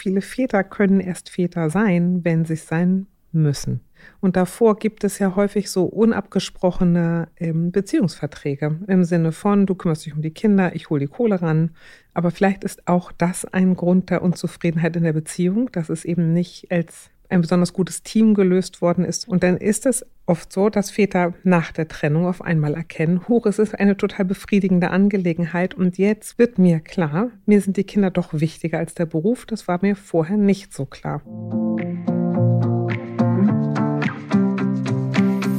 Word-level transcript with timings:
viele 0.00 0.22
Väter 0.22 0.64
können 0.64 1.00
erst 1.00 1.30
Väter 1.30 1.70
sein, 1.70 2.24
wenn 2.24 2.44
sie 2.44 2.54
es 2.54 2.66
sein 2.66 3.06
müssen. 3.32 3.80
Und 4.20 4.36
davor 4.36 4.78
gibt 4.78 5.04
es 5.04 5.18
ja 5.18 5.36
häufig 5.36 5.70
so 5.70 5.84
unabgesprochene 5.84 7.28
ähm, 7.36 7.70
Beziehungsverträge 7.70 8.80
im 8.86 9.04
Sinne 9.04 9.32
von, 9.32 9.66
du 9.66 9.74
kümmerst 9.74 10.06
dich 10.06 10.14
um 10.14 10.22
die 10.22 10.32
Kinder, 10.32 10.74
ich 10.74 10.90
hole 10.90 11.00
die 11.00 11.06
Kohle 11.06 11.40
ran. 11.40 11.70
Aber 12.14 12.30
vielleicht 12.30 12.64
ist 12.64 12.88
auch 12.88 13.12
das 13.12 13.44
ein 13.44 13.76
Grund 13.76 14.10
der 14.10 14.22
Unzufriedenheit 14.22 14.96
in 14.96 15.04
der 15.04 15.12
Beziehung, 15.12 15.70
dass 15.70 15.90
es 15.90 16.04
eben 16.04 16.32
nicht 16.32 16.72
als 16.72 17.10
ein 17.30 17.40
besonders 17.40 17.72
gutes 17.72 18.02
Team 18.02 18.34
gelöst 18.34 18.82
worden 18.82 19.04
ist. 19.04 19.28
Und 19.28 19.42
dann 19.42 19.56
ist 19.56 19.86
es 19.86 20.04
oft 20.26 20.52
so, 20.52 20.68
dass 20.68 20.90
Väter 20.90 21.34
nach 21.42 21.72
der 21.72 21.88
Trennung 21.88 22.26
auf 22.26 22.42
einmal 22.42 22.74
erkennen, 22.74 23.28
hoch, 23.28 23.46
es 23.46 23.58
ist 23.58 23.78
eine 23.78 23.96
total 23.96 24.24
befriedigende 24.24 24.90
Angelegenheit 24.90 25.74
und 25.74 25.98
jetzt 25.98 26.38
wird 26.38 26.58
mir 26.58 26.80
klar, 26.80 27.30
mir 27.46 27.60
sind 27.60 27.76
die 27.76 27.84
Kinder 27.84 28.10
doch 28.10 28.32
wichtiger 28.32 28.78
als 28.78 28.94
der 28.94 29.06
Beruf. 29.06 29.46
Das 29.46 29.68
war 29.68 29.78
mir 29.82 29.96
vorher 29.96 30.36
nicht 30.36 30.72
so 30.72 30.86
klar. 30.86 31.22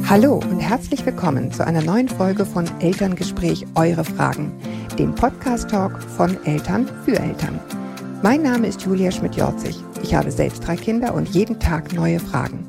Hallo 0.08 0.34
und 0.34 0.60
herzlich 0.60 1.06
willkommen 1.06 1.52
zu 1.52 1.66
einer 1.66 1.82
neuen 1.82 2.08
Folge 2.08 2.44
von 2.44 2.66
Elterngespräch 2.80 3.66
Eure 3.74 4.04
Fragen, 4.04 4.52
dem 4.98 5.14
Podcast-Talk 5.14 6.02
von 6.02 6.36
Eltern 6.44 6.86
für 7.06 7.18
Eltern. 7.18 7.81
Mein 8.22 8.42
Name 8.42 8.68
ist 8.68 8.82
Julia 8.82 9.10
Schmidt-Jorzig. 9.10 9.76
Ich 10.00 10.14
habe 10.14 10.30
selbst 10.30 10.64
drei 10.64 10.76
Kinder 10.76 11.12
und 11.12 11.30
jeden 11.30 11.58
Tag 11.58 11.92
neue 11.92 12.20
Fragen. 12.20 12.64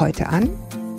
Heute 0.00 0.28
an 0.28 0.50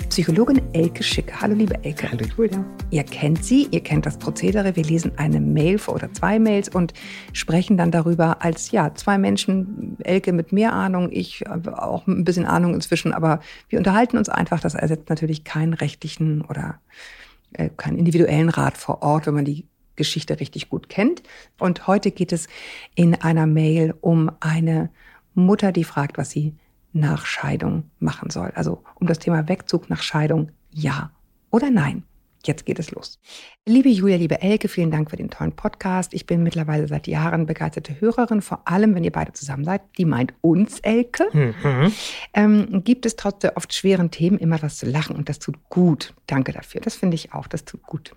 Psychologin 0.07 0.61
Elke 0.71 1.03
Schicke. 1.03 1.41
Hallo, 1.41 1.53
liebe 1.53 1.84
Elke. 1.84 2.09
Hallo, 2.09 2.23
Julia. 2.38 2.63
Ihr 2.89 3.03
kennt 3.03 3.43
sie, 3.43 3.67
ihr 3.70 3.81
kennt 3.81 4.05
das 4.05 4.17
Prozedere. 4.17 4.77
Wir 4.77 4.85
lesen 4.85 5.12
eine 5.17 5.41
Mail 5.41 5.77
oder 5.88 6.13
zwei 6.13 6.39
Mails 6.39 6.70
und 6.70 6.93
sprechen 7.34 7.75
dann 7.75 7.91
darüber 7.91 8.41
als, 8.45 8.71
ja, 8.71 8.95
zwei 8.95 9.17
Menschen, 9.17 9.98
Elke 10.01 10.31
mit 10.31 10.53
mehr 10.53 10.71
Ahnung, 10.71 11.09
ich 11.12 11.43
auch 11.49 12.07
ein 12.07 12.23
bisschen 12.23 12.45
Ahnung 12.45 12.76
inzwischen, 12.76 13.12
aber 13.12 13.41
wir 13.67 13.77
unterhalten 13.77 14.17
uns 14.17 14.29
einfach. 14.29 14.62
Das 14.62 14.73
ersetzt 14.73 15.10
natürlich 15.10 15.43
keinen 15.43 15.73
rechtlichen 15.73 16.43
oder 16.43 16.79
äh, 17.51 17.67
keinen 17.76 17.98
individuellen 17.98 18.48
Rat 18.48 18.77
vor 18.77 19.01
Ort, 19.01 19.27
wenn 19.27 19.34
man 19.34 19.43
die 19.43 19.65
Geschichte 19.98 20.40
richtig 20.40 20.70
gut 20.70 20.87
kennt. 20.87 21.23
Und 21.59 21.87
heute 21.87 22.12
geht 22.12 22.31
es 22.31 22.48
in 22.95 23.15
einer 23.15 23.45
Mail 23.45 23.93
um 23.99 24.31
eine 24.39 24.89
Mutter, 25.34 25.73
die 25.73 25.84
fragt, 25.84 26.17
was 26.17 26.29
sie 26.29 26.55
nach 26.93 27.26
Scheidung 27.26 27.91
machen 27.99 28.29
soll. 28.29 28.51
Also 28.55 28.84
um 28.95 29.07
das 29.07 29.20
Thema 29.20 29.49
Wegzug 29.49 29.89
nach 29.89 30.01
Scheidung, 30.01 30.51
ja 30.71 31.12
oder 31.51 31.70
nein. 31.70 32.04
Jetzt 32.45 32.65
geht 32.65 32.79
es 32.79 32.91
los. 32.91 33.20
Liebe 33.65 33.89
Julia, 33.89 34.15
liebe 34.15 34.41
Elke, 34.41 34.70
vielen 34.70 34.91
Dank 34.91 35.09
für 35.09 35.17
den 35.17 35.29
tollen 35.29 35.51
Podcast. 35.51 36.13
Ich 36.13 36.26
bin 36.26 36.43
mittlerweile 36.43 36.87
seit 36.87 37.07
Jahren 37.07 37.45
begeisterte 37.45 37.99
Hörerin, 37.99 38.41
vor 38.41 38.61
allem 38.65 38.95
wenn 38.95 39.04
ihr 39.04 39.11
beide 39.11 39.34
zusammen 39.34 39.65
seid. 39.65 39.82
Die 39.98 40.05
meint 40.05 40.34
uns, 40.41 40.79
Elke. 40.79 41.27
Mhm. 41.34 41.91
Ähm, 42.34 42.84
gibt 42.85 43.05
es 43.05 43.17
trotz 43.17 43.39
der 43.39 43.57
oft 43.57 43.73
schweren 43.73 44.11
Themen 44.11 44.37
immer 44.37 44.61
was 44.61 44.77
zu 44.77 44.85
lachen 44.85 45.15
und 45.15 45.27
das 45.27 45.39
tut 45.39 45.57
gut. 45.70 46.13
Danke 46.27 46.54
dafür. 46.54 46.79
Das 46.79 46.95
finde 46.95 47.15
ich 47.15 47.34
auch. 47.34 47.48
Das 47.48 47.65
tut 47.65 47.84
gut. 47.84 48.15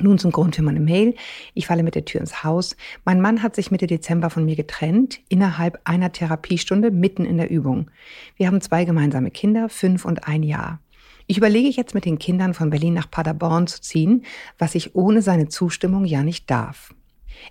Nun 0.00 0.18
zum 0.18 0.32
Grund 0.32 0.56
für 0.56 0.62
meine 0.62 0.80
Mail. 0.80 1.14
Ich 1.54 1.68
falle 1.68 1.84
mit 1.84 1.94
der 1.94 2.04
Tür 2.04 2.20
ins 2.20 2.42
Haus. 2.42 2.76
Mein 3.04 3.20
Mann 3.20 3.42
hat 3.42 3.54
sich 3.54 3.70
Mitte 3.70 3.86
Dezember 3.86 4.28
von 4.28 4.44
mir 4.44 4.56
getrennt, 4.56 5.20
innerhalb 5.28 5.80
einer 5.84 6.10
Therapiestunde 6.10 6.90
mitten 6.90 7.24
in 7.24 7.36
der 7.36 7.50
Übung. 7.50 7.90
Wir 8.36 8.48
haben 8.48 8.60
zwei 8.60 8.84
gemeinsame 8.84 9.30
Kinder, 9.30 9.68
fünf 9.68 10.04
und 10.04 10.26
ein 10.26 10.42
Jahr. 10.42 10.80
Ich 11.26 11.38
überlege 11.38 11.68
jetzt 11.68 11.94
mit 11.94 12.04
den 12.04 12.18
Kindern 12.18 12.54
von 12.54 12.70
Berlin 12.70 12.94
nach 12.94 13.10
Paderborn 13.10 13.66
zu 13.66 13.80
ziehen, 13.80 14.24
was 14.58 14.74
ich 14.74 14.94
ohne 14.94 15.22
seine 15.22 15.48
Zustimmung 15.48 16.04
ja 16.04 16.22
nicht 16.22 16.50
darf. 16.50 16.92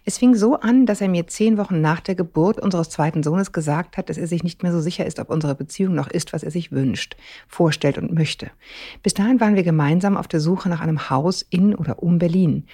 Es 0.06 0.18
fing 0.18 0.36
so 0.36 0.56
an, 0.56 0.86
dass 0.86 1.02
er 1.02 1.10
mir 1.10 1.28
zehn 1.28 1.58
Wochen 1.58 1.82
nach 1.82 2.00
der 2.00 2.16
Geburt 2.16 2.60
unseres 2.60 2.90
zweiten 2.90 3.24
Sohnes 3.24 3.52
gesagt 3.52 3.98
hat, 3.98 4.10
dass 4.10 4.18
er 4.18 4.28
sich 4.28 4.44
nicht 4.44 4.64
mehr 4.64 4.72
so 4.72 4.82
sicher 4.82 5.06
ist, 5.06 5.20
ob 5.20 5.30
unsere 5.30 5.56
Beziehung 5.56 5.96
noch 5.96 6.08
ist, 6.08 6.34
was 6.34 6.44
er 6.44 6.52
sich 6.52 6.72
wünscht, 6.72 7.16
vorstellt 7.48 7.98
und 7.98 8.14
möchte. 8.14 8.52
Bis 9.02 9.14
dahin 9.14 9.40
waren 9.40 9.56
wir 9.56 9.64
gemeinsam 9.64 10.18
auf 10.18 10.28
der 10.28 10.40
Suche 10.40 10.70
nach 10.70 10.82
einem 10.82 11.10
Haus 11.10 11.42
in 11.50 11.76
oder 11.76 12.04
um 12.04 12.20
Berlin. 12.20 12.66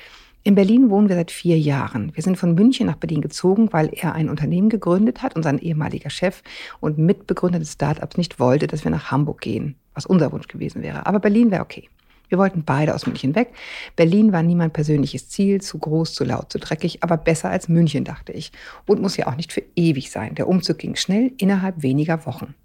In 0.44 0.56
Berlin 0.56 0.90
wohnen 0.90 1.10
wir 1.10 1.16
seit 1.16 1.32
vier 1.32 1.60
Jahren. 1.60 2.16
Wir 2.16 2.24
sind 2.24 2.38
von 2.38 2.56
München 2.56 2.88
nach 2.88 2.96
Berlin 2.96 3.22
gezogen, 3.22 3.74
weil 3.74 3.90
er 3.92 4.16
ein 4.16 4.30
Unternehmen 4.30 4.70
gegründet 4.70 5.22
hat 5.22 5.36
und 5.36 5.44
sein 5.44 5.60
ehemaliger 5.60 6.10
Chef 6.10 6.42
und 6.80 6.98
Mitbegründer 6.98 7.60
des 7.60 7.74
Startups 7.74 8.18
nicht 8.18 8.40
wollte, 8.40 8.68
dass 8.68 8.86
wir 8.86 8.92
nach 8.92 9.12
Hamburg 9.12 9.42
gehen, 9.42 9.76
was 9.94 10.06
unser 10.06 10.32
Wunsch 10.32 10.48
gewesen 10.48 10.82
wäre. 10.82 11.06
Aber 11.06 11.20
Berlin 11.20 11.52
wäre 11.52 11.62
okay. 11.62 11.90
Wir 12.30 12.38
wollten 12.38 12.64
beide 12.64 12.96
aus 12.96 13.06
München 13.06 13.36
weg. 13.36 13.50
Berlin 13.96 14.32
war 14.32 14.44
nie 14.44 14.56
mein 14.56 14.72
persönliches 14.72 15.30
Ziel, 15.30 15.62
zu 15.62 15.80
groß, 15.80 16.14
zu 16.14 16.24
laut, 16.24 16.52
zu 16.52 16.60
dreckig, 16.60 17.04
aber 17.04 17.18
besser 17.18 17.50
als 17.50 17.68
München, 17.68 18.06
dachte 18.06 18.32
ich. 18.32 18.52
Und 18.86 19.02
muss 19.02 19.18
ja 19.18 19.28
auch 19.28 19.36
nicht 19.36 19.52
für 19.52 19.64
ewig 19.76 20.12
sein. 20.12 20.36
Der 20.36 20.48
Umzug 20.48 20.78
ging 20.78 20.96
schnell, 20.96 21.32
innerhalb 21.38 21.82
weniger 21.82 22.26
Wochen. 22.26 22.56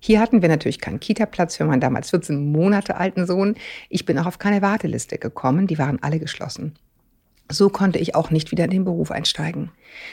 Hier 0.00 0.20
hatten 0.20 0.42
wir 0.42 0.48
natürlich 0.48 0.80
keinen 0.80 1.00
Kita-Platz 1.00 1.56
für 1.56 1.64
meinen 1.64 1.80
damals 1.80 2.10
14 2.10 2.52
Monate 2.52 2.96
alten 2.96 3.26
Sohn. 3.26 3.54
Ich 3.88 4.04
bin 4.04 4.18
auch 4.18 4.26
auf 4.26 4.38
keine 4.38 4.62
Warteliste 4.62 5.18
gekommen, 5.18 5.66
die 5.66 5.78
waren 5.78 6.02
alle 6.02 6.18
geschlossen. 6.18 6.74
So 7.50 7.68
konnte 7.68 7.98
ich 7.98 8.14
auch 8.14 8.30
nicht 8.30 8.50
wieder 8.50 8.64
in 8.64 8.70
den 8.70 8.84
Beruf 8.84 9.10
einsteigen. 9.10 9.70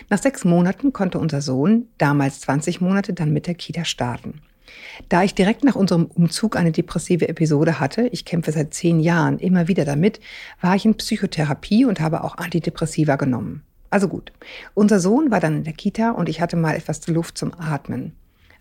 Nach 0.10 0.20
sechs 0.20 0.46
Monaten 0.46 0.94
konnte 0.94 1.20
unser 1.20 1.42
Sohn, 1.42 1.88
damals 1.98 2.42
20 2.42 2.80
Monate, 2.80 3.14
dann 3.14 3.34
mit 3.34 3.48
der 3.48 3.56
Kita 3.56 3.86
starten. 3.86 4.42
Da 5.10 5.24
ich 5.24 5.36
direkt 5.36 5.64
nach 5.64 5.76
unserem 5.76 6.06
Umzug 6.06 6.56
eine 6.56 6.72
depressive 6.72 7.28
Episode 7.28 7.80
hatte, 7.80 8.08
ich 8.08 8.26
kämpfe 8.26 8.52
seit 8.52 8.74
zehn 8.74 9.00
Jahren 9.00 9.40
immer 9.40 9.68
wieder 9.68 9.86
damit, 9.86 10.20
war 10.62 10.76
ich 10.76 10.86
in 10.86 10.96
Psychotherapie 10.96 11.86
und 11.86 12.00
habe 12.00 12.24
auch 12.24 12.38
Antidepressiva 12.38 13.16
genommen. 13.16 13.64
Also 13.90 14.08
gut, 14.08 14.32
unser 14.74 15.00
Sohn 15.00 15.30
war 15.30 15.40
dann 15.40 15.58
in 15.58 15.64
der 15.64 15.74
Kita 15.74 16.12
und 16.12 16.28
ich 16.28 16.42
hatte 16.42 16.56
mal 16.56 16.76
etwas 16.76 17.06
Luft 17.08 17.38
zum 17.38 17.54
Atmen. 17.54 18.14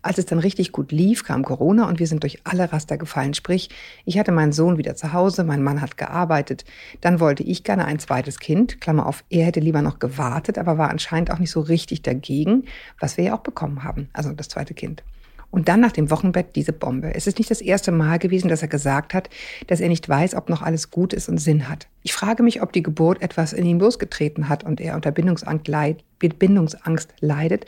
Als 0.02 0.18
es 0.18 0.26
dann 0.26 0.40
richtig 0.40 0.72
gut 0.72 0.90
lief, 0.90 1.24
kam 1.24 1.44
Corona 1.44 1.88
und 1.88 2.00
wir 2.00 2.08
sind 2.08 2.24
durch 2.24 2.40
alle 2.42 2.72
Raster 2.72 2.98
gefallen. 2.98 3.34
Sprich, 3.34 3.70
ich 4.04 4.18
hatte 4.18 4.32
meinen 4.32 4.52
Sohn 4.52 4.76
wieder 4.76 4.96
zu 4.96 5.12
Hause, 5.12 5.44
mein 5.44 5.62
Mann 5.62 5.80
hat 5.80 5.96
gearbeitet. 5.96 6.64
Dann 7.00 7.20
wollte 7.20 7.44
ich 7.44 7.62
gerne 7.62 7.84
ein 7.84 8.00
zweites 8.00 8.40
Kind. 8.40 8.80
Klammer 8.80 9.06
auf, 9.06 9.22
er 9.30 9.46
hätte 9.46 9.60
lieber 9.60 9.80
noch 9.80 10.00
gewartet, 10.00 10.58
aber 10.58 10.76
war 10.76 10.90
anscheinend 10.90 11.30
auch 11.30 11.38
nicht 11.38 11.52
so 11.52 11.60
richtig 11.60 12.02
dagegen, 12.02 12.64
was 12.98 13.16
wir 13.16 13.24
ja 13.24 13.34
auch 13.34 13.42
bekommen 13.42 13.84
haben. 13.84 14.08
Also 14.12 14.32
das 14.32 14.48
zweite 14.48 14.74
Kind. 14.74 15.04
Und 15.52 15.68
dann 15.68 15.80
nach 15.80 15.92
dem 15.92 16.10
Wochenbett 16.10 16.56
diese 16.56 16.72
Bombe. 16.72 17.14
Es 17.14 17.26
ist 17.26 17.38
nicht 17.38 17.50
das 17.50 17.60
erste 17.60 17.92
Mal 17.92 18.18
gewesen, 18.18 18.48
dass 18.48 18.62
er 18.62 18.68
gesagt 18.68 19.12
hat, 19.12 19.28
dass 19.66 19.80
er 19.80 19.90
nicht 19.90 20.08
weiß, 20.08 20.34
ob 20.34 20.48
noch 20.48 20.62
alles 20.62 20.90
gut 20.90 21.12
ist 21.12 21.28
und 21.28 21.36
Sinn 21.36 21.68
hat. 21.68 21.88
Ich 22.02 22.14
frage 22.14 22.42
mich, 22.42 22.62
ob 22.62 22.72
die 22.72 22.82
Geburt 22.82 23.20
etwas 23.20 23.52
in 23.52 23.66
ihm 23.66 23.78
losgetreten 23.78 24.48
hat 24.48 24.64
und 24.64 24.80
er 24.80 24.94
unter 24.94 25.10
Bindungsangst, 25.12 25.68
leid, 25.68 26.02
Bindungsangst 26.18 27.12
leidet. 27.20 27.66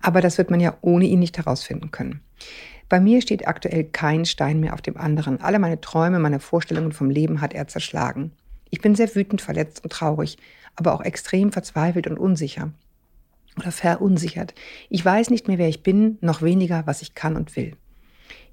Aber 0.00 0.20
das 0.20 0.38
wird 0.38 0.50
man 0.50 0.60
ja 0.60 0.76
ohne 0.80 1.06
ihn 1.06 1.18
nicht 1.18 1.36
herausfinden 1.36 1.90
können. 1.90 2.20
Bei 2.88 3.00
mir 3.00 3.20
steht 3.20 3.48
aktuell 3.48 3.82
kein 3.82 4.24
Stein 4.24 4.60
mehr 4.60 4.72
auf 4.72 4.80
dem 4.80 4.96
anderen. 4.96 5.40
Alle 5.40 5.58
meine 5.58 5.80
Träume, 5.80 6.20
meine 6.20 6.38
Vorstellungen 6.38 6.92
vom 6.92 7.10
Leben 7.10 7.40
hat 7.40 7.52
er 7.52 7.66
zerschlagen. 7.66 8.30
Ich 8.70 8.80
bin 8.80 8.94
sehr 8.94 9.12
wütend, 9.16 9.42
verletzt 9.42 9.82
und 9.82 9.92
traurig, 9.92 10.38
aber 10.76 10.94
auch 10.94 11.00
extrem 11.00 11.50
verzweifelt 11.50 12.06
und 12.06 12.16
unsicher 12.16 12.70
oder 13.58 13.72
verunsichert. 13.72 14.54
Ich 14.88 15.04
weiß 15.04 15.30
nicht 15.30 15.48
mehr, 15.48 15.58
wer 15.58 15.68
ich 15.68 15.82
bin, 15.82 16.18
noch 16.20 16.42
weniger, 16.42 16.86
was 16.86 17.02
ich 17.02 17.14
kann 17.14 17.36
und 17.36 17.56
will. 17.56 17.76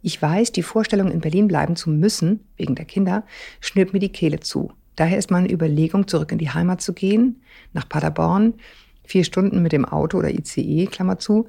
Ich 0.02 0.22
weiß, 0.22 0.52
die 0.52 0.64
Vorstellung, 0.64 1.10
in 1.10 1.22
Berlin 1.22 1.48
bleiben 1.48 1.76
zu 1.76 1.90
müssen, 1.90 2.42
wegen 2.58 2.76
der 2.76 2.86
Kinder, 2.86 3.24
schnürt 3.60 3.94
mir 3.94 4.00
die 4.00 4.12
Kehle 4.12 4.40
zu. 4.40 4.72
Daher 4.96 5.18
ist 5.18 5.32
meine 5.32 5.52
Überlegung, 5.52 6.08
zurück 6.08 6.32
in 6.32 6.38
die 6.38 6.52
Heimat 6.52 6.82
zu 6.82 6.94
gehen, 6.94 7.42
nach 7.74 7.90
Paderborn, 7.90 8.54
vier 9.04 9.24
Stunden 9.24 9.62
mit 9.62 9.72
dem 9.72 9.86
Auto 9.86 10.20
oder 10.20 10.30
ICE, 10.30 10.86
Klammer 10.88 11.20
zu. 11.20 11.48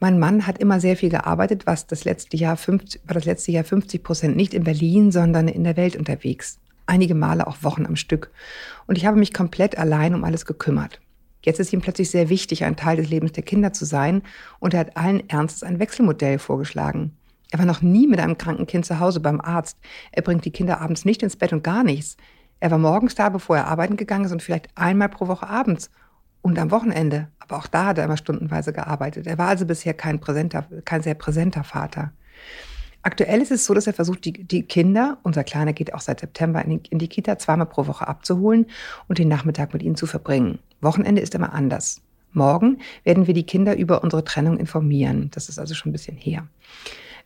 Mein 0.00 0.18
Mann 0.18 0.46
hat 0.46 0.58
immer 0.58 0.80
sehr 0.80 0.96
viel 0.96 1.10
gearbeitet, 1.10 1.66
was 1.66 1.86
das 1.86 2.04
letzte 2.04 2.36
Jahr 2.36 2.56
50, 2.56 3.02
war 3.06 3.14
das 3.14 3.24
letzte 3.24 3.52
Jahr 3.52 3.64
50 3.64 4.02
Prozent 4.02 4.36
nicht 4.36 4.52
in 4.52 4.64
Berlin, 4.64 5.12
sondern 5.12 5.48
in 5.48 5.64
der 5.64 5.76
Welt 5.76 5.96
unterwegs. 5.96 6.58
Einige 6.86 7.14
Male 7.14 7.46
auch 7.46 7.62
Wochen 7.62 7.86
am 7.86 7.96
Stück. 7.96 8.32
Und 8.86 8.98
ich 8.98 9.06
habe 9.06 9.18
mich 9.18 9.32
komplett 9.32 9.78
allein 9.78 10.14
um 10.14 10.24
alles 10.24 10.44
gekümmert. 10.44 11.00
Jetzt 11.44 11.60
ist 11.60 11.72
ihm 11.72 11.80
plötzlich 11.80 12.10
sehr 12.10 12.28
wichtig, 12.28 12.64
ein 12.64 12.76
Teil 12.76 12.96
des 12.96 13.08
Lebens 13.08 13.32
der 13.32 13.42
Kinder 13.42 13.72
zu 13.72 13.84
sein 13.84 14.22
und 14.60 14.74
er 14.74 14.80
hat 14.80 14.96
allen 14.96 15.28
Ernstes 15.28 15.62
ein 15.62 15.78
Wechselmodell 15.78 16.38
vorgeschlagen. 16.38 17.16
Er 17.50 17.58
war 17.58 17.66
noch 17.66 17.82
nie 17.82 18.06
mit 18.06 18.18
einem 18.18 18.38
kranken 18.38 18.66
Kind 18.66 18.86
zu 18.86 18.98
Hause 18.98 19.20
beim 19.20 19.40
Arzt. 19.40 19.76
Er 20.10 20.22
bringt 20.22 20.44
die 20.44 20.52
Kinder 20.52 20.80
abends 20.80 21.04
nicht 21.04 21.22
ins 21.22 21.36
Bett 21.36 21.52
und 21.52 21.62
gar 21.62 21.84
nichts. 21.84 22.16
Er 22.60 22.70
war 22.70 22.78
morgens 22.78 23.14
da, 23.14 23.28
bevor 23.28 23.56
er 23.56 23.66
arbeiten 23.66 23.96
gegangen 23.96 24.24
ist 24.24 24.32
und 24.32 24.42
vielleicht 24.42 24.68
einmal 24.74 25.08
pro 25.08 25.26
Woche 25.26 25.48
abends 25.48 25.90
und 26.40 26.58
am 26.58 26.70
Wochenende. 26.70 27.28
Aber 27.40 27.58
auch 27.58 27.66
da 27.66 27.86
hat 27.86 27.98
er 27.98 28.04
immer 28.04 28.16
stundenweise 28.16 28.72
gearbeitet. 28.72 29.26
Er 29.26 29.36
war 29.36 29.48
also 29.48 29.66
bisher 29.66 29.94
kein, 29.94 30.20
präsenter, 30.20 30.66
kein 30.84 31.02
sehr 31.02 31.14
präsenter 31.14 31.64
Vater. 31.64 32.12
Aktuell 33.02 33.40
ist 33.42 33.50
es 33.50 33.64
so, 33.64 33.74
dass 33.74 33.86
er 33.86 33.94
versucht, 33.94 34.24
die, 34.24 34.32
die 34.32 34.62
Kinder, 34.62 35.18
unser 35.24 35.42
Kleiner 35.42 35.72
geht 35.72 35.92
auch 35.92 36.00
seit 36.00 36.20
September 36.20 36.64
in 36.64 36.82
die, 36.82 36.90
in 36.90 36.98
die 36.98 37.08
Kita, 37.08 37.36
zweimal 37.36 37.66
pro 37.66 37.86
Woche 37.86 38.06
abzuholen 38.06 38.66
und 39.08 39.18
den 39.18 39.28
Nachmittag 39.28 39.72
mit 39.72 39.82
ihnen 39.82 39.96
zu 39.96 40.06
verbringen. 40.06 40.60
Wochenende 40.80 41.20
ist 41.20 41.34
immer 41.34 41.52
anders. 41.52 42.00
Morgen 42.32 42.78
werden 43.04 43.26
wir 43.26 43.34
die 43.34 43.42
Kinder 43.44 43.76
über 43.76 44.02
unsere 44.02 44.24
Trennung 44.24 44.56
informieren. 44.56 45.30
Das 45.34 45.48
ist 45.48 45.58
also 45.58 45.74
schon 45.74 45.90
ein 45.90 45.92
bisschen 45.92 46.16
her. 46.16 46.46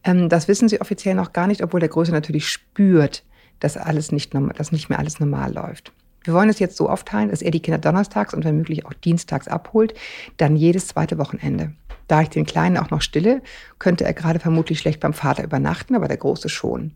Ähm, 0.02 0.28
das 0.28 0.48
wissen 0.48 0.68
sie 0.68 0.80
offiziell 0.80 1.14
noch 1.14 1.32
gar 1.32 1.46
nicht, 1.46 1.62
obwohl 1.62 1.80
der 1.80 1.90
Größe 1.90 2.12
natürlich 2.12 2.48
spürt, 2.48 3.22
dass 3.60 3.76
alles 3.76 4.12
nicht, 4.12 4.34
dass 4.34 4.72
nicht 4.72 4.88
mehr 4.88 4.98
alles 4.98 5.20
normal 5.20 5.52
läuft. 5.52 5.92
Wir 6.26 6.34
wollen 6.34 6.48
es 6.48 6.58
jetzt 6.58 6.76
so 6.76 6.90
aufteilen, 6.90 7.30
dass 7.30 7.40
er 7.40 7.52
die 7.52 7.60
Kinder 7.60 7.78
donnerstags 7.78 8.34
und 8.34 8.44
wenn 8.44 8.56
möglich 8.56 8.84
auch 8.84 8.92
dienstags 8.92 9.46
abholt, 9.46 9.94
dann 10.38 10.56
jedes 10.56 10.88
zweite 10.88 11.18
Wochenende. 11.18 11.72
Da 12.08 12.22
ich 12.22 12.30
den 12.30 12.46
Kleinen 12.46 12.78
auch 12.78 12.90
noch 12.90 13.00
stille, 13.00 13.42
könnte 13.78 14.04
er 14.04 14.12
gerade 14.12 14.40
vermutlich 14.40 14.80
schlecht 14.80 14.98
beim 14.98 15.12
Vater 15.12 15.44
übernachten, 15.44 15.94
aber 15.94 16.08
der 16.08 16.16
Große 16.16 16.48
schon. 16.48 16.92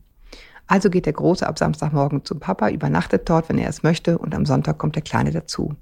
Also 0.66 0.90
geht 0.90 1.06
der 1.06 1.12
Große 1.12 1.46
ab 1.46 1.58
Samstagmorgen 1.58 2.24
zum 2.24 2.40
Papa, 2.40 2.70
übernachtet 2.70 3.28
dort, 3.28 3.48
wenn 3.48 3.58
er 3.58 3.68
es 3.68 3.84
möchte, 3.84 4.18
und 4.18 4.34
am 4.34 4.46
Sonntag 4.46 4.78
kommt 4.78 4.96
der 4.96 5.02
Kleine 5.02 5.30
dazu. 5.30 5.76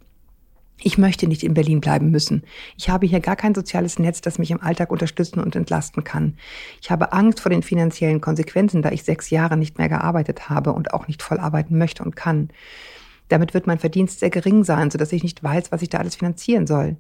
Ich 0.81 0.99
möchte 0.99 1.27
nicht 1.27 1.43
in 1.43 1.55
Berlin 1.55 1.81
bleiben 1.81 2.11
müssen. 2.11 2.45
Ich 2.77 2.89
habe 2.91 3.07
hier 3.07 3.21
gar 3.21 3.35
kein 3.35 3.55
soziales 3.55 3.99
Netz, 3.99 4.21
das 4.21 4.39
mich 4.39 4.51
im 4.51 4.63
Alltag 4.63 4.93
unterstützen 4.93 5.41
und 5.41 5.57
entlasten 5.57 6.05
kann. 6.05 6.37
Ich 6.83 6.91
habe 6.91 7.13
Angst 7.13 7.41
vor 7.41 7.51
den 7.51 7.63
finanziellen 7.63 8.21
Konsequenzen, 8.21 8.83
da 8.83 8.91
ich 8.91 9.03
sechs 9.03 9.31
Jahre 9.31 9.57
nicht 9.57 9.79
mehr 9.79 9.89
gearbeitet 9.89 10.51
habe 10.51 10.73
und 10.73 10.93
auch 10.93 11.09
nicht 11.09 11.23
voll 11.23 11.39
arbeiten 11.39 11.79
möchte 11.79 12.05
und 12.05 12.15
kann. 12.15 12.51
Damit 13.29 13.55
wird 13.55 13.67
mein 13.67 13.79
Verdienst 13.79 14.21
sehr 14.21 14.31
gering 14.31 14.65
sein, 14.65 14.91
sodass 14.91 15.13
ich 15.13 15.23
nicht 15.23 15.43
weiß, 15.43 15.71
was 15.71 15.83
ich 15.83 15.89
da 15.89 15.99
alles 15.99 16.17
finanzieren 16.17 16.67
soll. 16.67 16.97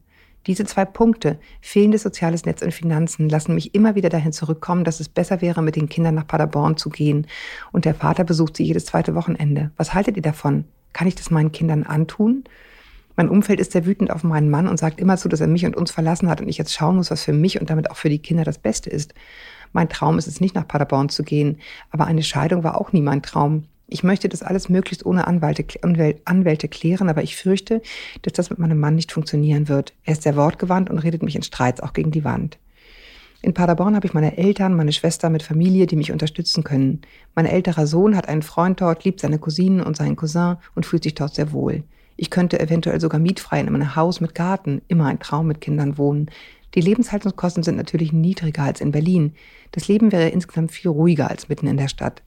Diese 0.46 0.64
zwei 0.64 0.84
Punkte, 0.84 1.38
fehlendes 1.60 2.02
soziales 2.02 2.46
Netz 2.46 2.62
und 2.62 2.72
Finanzen, 2.72 3.28
lassen 3.28 3.54
mich 3.54 3.74
immer 3.74 3.94
wieder 3.94 4.08
dahin 4.08 4.32
zurückkommen, 4.32 4.84
dass 4.84 5.00
es 5.00 5.08
besser 5.08 5.40
wäre, 5.42 5.62
mit 5.62 5.76
den 5.76 5.88
Kindern 5.88 6.14
nach 6.14 6.26
Paderborn 6.26 6.76
zu 6.76 6.90
gehen. 6.90 7.26
Und 7.72 7.84
der 7.84 7.94
Vater 7.94 8.24
besucht 8.24 8.56
sie 8.56 8.64
jedes 8.64 8.86
zweite 8.86 9.14
Wochenende. 9.14 9.72
Was 9.76 9.94
haltet 9.94 10.16
ihr 10.16 10.22
davon? 10.22 10.64
Kann 10.92 11.08
ich 11.08 11.16
das 11.16 11.30
meinen 11.30 11.52
Kindern 11.52 11.82
antun? 11.82 12.44
Mein 13.16 13.28
Umfeld 13.28 13.58
ist 13.58 13.72
sehr 13.72 13.84
wütend 13.84 14.12
auf 14.12 14.22
meinen 14.22 14.48
Mann 14.48 14.68
und 14.68 14.78
sagt 14.78 15.00
immer 15.00 15.16
zu, 15.16 15.28
dass 15.28 15.40
er 15.40 15.48
mich 15.48 15.66
und 15.66 15.76
uns 15.76 15.90
verlassen 15.90 16.30
hat 16.30 16.40
und 16.40 16.48
ich 16.48 16.56
jetzt 16.56 16.72
schauen 16.72 16.96
muss, 16.96 17.10
was 17.10 17.24
für 17.24 17.32
mich 17.32 17.60
und 17.60 17.68
damit 17.68 17.90
auch 17.90 17.96
für 17.96 18.08
die 18.08 18.20
Kinder 18.20 18.44
das 18.44 18.58
Beste 18.58 18.90
ist. 18.90 19.12
Mein 19.72 19.88
Traum 19.88 20.18
ist 20.18 20.28
es 20.28 20.40
nicht, 20.40 20.54
nach 20.54 20.68
Paderborn 20.68 21.08
zu 21.08 21.24
gehen, 21.24 21.58
aber 21.90 22.06
eine 22.06 22.22
Scheidung 22.22 22.62
war 22.62 22.80
auch 22.80 22.92
nie 22.92 23.02
mein 23.02 23.20
Traum. 23.20 23.64
Ich 23.90 24.04
möchte 24.04 24.28
das 24.28 24.42
alles 24.42 24.68
möglichst 24.68 25.06
ohne 25.06 25.26
Anwälte, 25.26 25.64
Anwälte 26.26 26.68
klären, 26.68 27.08
aber 27.08 27.22
ich 27.22 27.36
fürchte, 27.36 27.80
dass 28.20 28.34
das 28.34 28.50
mit 28.50 28.58
meinem 28.58 28.78
Mann 28.78 28.94
nicht 28.94 29.12
funktionieren 29.12 29.66
wird. 29.68 29.94
Er 30.04 30.12
ist 30.12 30.24
sehr 30.24 30.36
wortgewandt 30.36 30.90
und 30.90 30.98
redet 30.98 31.22
mich 31.22 31.34
in 31.34 31.42
Streits 31.42 31.80
auch 31.80 31.94
gegen 31.94 32.10
die 32.10 32.22
Wand. 32.22 32.58
In 33.40 33.54
Paderborn 33.54 33.96
habe 33.96 34.06
ich 34.06 34.12
meine 34.12 34.36
Eltern, 34.36 34.74
meine 34.74 34.92
Schwester 34.92 35.30
mit 35.30 35.42
Familie, 35.42 35.86
die 35.86 35.96
mich 35.96 36.12
unterstützen 36.12 36.64
können. 36.64 37.00
Mein 37.34 37.46
älterer 37.46 37.86
Sohn 37.86 38.14
hat 38.14 38.28
einen 38.28 38.42
Freund 38.42 38.80
dort, 38.82 39.04
liebt 39.04 39.20
seine 39.20 39.38
Cousinen 39.38 39.80
und 39.80 39.96
seinen 39.96 40.16
Cousin 40.16 40.56
und 40.74 40.84
fühlt 40.84 41.04
sich 41.04 41.14
dort 41.14 41.34
sehr 41.34 41.52
wohl. 41.52 41.82
Ich 42.18 42.28
könnte 42.28 42.60
eventuell 42.60 43.00
sogar 43.00 43.20
mietfrei 43.20 43.58
in 43.60 43.68
einem 43.68 43.96
Haus 43.96 44.20
mit 44.20 44.34
Garten, 44.34 44.82
immer 44.88 45.06
ein 45.06 45.20
Traum 45.20 45.46
mit 45.46 45.62
Kindern 45.62 45.96
wohnen. 45.96 46.30
Die 46.74 46.82
Lebenshaltungskosten 46.82 47.62
sind 47.62 47.76
natürlich 47.76 48.12
niedriger 48.12 48.64
als 48.64 48.82
in 48.82 48.90
Berlin. 48.90 49.32
Das 49.72 49.88
Leben 49.88 50.12
wäre 50.12 50.28
insgesamt 50.28 50.72
viel 50.72 50.90
ruhiger 50.90 51.30
als 51.30 51.48
mitten 51.48 51.68
in 51.68 51.78
der 51.78 51.88
Stadt. 51.88 52.22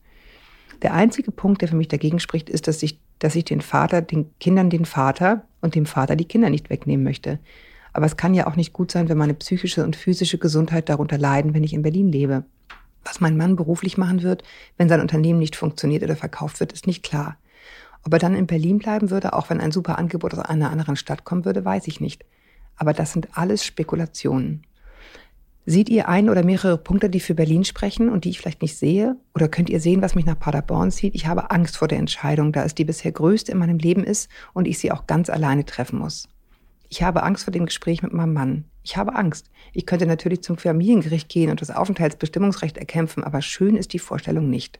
Der 0.82 0.94
einzige 0.94 1.32
Punkt, 1.32 1.62
der 1.62 1.70
für 1.70 1.76
mich 1.76 1.88
dagegen 1.88 2.20
spricht, 2.20 2.50
ist, 2.50 2.68
dass 2.68 2.82
ich, 2.82 3.00
dass 3.20 3.36
ich 3.36 3.46
den 3.46 3.62
Vater, 3.62 4.02
den 4.02 4.32
Kindern 4.40 4.70
den 4.70 4.86
Vater 4.86 5.46
und 5.62 5.76
dem 5.76 5.86
Vater 5.86 6.16
die 6.16 6.26
Kinder 6.26 6.50
nicht 6.50 6.70
wegnehmen 6.70 7.04
möchte. 7.04 7.40
Aber 7.94 8.06
es 8.06 8.18
kann 8.18 8.34
ja 8.34 8.48
auch 8.48 8.56
nicht 8.56 8.74
gut 8.74 8.92
sein, 8.92 9.10
wenn 9.10 9.18
meine 9.18 9.34
psychische 9.34 9.84
und 9.84 9.96
physische 9.96 10.38
Gesundheit 10.38 10.90
darunter 10.90 11.18
leiden, 11.18 11.54
wenn 11.54 11.64
ich 11.64 11.74
in 11.74 11.82
Berlin 11.82 12.12
lebe. 12.12 12.46
Was 13.04 13.20
mein 13.20 13.38
Mann 13.38 13.56
beruflich 13.56 13.98
machen 13.98 14.24
wird, 14.24 14.44
wenn 14.78 14.90
sein 14.90 15.02
Unternehmen 15.02 15.40
nicht 15.40 15.56
funktioniert 15.56 16.04
oder 16.04 16.16
verkauft 16.16 16.60
wird, 16.60 16.72
ist 16.72 16.88
nicht 16.88 17.04
klar. 17.04 17.38
Ob 18.04 18.14
er 18.14 18.20
dann 18.20 18.36
in 18.36 18.48
Berlin 18.48 18.80
bleiben 18.80 19.12
würde, 19.12 19.34
auch 19.34 19.50
wenn 19.50 19.60
ein 19.60 19.72
super 19.72 19.98
Angebot 19.98 20.34
aus 20.34 20.40
einer 20.40 20.72
anderen 20.72 20.96
Stadt 20.96 21.24
kommen 21.24 21.46
würde, 21.46 21.66
weiß 21.66 21.88
ich 21.88 22.00
nicht. 22.00 22.26
Aber 22.76 22.94
das 22.94 23.14
sind 23.14 23.38
alles 23.38 23.66
Spekulationen. 23.66 24.64
Seht 25.66 25.90
ihr 25.90 26.10
ein 26.10 26.30
oder 26.30 26.44
mehrere 26.44 26.78
Punkte, 26.78 27.08
die 27.08 27.20
für 27.20 27.36
Berlin 27.36 27.64
sprechen 27.64 28.10
und 28.10 28.26
die 28.26 28.30
ich 28.32 28.40
vielleicht 28.40 28.64
nicht 28.64 28.78
sehe? 28.78 29.16
Oder 29.36 29.48
könnt 29.48 29.70
ihr 29.70 29.80
sehen, 29.80 30.02
was 30.02 30.16
mich 30.16 30.26
nach 30.26 30.40
Paderborn 30.40 30.90
zieht? 30.90 31.14
Ich 31.14 31.28
habe 31.28 31.52
Angst 31.52 31.78
vor 31.78 31.88
der 31.88 32.00
Entscheidung, 32.00 32.52
da 32.52 32.64
es 32.64 32.74
die 32.74 32.84
bisher 32.84 33.12
größte 33.12 33.52
in 33.52 33.60
meinem 33.60 33.78
Leben 33.78 34.04
ist 34.04 34.28
und 34.54 34.68
ich 34.68 34.80
sie 34.80 34.92
auch 34.92 35.06
ganz 35.06 35.30
alleine 35.30 35.64
treffen 35.64 36.00
muss. 36.00 36.28
Ich 36.90 37.04
habe 37.04 37.22
Angst 37.22 37.44
vor 37.44 37.54
dem 37.54 37.68
Gespräch 37.68 38.02
mit 38.02 38.12
meinem 38.12 38.34
Mann. 38.34 38.66
Ich 38.84 38.98
habe 38.98 39.16
Angst. 39.16 39.52
Ich 39.72 39.86
könnte 39.86 40.08
natürlich 40.08 40.42
zum 40.42 40.58
Familiengericht 40.58 41.30
gehen 41.30 41.52
und 41.52 41.62
das 41.62 41.70
Aufenthaltsbestimmungsrecht 41.70 42.78
erkämpfen, 42.78 43.24
aber 43.24 43.44
schön 43.44 43.78
ist 43.78 43.94
die 43.94 44.00
Vorstellung 44.00 44.50
nicht. 44.50 44.80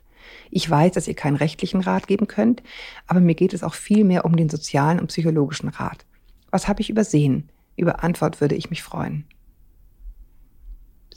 Ich 0.50 0.68
weiß, 0.68 0.94
dass 0.94 1.08
ihr 1.08 1.14
keinen 1.14 1.36
rechtlichen 1.36 1.82
Rat 1.82 2.08
geben 2.08 2.28
könnt, 2.28 2.64
aber 3.06 3.20
mir 3.20 3.36
geht 3.36 3.54
es 3.54 3.64
auch 3.64 3.76
viel 3.76 4.04
mehr 4.04 4.26
um 4.26 4.36
den 4.36 4.50
sozialen 4.50 5.00
und 5.00 5.08
psychologischen 5.08 5.70
Rat. 5.70 6.06
Was 6.50 6.68
habe 6.68 6.82
ich 6.82 6.90
übersehen? 6.90 7.50
Über 7.76 8.04
Antwort 8.04 8.42
würde 8.42 8.56
ich 8.56 8.72
mich 8.72 8.82
freuen. 8.84 9.26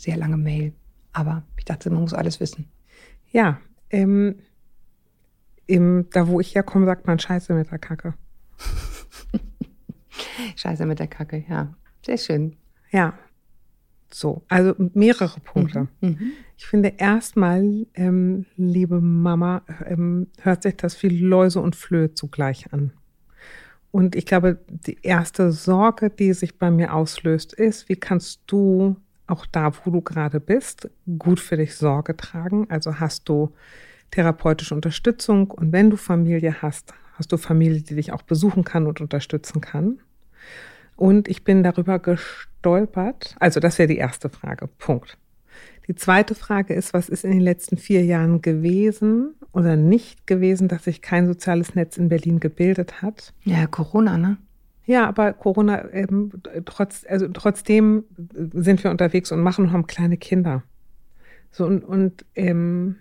Sehr 0.04 0.18
lange 0.18 0.36
Mail, 0.36 0.74
aber 1.14 1.44
ich 1.56 1.64
dachte, 1.64 1.88
man 1.88 2.02
muss 2.02 2.12
alles 2.12 2.38
wissen. 2.38 2.68
Ja, 3.32 3.58
ähm, 3.88 4.34
im, 5.66 6.10
da 6.12 6.28
wo 6.28 6.40
ich 6.40 6.54
herkomme, 6.54 6.84
sagt 6.84 7.06
man 7.06 7.18
Scheiße 7.18 7.54
mit 7.54 7.70
der 7.70 7.78
Kacke. 7.78 8.12
Scheiße 10.56 10.84
mit 10.84 10.98
der 10.98 11.06
Kacke, 11.06 11.42
ja. 11.48 11.74
Sehr 12.04 12.18
schön. 12.18 12.54
Ja, 12.90 13.14
so, 14.12 14.42
also 14.48 14.74
mehrere 14.92 15.40
Punkte. 15.40 15.88
Mhm, 16.02 16.08
mhm. 16.08 16.32
Ich 16.58 16.66
finde 16.66 16.92
erstmal, 16.98 17.86
ähm, 17.94 18.44
liebe 18.56 19.00
Mama, 19.00 19.62
ähm, 19.86 20.26
hört 20.42 20.64
sich 20.64 20.76
das 20.76 21.02
wie 21.02 21.08
Läuse 21.08 21.60
und 21.60 21.76
Flöhe 21.76 22.12
zugleich 22.12 22.74
an. 22.74 22.92
Und 23.90 24.16
ich 24.16 24.26
glaube, 24.26 24.58
die 24.68 24.98
erste 25.00 25.50
Sorge, 25.50 26.10
die 26.10 26.34
sich 26.34 26.58
bei 26.58 26.70
mir 26.70 26.92
auslöst, 26.92 27.54
ist, 27.54 27.88
wie 27.88 27.96
kannst 27.96 28.42
du 28.48 28.96
auch 29.26 29.46
da, 29.46 29.72
wo 29.84 29.90
du 29.90 30.00
gerade 30.00 30.40
bist, 30.40 30.90
gut 31.18 31.40
für 31.40 31.56
dich 31.56 31.76
Sorge 31.76 32.16
tragen? 32.16 32.66
Also 32.70 33.00
hast 33.00 33.28
du 33.28 33.52
therapeutische 34.10 34.74
Unterstützung 34.74 35.50
und 35.50 35.72
wenn 35.72 35.90
du 35.90 35.96
Familie 35.96 36.62
hast, 36.62 36.94
hast 37.14 37.32
du 37.32 37.36
Familie, 37.36 37.80
die 37.80 37.94
dich 37.94 38.12
auch 38.12 38.22
besuchen 38.22 38.64
kann 38.64 38.86
und 38.86 39.00
unterstützen 39.00 39.60
kann. 39.60 39.98
Und 40.96 41.28
ich 41.28 41.44
bin 41.44 41.62
darüber 41.62 41.98
gestolpert. 41.98 43.34
Also 43.40 43.60
das 43.60 43.78
wäre 43.78 43.88
die 43.88 43.96
erste 43.96 44.28
Frage. 44.28 44.68
Punkt. 44.78 45.18
Die 45.86 45.94
zweite 45.94 46.34
Frage 46.34 46.74
ist, 46.74 46.94
was 46.94 47.08
ist 47.08 47.24
in 47.24 47.32
den 47.32 47.40
letzten 47.40 47.76
vier 47.76 48.04
Jahren 48.04 48.40
gewesen 48.40 49.34
oder 49.52 49.76
nicht 49.76 50.26
gewesen, 50.26 50.68
dass 50.68 50.84
sich 50.84 51.02
kein 51.02 51.26
soziales 51.26 51.74
Netz 51.74 51.96
in 51.96 52.08
Berlin 52.08 52.40
gebildet 52.40 53.02
hat? 53.02 53.34
Ja, 53.42 53.66
Corona, 53.66 54.16
ne? 54.16 54.38
Ja, 54.86 55.06
aber 55.06 55.32
Corona, 55.32 55.90
ähm, 55.92 56.30
trotz, 56.66 57.06
also 57.08 57.28
trotzdem 57.28 58.04
sind 58.52 58.84
wir 58.84 58.90
unterwegs 58.90 59.32
und 59.32 59.40
machen 59.40 59.66
und 59.66 59.72
haben 59.72 59.86
kleine 59.86 60.16
Kinder. 60.16 60.62
So 61.50 61.64
und, 61.64 61.84
und 61.84 62.24
ähm, 62.34 62.96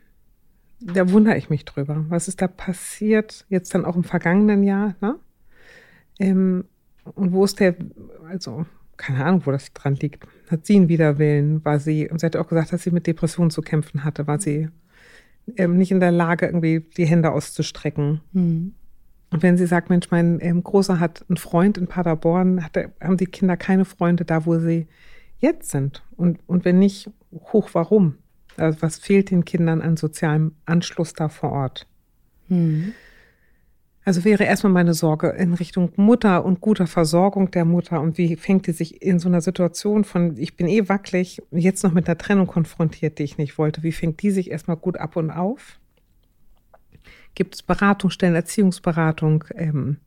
da 0.79 1.11
wundere 1.11 1.37
ich 1.37 1.49
mich 1.49 1.65
drüber. 1.65 2.05
Was 2.09 2.27
ist 2.27 2.41
da 2.41 2.47
passiert, 2.47 3.45
jetzt 3.49 3.73
dann 3.73 3.85
auch 3.85 3.95
im 3.95 4.03
vergangenen 4.03 4.63
Jahr, 4.63 4.95
ne? 5.01 5.17
Ähm, 6.19 6.65
und 7.15 7.33
wo 7.33 7.43
ist 7.43 7.59
der, 7.59 7.75
also 8.29 8.65
keine 8.97 9.25
Ahnung, 9.25 9.41
wo 9.45 9.51
das 9.51 9.73
dran 9.73 9.95
liegt. 9.95 10.25
Hat 10.49 10.65
sie 10.65 10.75
einen 10.75 10.87
Widerwillen? 10.87 11.65
War 11.65 11.79
sie, 11.79 12.09
und 12.09 12.19
sie 12.19 12.25
hat 12.25 12.35
auch 12.35 12.47
gesagt, 12.47 12.71
dass 12.71 12.83
sie 12.83 12.91
mit 12.91 13.07
Depressionen 13.07 13.51
zu 13.51 13.61
kämpfen 13.61 14.03
hatte, 14.03 14.27
war 14.27 14.39
sie 14.39 14.69
ähm, 15.57 15.77
nicht 15.77 15.91
in 15.91 15.99
der 15.99 16.11
Lage, 16.11 16.45
irgendwie 16.45 16.81
die 16.97 17.05
Hände 17.05 17.31
auszustrecken. 17.31 18.21
Mhm. 18.31 18.73
Und 19.33 19.41
wenn 19.41 19.57
sie 19.57 19.65
sagt, 19.65 19.89
Mensch, 19.89 20.11
mein 20.11 20.39
ähm, 20.41 20.63
Großer 20.63 20.99
hat 20.99 21.25
einen 21.27 21.37
Freund 21.37 21.79
in 21.79 21.87
Paderborn, 21.87 22.63
hat, 22.63 22.77
haben 23.01 23.17
die 23.17 23.25
Kinder 23.25 23.57
keine 23.57 23.83
Freunde 23.83 24.25
da, 24.25 24.45
wo 24.45 24.59
sie 24.59 24.87
jetzt 25.39 25.71
sind. 25.71 26.03
Und, 26.15 26.39
und 26.45 26.65
wenn 26.65 26.77
nicht, 26.77 27.09
hoch 27.31 27.71
warum? 27.73 28.15
Also 28.57 28.83
was 28.83 28.99
fehlt 28.99 29.31
den 29.31 29.43
Kindern 29.43 29.81
an 29.81 29.97
sozialem 29.97 30.53
Anschluss 30.67 31.13
da 31.13 31.29
vor 31.29 31.51
Ort? 31.51 31.87
Mhm. 32.47 32.93
Also 34.05 34.23
wäre 34.23 34.43
erstmal 34.43 34.73
meine 34.73 34.93
Sorge 34.93 35.29
in 35.29 35.55
Richtung 35.55 35.91
Mutter 35.95 36.45
und 36.45 36.61
guter 36.61 36.85
Versorgung 36.85 37.49
der 37.49 37.65
Mutter 37.65 38.01
und 38.01 38.17
wie 38.19 38.35
fängt 38.35 38.67
die 38.67 38.73
sich 38.73 39.01
in 39.01 39.17
so 39.17 39.29
einer 39.29 39.41
Situation 39.41 40.03
von, 40.03 40.37
ich 40.37 40.55
bin 40.55 40.67
eh 40.67 40.89
wackelig, 40.89 41.41
jetzt 41.51 41.83
noch 41.83 41.93
mit 41.93 42.07
einer 42.07 42.17
Trennung 42.17 42.45
konfrontiert, 42.45 43.17
die 43.17 43.23
ich 43.23 43.37
nicht 43.37 43.57
wollte, 43.57 43.81
wie 43.81 43.93
fängt 43.93 44.21
die 44.21 44.29
sich 44.29 44.51
erstmal 44.51 44.77
gut 44.77 44.97
ab 44.97 45.15
und 45.15 45.31
auf? 45.31 45.79
Gibt 47.35 47.55
es 47.55 47.63
Beratungsstellen, 47.63 48.35
Erziehungsberatung? 48.35 49.45
Ähm, 49.55 49.97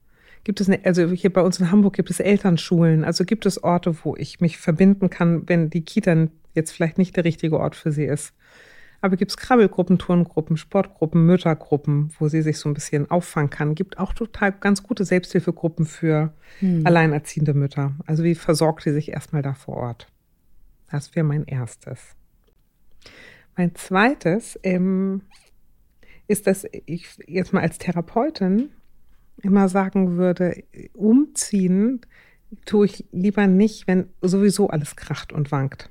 gibt 0.45 0.61
es, 0.61 0.69
eine, 0.69 0.85
also 0.85 1.11
hier 1.11 1.33
bei 1.33 1.43
uns 1.43 1.59
in 1.59 1.71
Hamburg 1.71 1.95
gibt 1.95 2.11
es 2.11 2.21
Elternschulen, 2.21 3.05
also 3.05 3.25
gibt 3.25 3.47
es 3.47 3.63
Orte, 3.63 3.97
wo 4.05 4.17
ich 4.17 4.41
mich 4.41 4.59
verbinden 4.59 5.11
kann, 5.11 5.49
wenn 5.49 5.71
die 5.71 5.85
Kita 5.85 6.29
jetzt 6.55 6.73
vielleicht 6.73 6.99
nicht 6.99 7.17
der 7.17 7.25
richtige 7.25 7.59
Ort 7.59 7.75
für 7.75 7.91
sie 7.91 8.05
ist? 8.05 8.33
Aber 9.01 9.17
gibt 9.17 9.31
es 9.31 9.37
Krabbelgruppen, 9.37 9.99
Turngruppen, 9.99 10.57
Sportgruppen, 10.57 11.27
Müttergruppen, 11.27 12.13
wo 12.19 12.29
sie 12.29 12.43
sich 12.43 12.59
so 12.59 12.69
ein 12.69 12.75
bisschen 12.75 13.11
auffangen 13.11 13.51
kann. 13.51 13.75
Gibt 13.75 13.99
auch 13.99 14.15
total 14.15 14.53
ganz 14.53 14.83
gute 14.83 15.05
Selbsthilfegruppen 15.05 15.85
für 15.85 16.33
hm. 16.61 16.87
alleinerziehende 16.87 17.55
Mütter. 17.55 17.95
Also 18.07 18.25
wie 18.25 18.35
versorgt 18.35 18.85
sie 18.85 18.93
sich 18.93 19.11
erstmal 19.11 19.43
da 19.43 19.53
vor 19.55 19.77
Ort? 19.77 20.09
Das 20.91 21.15
wäre 21.15 21.25
mein 21.25 21.45
erstes. 21.45 22.17
Mein 23.57 23.75
zweites 23.75 24.59
ähm, 24.63 25.23
ist, 26.29 26.47
dass 26.47 26.67
ich 26.87 27.09
jetzt 27.27 27.53
mal 27.53 27.63
als 27.63 27.79
Therapeutin 27.79 28.71
immer 29.43 29.69
sagen 29.69 30.17
würde, 30.17 30.65
umziehen 30.95 32.01
tue 32.65 32.87
ich 32.87 33.05
lieber 33.13 33.47
nicht, 33.47 33.87
wenn 33.87 34.09
sowieso 34.23 34.69
alles 34.69 34.97
kracht 34.97 35.33
und 35.33 35.53
wankt. 35.53 35.91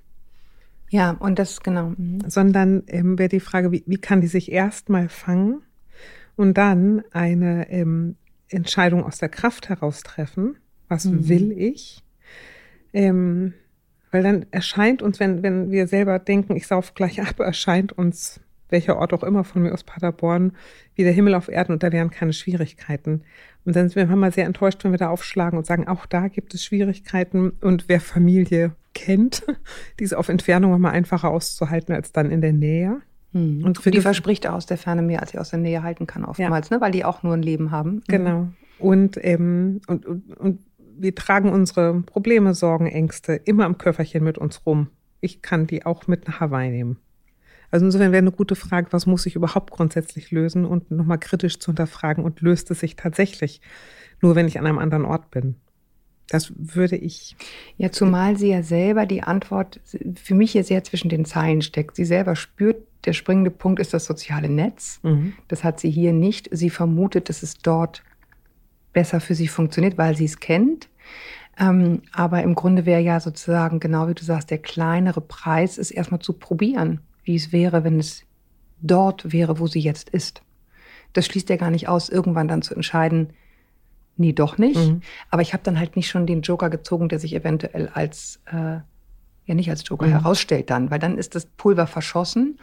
Ja, 0.90 1.12
und 1.12 1.40
das 1.40 1.62
genau. 1.62 1.94
Mhm. 1.98 2.22
Sondern 2.28 2.84
ähm, 2.88 3.18
wäre 3.18 3.30
die 3.30 3.40
Frage, 3.40 3.72
wie, 3.72 3.84
wie 3.86 3.98
kann 3.98 4.22
die 4.22 4.28
sich 4.28 4.52
erstmal 4.52 5.10
fangen 5.10 5.62
und 6.36 6.58
dann 6.58 7.04
eine 7.12 7.70
ähm, 7.70 8.16
Entscheidungen 8.50 9.04
aus 9.04 9.18
der 9.18 9.30
Kraft 9.30 9.70
heraus 9.70 10.04
treffen. 10.04 10.58
Was 10.88 11.06
mhm. 11.06 11.28
will 11.28 11.52
ich? 11.52 12.04
Ähm, 12.94 13.54
weil 14.12 14.24
dann 14.24 14.46
erscheint 14.52 15.02
uns, 15.02 15.20
wenn, 15.20 15.44
wenn 15.44 15.72
wir 15.72 15.88
selber 15.88 16.20
denken, 16.20 16.56
ich 16.56 16.68
sauf 16.68 16.94
gleich 16.94 17.22
ab, 17.22 17.40
erscheint 17.40 17.92
uns 17.92 18.40
welcher 18.70 18.98
Ort 18.98 19.14
auch 19.14 19.24
immer 19.24 19.44
von 19.44 19.62
mir 19.62 19.74
aus 19.74 19.84
Paderborn, 19.84 20.54
wie 20.96 21.04
der 21.04 21.14
Himmel 21.14 21.36
auf 21.36 21.50
Erden 21.50 21.74
und 21.74 21.84
da 21.84 21.92
wären 21.92 22.10
keine 22.10 22.34
Schwierigkeiten. 22.34 23.24
Und 23.66 23.76
dann 23.76 23.90
sind 23.90 23.96
wir 23.96 24.06
manchmal 24.06 24.32
sehr 24.32 24.46
enttäuscht, 24.46 24.84
wenn 24.84 24.92
wir 24.92 24.98
da 24.98 25.10
aufschlagen 25.10 25.58
und 25.58 25.66
sagen, 25.66 25.88
auch 25.88 26.06
da 26.06 26.28
gibt 26.28 26.54
es 26.54 26.64
Schwierigkeiten. 26.64 27.52
Und 27.62 27.86
wer 27.88 28.00
Familie 28.00 28.76
kennt, 28.94 29.44
die 30.00 30.04
ist 30.04 30.14
auf 30.14 30.30
Entfernung 30.30 30.74
immer 30.74 30.92
einfacher 30.92 31.30
auszuhalten 31.30 31.94
als 31.94 32.12
dann 32.12 32.32
in 32.32 32.42
der 32.42 32.54
Nähe. 32.54 33.02
Hm. 33.34 33.64
Und 33.64 33.80
für 33.80 33.92
die 33.92 34.02
verspricht 34.02 34.48
aus 34.48 34.66
der 34.66 34.78
Ferne 34.78 35.02
mehr, 35.02 35.22
als 35.22 35.32
sie 35.32 35.40
aus 35.40 35.50
der 35.50 35.60
Nähe 35.60 35.84
halten 35.84 36.08
kann, 36.08 36.24
oftmals, 36.24 36.70
ja. 36.70 36.78
ne? 36.78 36.82
weil 36.82 36.92
die 36.92 37.04
auch 37.04 37.22
nur 37.24 37.34
ein 37.34 37.42
Leben 37.42 37.72
haben. 37.72 37.96
Mhm. 37.96 38.04
Genau. 38.08 38.48
Und, 38.80 39.18
ähm, 39.22 39.82
und, 39.88 40.06
und, 40.06 40.38
und 40.38 40.60
wir 40.98 41.14
tragen 41.16 41.50
unsere 41.50 42.02
Probleme, 42.02 42.54
Sorgen, 42.54 42.88
Ängste 42.88 43.34
immer 43.34 43.66
am 43.66 43.78
Köfferchen 43.78 44.24
mit 44.24 44.38
uns 44.38 44.66
rum. 44.66 44.88
Ich 45.20 45.42
kann 45.42 45.68
die 45.68 45.86
auch 45.86 46.08
mit 46.08 46.28
nach 46.28 46.40
Hawaii 46.40 46.70
nehmen. 46.70 46.98
Also 47.76 47.88
insofern 47.88 48.14
wäre 48.14 48.22
eine 48.22 48.32
gute 48.32 48.56
Frage, 48.56 48.88
was 48.92 49.06
muss 49.06 49.26
ich 49.26 49.36
überhaupt 49.36 49.70
grundsätzlich 49.70 50.32
lösen 50.32 50.64
und 50.64 50.92
nochmal 50.92 51.20
kritisch 51.20 51.60
zu 51.60 51.72
hinterfragen 51.72 52.24
und 52.24 52.40
löst 52.40 52.72
es 52.72 52.80
sich 52.80 52.96
tatsächlich 52.96 53.60
nur, 54.22 54.34
wenn 54.34 54.48
ich 54.48 54.58
an 54.58 54.66
einem 54.66 54.80
anderen 54.80 55.04
Ort 55.04 55.30
bin. 55.30 55.56
Das 56.30 56.54
würde 56.56 56.96
ich. 56.96 57.36
Ja, 57.76 57.92
zumal 57.92 58.38
sie 58.38 58.48
ja 58.48 58.64
selber 58.64 59.06
die 59.06 59.24
Antwort 59.24 59.82
für 60.16 60.36
mich 60.36 60.54
hier 60.54 60.64
sehr 60.64 60.86
zwischen 60.86 61.10
den 61.10 61.26
Zeilen 61.26 61.62
steckt. 61.62 61.98
Sie 61.98 62.06
selber 62.06 62.38
spürt, 62.38 62.78
der 63.04 63.12
springende 63.12 63.52
Punkt 63.52 63.82
ist 63.82 63.94
das 63.94 64.06
soziale 64.06 64.48
Netz. 64.48 65.02
Mhm. 65.04 65.34
Das 65.50 65.66
hat 65.66 65.82
sie 65.82 65.92
hier 65.92 66.14
nicht. 66.14 66.48
Sie 66.54 66.70
vermutet, 66.70 67.28
dass 67.28 67.44
es 67.44 67.58
dort 67.58 68.04
besser 68.94 69.20
für 69.20 69.36
sie 69.36 69.50
funktioniert, 69.50 69.98
weil 69.98 70.16
sie 70.16 70.24
es 70.24 70.40
kennt. 70.40 70.88
Ähm, 71.60 72.04
aber 72.14 72.42
im 72.42 72.56
Grunde 72.56 72.86
wäre 72.86 73.02
ja 73.02 73.20
sozusagen, 73.20 73.82
genau 73.82 74.08
wie 74.08 74.14
du 74.14 74.24
sagst, 74.24 74.50
der 74.50 74.60
kleinere 74.60 75.20
Preis 75.20 75.78
ist 75.78 75.92
erstmal 75.92 76.22
zu 76.22 76.32
probieren 76.32 77.02
wie 77.26 77.36
es 77.36 77.52
wäre, 77.52 77.84
wenn 77.84 78.00
es 78.00 78.24
dort 78.82 79.34
wäre, 79.34 79.60
wo 79.60 79.68
sie 79.68 79.80
jetzt 79.80 80.10
ist. 80.10 80.42
Das 81.14 81.26
schließt 81.26 81.50
ja 81.50 81.58
gar 81.58 81.72
nicht 81.72 81.88
aus, 81.88 82.10
irgendwann 82.10 82.48
dann 82.48 82.62
zu 82.62 82.76
entscheiden, 82.76 83.30
nee, 84.18 84.34
doch 84.34 84.58
nicht. 84.58 84.78
Mhm. 84.78 85.02
Aber 85.30 85.42
ich 85.42 85.54
habe 85.54 85.64
dann 85.64 85.80
halt 85.80 85.96
nicht 85.96 86.10
schon 86.10 86.28
den 86.28 86.42
Joker 86.42 86.70
gezogen, 86.70 87.10
der 87.10 87.20
sich 87.20 87.36
eventuell 87.36 87.90
als, 87.90 88.40
äh, 88.46 88.80
ja 89.46 89.54
nicht 89.54 89.70
als 89.70 89.88
Joker 89.88 90.08
mhm. 90.08 90.12
herausstellt 90.12 90.70
dann, 90.70 90.92
weil 90.92 91.00
dann 91.00 91.18
ist 91.18 91.36
das 91.36 91.46
Pulver 91.46 91.88
verschossen 91.88 92.60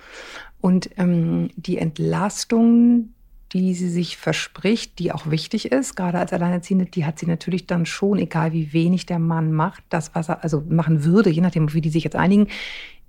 und 0.60 0.90
ähm, 0.96 1.50
die 1.56 1.78
Entlastung, 1.78 3.10
die 3.52 3.74
sie 3.74 3.90
sich 3.90 4.16
verspricht, 4.16 4.98
die 4.98 5.12
auch 5.12 5.30
wichtig 5.30 5.70
ist, 5.72 5.94
gerade 5.94 6.18
als 6.18 6.32
Alleinerziehende, 6.32 6.86
die 6.86 7.04
hat 7.04 7.18
sie 7.18 7.26
natürlich 7.26 7.66
dann 7.66 7.84
schon, 7.84 8.18
egal 8.18 8.52
wie 8.52 8.72
wenig 8.72 9.04
der 9.04 9.18
Mann 9.18 9.52
macht, 9.52 9.82
das, 9.90 10.14
was 10.14 10.28
er 10.28 10.42
also 10.42 10.62
machen 10.68 11.04
würde, 11.04 11.30
je 11.30 11.42
nachdem, 11.42 11.72
wie 11.74 11.82
die 11.82 11.90
sich 11.90 12.04
jetzt 12.04 12.16
einigen, 12.16 12.48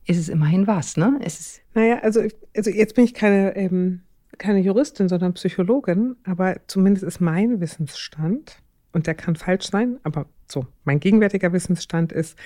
ist 0.06 0.18
es 0.18 0.30
immerhin 0.30 0.68
was, 0.68 0.98
ne? 0.98 1.20
Es 1.22 1.40
ist 1.40 1.62
naja, 1.74 2.00
also, 2.00 2.22
also 2.56 2.70
jetzt 2.70 2.96
bin 2.96 3.06
ich 3.06 3.14
keine, 3.14 3.56
ähm, 3.56 4.02
keine 4.38 4.60
Juristin, 4.60 5.10
sondern 5.10 5.34
Psychologin, 5.34 6.16
aber 6.24 6.58
zumindest 6.68 7.04
ist 7.04 7.20
mein 7.20 7.60
Wissensstand, 7.60 8.58
und 8.92 9.08
der 9.08 9.16
kann 9.16 9.36
falsch 9.36 9.70
sein, 9.70 9.98
aber 10.04 10.28
so, 10.48 10.68
mein 10.84 11.00
gegenwärtiger 11.00 11.52
Wissensstand 11.52 12.12
ist, 12.12 12.38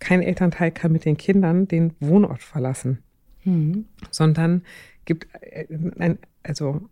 kein 0.00 0.22
Elternteil 0.22 0.70
kann 0.70 0.92
mit 0.92 1.04
den 1.04 1.16
Kindern 1.16 1.66
den 1.66 1.94
Wohnort 1.98 2.42
verlassen, 2.42 3.02
mhm. 3.44 3.86
sondern 4.10 4.62
gibt 5.06 5.28
äh, 5.40 5.66
ein, 5.98 6.18
also 6.42 6.88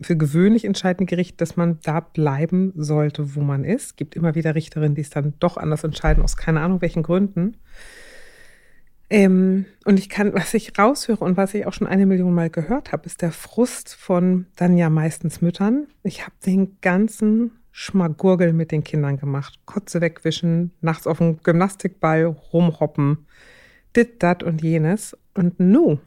für 0.00 0.16
gewöhnlich 0.16 0.64
entscheidende 0.64 1.06
Gericht, 1.06 1.40
dass 1.40 1.56
man 1.56 1.78
da 1.82 2.00
bleiben 2.00 2.72
sollte, 2.76 3.34
wo 3.34 3.40
man 3.40 3.64
ist. 3.64 3.96
Gibt 3.96 4.16
immer 4.16 4.34
wieder 4.34 4.54
Richterinnen, 4.54 4.94
die 4.94 5.00
es 5.00 5.10
dann 5.10 5.34
doch 5.40 5.56
anders 5.56 5.82
entscheiden, 5.82 6.22
aus 6.22 6.36
keine 6.36 6.60
Ahnung 6.60 6.82
welchen 6.82 7.02
Gründen. 7.02 7.56
Ähm, 9.10 9.64
und 9.84 9.98
ich 9.98 10.08
kann, 10.08 10.34
was 10.34 10.52
ich 10.52 10.78
raushöre 10.78 11.24
und 11.24 11.36
was 11.36 11.54
ich 11.54 11.66
auch 11.66 11.72
schon 11.72 11.86
eine 11.86 12.04
Million 12.04 12.34
Mal 12.34 12.50
gehört 12.50 12.92
habe, 12.92 13.06
ist 13.06 13.22
der 13.22 13.32
Frust 13.32 13.94
von 13.94 14.46
dann 14.56 14.76
ja 14.76 14.90
meistens 14.90 15.40
Müttern. 15.40 15.86
Ich 16.02 16.22
habe 16.22 16.34
den 16.44 16.78
ganzen 16.80 17.52
Schmagurgel 17.70 18.52
mit 18.52 18.70
den 18.70 18.84
Kindern 18.84 19.16
gemacht. 19.16 19.60
Kotze 19.64 20.00
wegwischen, 20.00 20.72
nachts 20.80 21.06
auf 21.06 21.18
dem 21.18 21.38
Gymnastikball 21.42 22.24
rumhoppen, 22.24 23.26
dit, 23.96 24.22
dat 24.22 24.42
und 24.42 24.62
jenes. 24.62 25.16
Und 25.32 25.58
nu, 25.58 26.00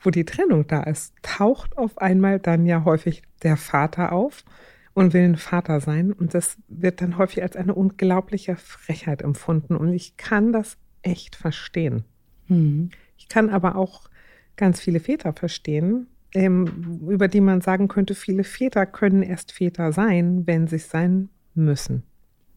wo 0.00 0.10
die 0.10 0.24
Trennung 0.24 0.66
da 0.66 0.82
ist, 0.82 1.14
taucht 1.22 1.78
auf 1.78 1.98
einmal 1.98 2.38
dann 2.38 2.66
ja 2.66 2.84
häufig 2.84 3.22
der 3.42 3.56
Vater 3.56 4.12
auf 4.12 4.44
und 4.92 5.14
will 5.14 5.22
ein 5.22 5.36
Vater 5.36 5.80
sein. 5.80 6.12
Und 6.12 6.34
das 6.34 6.58
wird 6.68 7.00
dann 7.00 7.16
häufig 7.16 7.42
als 7.42 7.56
eine 7.56 7.74
unglaubliche 7.74 8.56
Frechheit 8.56 9.22
empfunden. 9.22 9.76
Und 9.76 9.94
ich 9.94 10.18
kann 10.18 10.52
das 10.52 10.76
echt 11.02 11.36
verstehen. 11.36 12.04
Mhm. 12.50 12.90
Ich 13.16 13.28
kann 13.28 13.48
aber 13.48 13.76
auch 13.76 14.10
ganz 14.56 14.80
viele 14.80 15.00
Väter 15.00 15.32
verstehen, 15.32 16.06
ähm, 16.34 17.00
über 17.08 17.28
die 17.28 17.40
man 17.40 17.60
sagen 17.60 17.88
könnte, 17.88 18.14
viele 18.14 18.44
Väter 18.44 18.86
können 18.86 19.22
erst 19.22 19.52
Väter 19.52 19.92
sein, 19.92 20.46
wenn 20.46 20.66
sie 20.66 20.76
es 20.76 20.90
sein 20.90 21.28
müssen. 21.54 22.04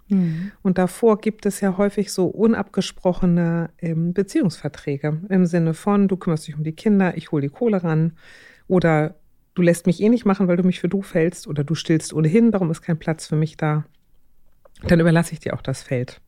Mhm. 0.09 0.51
Und 0.61 0.77
davor 0.77 1.19
gibt 1.19 1.45
es 1.45 1.61
ja 1.61 1.77
häufig 1.77 2.11
so 2.11 2.27
unabgesprochene 2.27 3.69
ähm, 3.79 4.13
Beziehungsverträge 4.13 5.21
im 5.29 5.45
Sinne 5.45 5.73
von, 5.73 6.07
du 6.07 6.17
kümmerst 6.17 6.47
dich 6.47 6.55
um 6.55 6.63
die 6.63 6.73
Kinder, 6.73 7.17
ich 7.17 7.31
hole 7.31 7.41
die 7.41 7.53
Kohle 7.53 7.83
ran 7.83 8.13
oder 8.67 9.15
du 9.55 9.61
lässt 9.61 9.85
mich 9.85 10.01
eh 10.01 10.09
nicht 10.09 10.25
machen, 10.25 10.47
weil 10.47 10.57
du 10.57 10.63
mich 10.63 10.79
für 10.79 10.89
du 10.89 11.01
fällst 11.01 11.47
oder 11.47 11.63
du 11.63 11.75
stillst 11.75 12.13
ohnehin, 12.13 12.51
darum 12.51 12.69
ist 12.69 12.81
kein 12.81 12.99
Platz 12.99 13.27
für 13.27 13.35
mich 13.35 13.57
da. 13.57 13.85
Dann 14.87 14.99
überlasse 14.99 15.33
ich 15.33 15.39
dir 15.39 15.53
auch 15.53 15.61
das 15.61 15.83
Feld. 15.83 16.19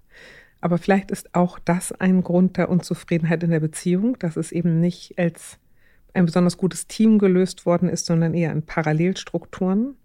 Aber 0.66 0.80
vielleicht 0.80 1.12
ist 1.12 1.36
auch 1.36 1.60
das 1.60 1.92
ein 1.92 2.24
Grund 2.24 2.58
der 2.58 2.70
Unzufriedenheit 2.70 3.44
in 3.44 3.52
der 3.52 3.60
Beziehung, 3.60 4.18
dass 4.18 4.36
es 4.36 4.52
eben 4.52 4.80
nicht 4.80 5.14
als 5.20 5.60
ein 6.16 6.26
besonders 6.26 6.58
gutes 6.58 6.88
Team 6.88 7.20
gelöst 7.20 7.68
worden 7.68 7.88
ist, 7.88 8.08
sondern 8.08 8.34
eher 8.34 8.52
in 8.52 8.64
Parallelstrukturen. 8.64 9.96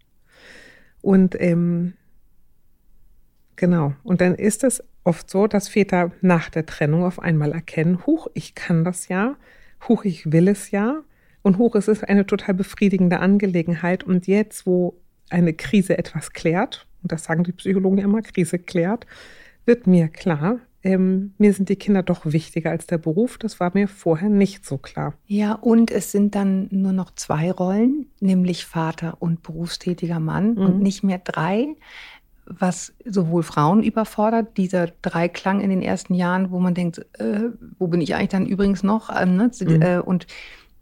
Und 1.00 1.34
ähm, 1.40 1.94
genau, 3.56 3.94
und 4.02 4.20
dann 4.20 4.34
ist 4.34 4.62
es 4.62 4.84
oft 5.02 5.30
so, 5.30 5.46
dass 5.46 5.68
Väter 5.68 6.12
nach 6.20 6.50
der 6.50 6.66
Trennung 6.66 7.04
auf 7.04 7.20
einmal 7.20 7.52
erkennen, 7.52 8.04
huch, 8.04 8.28
ich 8.34 8.54
kann 8.54 8.84
das 8.84 9.08
ja, 9.08 9.36
huch, 9.88 10.04
ich 10.04 10.30
will 10.30 10.46
es 10.46 10.72
ja, 10.72 11.00
und 11.40 11.56
hoch, 11.56 11.74
es 11.74 11.88
ist 11.88 12.06
eine 12.06 12.26
total 12.26 12.52
befriedigende 12.52 13.20
Angelegenheit. 13.20 14.04
Und 14.04 14.26
jetzt, 14.26 14.66
wo 14.66 15.00
eine 15.30 15.54
Krise 15.54 15.96
etwas 15.96 16.34
klärt, 16.34 16.86
und 17.02 17.12
das 17.12 17.24
sagen 17.24 17.44
die 17.44 17.52
Psychologen 17.52 17.96
ja 17.96 18.04
immer, 18.04 18.20
Krise 18.20 18.58
klärt, 18.58 19.06
wird 19.70 19.86
mir 19.86 20.08
klar, 20.08 20.58
ähm, 20.82 21.32
mir 21.38 21.52
sind 21.52 21.68
die 21.68 21.76
Kinder 21.76 22.02
doch 22.02 22.22
wichtiger 22.24 22.70
als 22.70 22.88
der 22.88 22.98
Beruf. 22.98 23.38
Das 23.38 23.60
war 23.60 23.70
mir 23.72 23.86
vorher 23.86 24.28
nicht 24.28 24.66
so 24.66 24.78
klar. 24.78 25.14
Ja, 25.28 25.52
und 25.52 25.92
es 25.92 26.10
sind 26.10 26.34
dann 26.34 26.66
nur 26.72 26.92
noch 26.92 27.14
zwei 27.14 27.52
Rollen, 27.52 28.06
nämlich 28.18 28.66
Vater 28.66 29.18
und 29.20 29.44
berufstätiger 29.44 30.18
Mann 30.18 30.54
mhm. 30.54 30.58
und 30.58 30.80
nicht 30.80 31.04
mehr 31.04 31.18
drei, 31.18 31.68
was 32.46 32.94
sowohl 33.04 33.44
Frauen 33.44 33.84
überfordert, 33.84 34.56
dieser 34.56 34.88
Dreiklang 35.02 35.60
in 35.60 35.70
den 35.70 35.82
ersten 35.82 36.14
Jahren, 36.14 36.50
wo 36.50 36.58
man 36.58 36.74
denkt, 36.74 37.06
äh, 37.20 37.50
wo 37.78 37.86
bin 37.86 38.00
ich 38.00 38.16
eigentlich 38.16 38.30
dann 38.30 38.46
übrigens 38.46 38.82
noch? 38.82 39.08
Ähm, 39.16 39.36
ne? 39.36 39.52
mhm. 39.60 39.82
äh, 39.82 39.98
und 40.00 40.26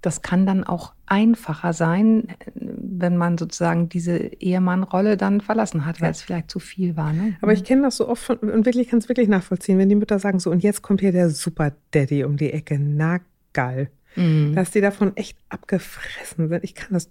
das 0.01 0.23
kann 0.23 0.47
dann 0.47 0.65
auch 0.65 0.93
einfacher 1.07 1.73
sein, 1.73 2.29
wenn 2.55 3.17
man 3.17 3.39
sozusagen 3.39 3.89
diese 3.89 4.17
Ehemann-Rolle 4.17 5.17
dann 5.17 5.41
verlassen 5.41 5.87
hat, 5.87 6.01
weil 6.01 6.09
ja. 6.09 6.11
es 6.11 6.23
vielleicht 6.23 6.51
zu 6.51 6.61
viel 6.61 6.97
war. 6.97 7.13
Ne? 7.13 7.37
Aber 7.41 7.53
ich 7.53 7.65
kenne 7.65 7.83
das 7.83 7.97
so 7.97 8.09
oft 8.09 8.23
von, 8.23 8.37
und 8.39 8.67
wirklich 8.67 8.89
kann 8.89 9.01
es 9.01 9.09
wirklich 9.09 9.29
nachvollziehen, 9.29 9.79
wenn 9.79 9.89
die 9.89 9.95
Mütter 9.95 10.19
sagen 10.19 10.39
so, 10.39 10.51
und 10.51 10.63
jetzt 10.63 10.83
kommt 10.83 11.01
hier 11.01 11.13
der 11.13 11.31
Super 11.31 11.73
Daddy 11.91 12.25
um 12.25 12.37
die 12.37 12.53
Ecke. 12.53 12.79
Na 12.79 13.19
geil. 13.53 13.91
Mhm. 14.19 14.55
Dass 14.55 14.73
die 14.73 14.81
davon 14.81 15.17
echt 15.17 15.39
abgefressen 15.49 16.49
sind. 16.49 16.65
Ich 16.65 16.75
kann 16.75 16.89
das. 16.93 17.11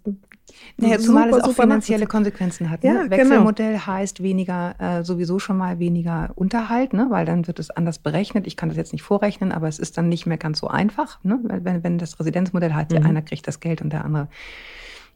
Naja, 0.78 1.00
zumal 1.00 1.30
es 1.30 1.42
auch 1.42 1.54
finanzielle 1.54 2.06
Konsequenzen 2.06 2.70
hat. 2.70 2.84
Ne? 2.84 2.90
Ja, 2.90 3.02
genau. 3.04 3.12
Wechselmodell 3.12 3.74
genau. 3.74 3.88
heißt 3.88 4.22
weniger, 4.22 4.76
äh, 4.80 5.04
sowieso 5.04 5.40
schon 5.40 5.58
mal 5.58 5.80
weniger 5.80 6.32
Unterhalt, 6.36 6.94
ne? 6.94 7.08
weil 7.10 7.26
dann 7.26 7.48
wird 7.48 7.60
es 7.60 7.70
anders 7.70 8.00
berechnet. 8.00 8.46
Ich 8.46 8.58
kann 8.58 8.70
das 8.70 8.78
jetzt 8.78 8.92
nicht 8.92 9.04
vorrechnen, 9.04 9.52
aber 9.52 9.68
es 9.68 9.80
ist 9.80 9.98
dann 9.98 10.10
nicht 10.10 10.26
mehr 10.26 10.38
ganz 10.38 10.60
so 10.60 10.68
einfach. 10.68 11.24
Ne? 11.24 11.40
Wenn, 11.44 11.84
wenn 11.84 11.98
das 11.98 12.20
Residenzmodell 12.20 12.74
heißt, 12.74 12.92
mhm. 12.92 12.98
ja, 12.98 13.04
einer 13.04 13.22
kriegt 13.22 13.48
das 13.48 13.60
Geld 13.60 13.82
und 13.82 13.94
der 13.94 14.04
andere 14.04 14.28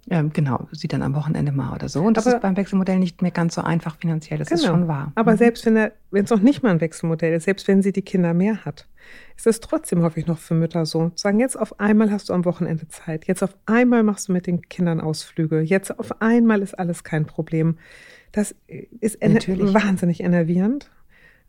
ähm, 0.10 0.32
genau, 0.34 0.68
sieht 0.72 0.94
dann 0.94 1.04
am 1.04 1.14
Wochenende 1.14 1.52
mal 1.52 1.76
oder 1.76 1.88
so. 1.88 2.02
Und 2.02 2.18
das 2.18 2.26
aber, 2.26 2.38
ist 2.38 2.42
beim 2.42 2.58
Wechselmodell 2.58 2.98
nicht 2.98 3.22
mehr 3.22 3.32
ganz 3.32 3.56
so 3.56 3.62
einfach 3.62 3.98
finanziell, 3.98 4.40
das 4.40 4.50
genau. 4.50 4.62
ist 4.62 4.68
schon 4.68 4.88
wahr. 4.88 5.12
Aber 5.16 5.34
mhm. 5.34 5.38
selbst 5.38 5.66
wenn 5.66 5.92
es 6.12 6.30
noch 6.30 6.40
nicht 6.40 6.64
mal 6.64 6.70
ein 6.70 6.82
Wechselmodell 6.82 7.34
ist, 7.34 7.44
selbst 7.44 7.68
wenn 7.68 7.84
sie 7.84 7.92
die 7.92 8.02
Kinder 8.02 8.34
mehr 8.34 8.66
hat, 8.66 8.88
ist 9.36 9.48
es 9.48 9.60
trotzdem 9.60 10.02
häufig 10.02 10.28
noch 10.28 10.38
für 10.38 10.54
Mütter 10.54 10.86
so. 10.86 11.10
Zu 11.10 11.22
sagen, 11.22 11.40
jetzt 11.40 11.58
auf 11.58 11.80
einmal 11.80 12.12
hast 12.12 12.30
du 12.30 12.34
am 12.34 12.46
Wochenende 12.46 12.88
Zeit, 12.88 13.26
jetzt 13.28 13.44
auf 13.44 13.56
einmal 13.66 14.04
machst 14.04 14.28
du 14.28 14.34
mit 14.34 14.48
den 14.48 14.62
Kindern 14.62 15.02
Ausflüge, 15.02 15.62
jetzt 15.62 15.98
auf 16.00 16.22
einmal 16.22 16.62
ist 16.62 16.78
alles 16.78 17.04
kein 17.04 17.26
Problem. 17.26 17.78
Das 18.32 18.56
ist 18.68 19.20
wahnsinnig 19.22 20.22
enervierend. 20.22 20.90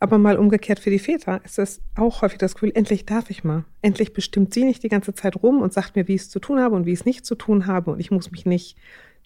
Aber 0.03 0.19
mal 0.19 0.37
umgekehrt 0.37 0.81
für 0.81 0.91
die 0.91 0.99
Väter 0.99 1.41
ist 1.45 1.61
es 1.61 1.81
auch 1.95 2.23
häufig 2.23 2.39
das 2.39 2.55
Gefühl, 2.55 2.73
endlich 2.75 3.07
darf 3.07 3.31
ich 3.31 3.45
mal. 3.45 3.65
Endlich 3.83 4.13
bestimmt 4.13 4.53
sie 4.53 4.65
nicht 4.65 4.83
die 4.83 4.89
ganze 4.89 5.15
Zeit 5.15 5.41
rum 5.41 5.63
und 5.63 5.73
sagt 5.73 5.95
mir, 5.95 6.09
wie 6.09 6.17
ich 6.17 6.23
es 6.23 6.29
zu 6.29 6.41
tun 6.41 6.59
habe 6.59 6.75
und 6.75 6.87
wie 6.87 6.93
ich 6.93 6.99
es 6.99 7.05
nicht 7.05 7.25
zu 7.25 7.37
tun 7.37 7.69
habe. 7.69 7.93
Und 7.93 8.01
ich 8.01 8.11
muss 8.11 8.33
mich 8.33 8.45
nicht 8.45 8.77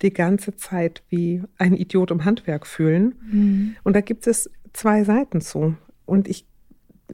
die 0.03 0.13
ganze 0.13 0.55
Zeit 0.55 1.03
wie 1.09 1.43
ein 1.57 1.73
Idiot 1.73 2.11
im 2.11 2.27
Handwerk 2.27 2.67
fühlen. 2.67 3.15
Mhm. 3.23 3.77
Und 3.85 3.97
da 3.97 4.03
gibt 4.03 4.27
es 4.27 4.51
zwei 4.75 5.03
Seiten 5.05 5.41
zu. 5.41 5.79
Und 6.05 6.29
ich, 6.29 6.47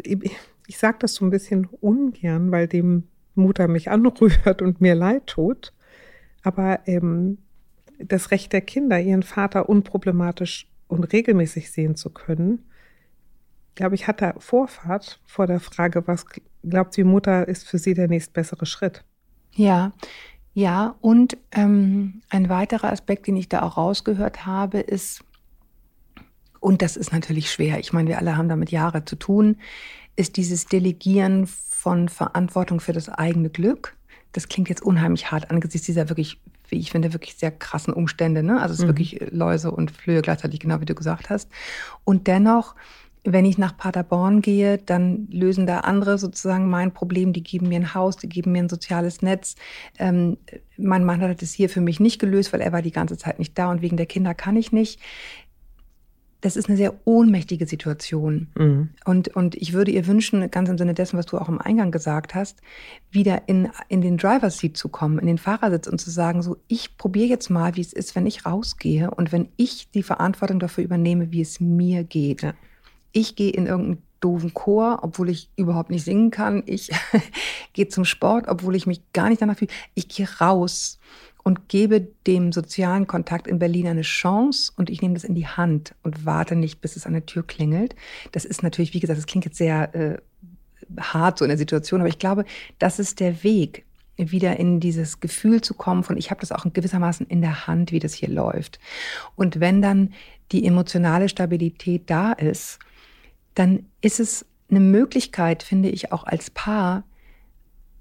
ich, 0.02 0.33
ich 0.73 0.79
sage 0.79 0.97
das 1.00 1.14
so 1.14 1.26
ein 1.26 1.31
bisschen 1.31 1.67
ungern, 1.67 2.50
weil 2.50 2.67
dem 2.67 3.05
Mutter 3.35 3.69
mich 3.69 3.91
anrührt 3.97 4.62
und 4.62 4.81
mir 4.81 4.95
leid 4.95 5.26
tut. 5.26 5.75
Aber 6.43 6.81
ähm, 6.87 7.37
das 7.99 8.31
Recht 8.31 8.55
der 8.55 8.62
Kinder, 8.62 8.99
ihren 8.99 9.23
Vater 9.23 9.69
unproblematisch 9.69 10.67
und 10.88 11.05
regelmäßig 11.12 11.71
sehen 11.71 11.95
zu 11.95 12.09
können, 12.09 12.64
glaube 13.75 13.95
ich, 13.97 14.07
hat 14.07 14.23
da 14.23 14.33
Vorfahrt 14.38 15.21
vor 15.26 15.47
der 15.47 15.61
Frage, 15.61 16.07
was 16.07 16.25
glaubt 16.62 16.97
die 16.97 17.05
Mutter, 17.05 17.47
ist 17.47 17.69
für 17.69 17.76
sie 17.76 17.93
der 17.93 18.09
nächstbessere 18.09 18.64
Schritt? 18.64 19.05
Ja, 19.55 19.93
ja, 20.55 20.97
und 21.02 21.37
ähm, 21.52 22.23
ein 22.31 22.49
weiterer 22.49 22.93
Aspekt, 22.93 23.26
den 23.26 23.37
ich 23.37 23.50
da 23.50 23.61
auch 23.61 23.76
rausgehört 23.76 24.47
habe, 24.47 24.81
ist, 24.81 25.23
und 26.61 26.81
das 26.81 26.97
ist 26.97 27.12
natürlich 27.12 27.50
schwer, 27.50 27.79
ich 27.79 27.93
meine, 27.93 28.09
wir 28.09 28.19
alle 28.19 28.38
haben 28.38 28.49
damit 28.49 28.71
Jahre 28.71 29.05
zu 29.05 29.17
tun, 29.17 29.57
ist 30.16 30.37
dieses 30.37 30.66
Delegieren 30.66 31.47
von 31.47 32.09
Verantwortung 32.09 32.81
für 32.81 32.92
das 32.92 33.09
eigene 33.09 33.50
Glück. 33.50 33.97
Das 34.33 34.49
klingt 34.49 34.69
jetzt 34.69 34.83
unheimlich 34.83 35.31
hart 35.31 35.50
angesichts 35.50 35.87
dieser 35.87 36.09
wirklich, 36.09 36.40
wie 36.69 36.78
ich 36.78 36.90
finde, 36.90 37.12
wirklich 37.12 37.35
sehr 37.35 37.50
krassen 37.50 37.92
Umstände. 37.92 38.42
Ne? 38.42 38.61
Also 38.61 38.75
es 38.75 38.78
ist 38.81 38.85
mhm. 38.85 38.88
wirklich 38.88 39.21
Läuse 39.31 39.71
und 39.71 39.90
Flöhe 39.90 40.23
gleichzeitig, 40.23 40.61
genau 40.61 40.81
wie 40.81 40.87
du 40.87 40.95
gesagt 40.95 41.31
hast. 41.31 41.50
Und 42.04 42.26
dennoch 42.26 42.75
wenn 43.25 43.45
ich 43.45 43.57
nach 43.57 43.76
Paderborn 43.76 44.42
gehe, 44.42 44.78
dann 44.78 45.28
lösen 45.31 45.66
da 45.66 45.81
andere 45.81 46.19
sozusagen 46.19 46.69
mein 46.69 46.92
Problem. 46.92 47.33
Die 47.33 47.42
geben 47.42 47.69
mir 47.69 47.76
ein 47.76 47.95
Haus, 47.95 48.16
die 48.16 48.28
geben 48.28 48.52
mir 48.52 48.64
ein 48.64 48.69
soziales 48.69 49.23
Netz. 49.23 49.54
Ähm, 49.99 50.38
mein 50.76 51.04
Mann 51.04 51.21
hat 51.21 51.40
es 51.42 51.52
hier 51.52 51.69
für 51.69 51.81
mich 51.81 52.00
nicht 52.00 52.19
gelöst, 52.19 52.52
weil 52.52 52.61
er 52.61 52.73
war 52.73 52.83
die 52.83 52.90
ganze 52.90 53.16
Zeit 53.16 53.38
nicht 53.38 53.57
da 53.57 53.71
und 53.71 53.81
wegen 53.81 53.97
der 53.97 54.07
Kinder 54.07 54.35
kann 54.35 54.57
ich 54.57 54.73
nicht. 54.73 54.99
Das 56.43 56.57
ist 56.57 56.69
eine 56.69 56.77
sehr 56.77 56.95
ohnmächtige 57.05 57.67
Situation. 57.67 58.49
Mhm. 58.59 58.91
Und, 59.07 59.29
und 59.29 59.55
ich 59.55 59.73
würde 59.73 59.91
ihr 59.91 60.07
wünschen, 60.07 60.51
ganz 60.51 60.69
im 60.69 60.77
Sinne 60.77 60.93
dessen, 60.93 61.19
was 61.19 61.27
du 61.27 61.39
auch 61.39 61.49
im 61.49 61.61
Eingang 61.61 61.91
gesagt 61.91 62.35
hast, 62.35 62.61
wieder 63.11 63.49
in, 63.49 63.71
in 63.89 64.03
den 64.03 64.19
Driver's 64.19 64.59
Seat 64.59 64.77
zu 64.77 64.91
kommen, 64.91 65.19
in 65.19 65.27
den 65.27 65.39
Fahrersitz 65.39 65.87
und 65.87 66.01
zu 66.01 66.11
sagen, 66.11 66.43
so, 66.43 66.59
ich 66.69 66.99
probiere 66.99 67.29
jetzt 67.29 67.49
mal, 67.49 67.77
wie 67.77 67.81
es 67.81 67.95
ist, 67.95 68.15
wenn 68.15 68.27
ich 68.27 68.45
rausgehe 68.45 69.11
und 69.11 69.33
wenn 69.33 69.49
ich 69.57 69.91
die 69.93 70.03
Verantwortung 70.03 70.59
dafür 70.59 70.85
übernehme, 70.85 71.33
wie 71.33 71.41
es 71.41 71.61
mir 71.61 72.05
geht. 72.05 72.43
Ja 72.43 72.53
ich 73.13 73.37
gehe 73.37 73.51
in 73.51 73.67
irgendeinen 73.67 74.03
doofen 74.23 74.55
Chor, 74.55 75.00
obwohl 75.02 75.29
ich 75.29 75.50
überhaupt 75.57 75.91
nicht 75.91 76.05
singen 76.05 76.31
kann. 76.31 76.62
Ich 76.67 76.91
gehe 77.73 77.88
zum 77.88 78.05
Sport, 78.05 78.49
obwohl 78.49 78.75
ich 78.76 78.87
mich 78.87 79.00
gar 79.12 79.29
nicht 79.29 79.43
danach 79.43 79.59
fühle. 79.59 79.71
Ich 79.95 80.09
gehe 80.09 80.29
raus 80.41 80.99
und 81.43 81.69
gebe 81.69 82.09
dem 82.26 82.52
sozialen 82.52 83.07
Kontakt 83.07 83.47
in 83.47 83.59
Berlin 83.59 83.88
eine 83.88 84.02
Chance 84.02 84.73
und 84.76 84.91
ich 84.91 85.02
nehme 85.02 85.14
das 85.14 85.25
in 85.25 85.35
die 85.35 85.47
Hand 85.47 85.95
und 86.02 86.25
warte 86.25 86.55
nicht, 86.55 86.81
bis 86.81 86.97
es 86.97 87.07
an 87.07 87.14
der 87.14 87.26
Tür 87.26 87.47
klingelt. 87.47 87.97
Das 88.31 88.45
ist 88.45 88.62
natürlich, 88.62 88.95
wie 88.95 89.00
gesagt, 89.00 89.19
das 89.19 89.26
klingt 89.26 89.45
jetzt 89.45 89.59
sehr 89.59 89.95
äh, 89.95 90.19
hart 90.99 91.38
so 91.38 91.45
in 91.45 91.49
der 91.49 91.59
Situation, 91.59 92.00
aber 92.00 92.09
ich 92.09 92.19
glaube, 92.19 92.45
das 92.79 92.99
ist 92.99 93.21
der 93.21 93.43
Weg, 93.43 93.85
wieder 94.17 94.59
in 94.59 94.79
dieses 94.79 95.21
Gefühl 95.21 95.62
zu 95.62 95.75
kommen 95.75 96.05
von, 96.05 96.17
ich 96.17 96.31
habe 96.31 96.41
das 96.41 96.52
auch 96.52 96.64
in 96.64 96.73
gewissermaßen 96.73 97.26
in 97.26 97.41
der 97.41 97.67
Hand, 97.67 97.93
wie 97.93 97.99
das 97.99 98.14
hier 98.14 98.29
läuft. 98.29 98.79
Und 99.37 99.59
wenn 99.59 99.83
dann 99.83 100.12
die 100.52 100.67
emotionale 100.67 101.29
Stabilität 101.29 102.11
da 102.11 102.33
ist, 102.33 102.79
dann 103.55 103.87
ist 104.01 104.21
es 104.21 104.47
eine 104.71 104.81
Möglichkeit, 104.81 105.63
finde 105.63 105.91
ich, 105.91 106.13
auch 106.13 106.25
als 106.25 106.51
Paar, 106.51 107.05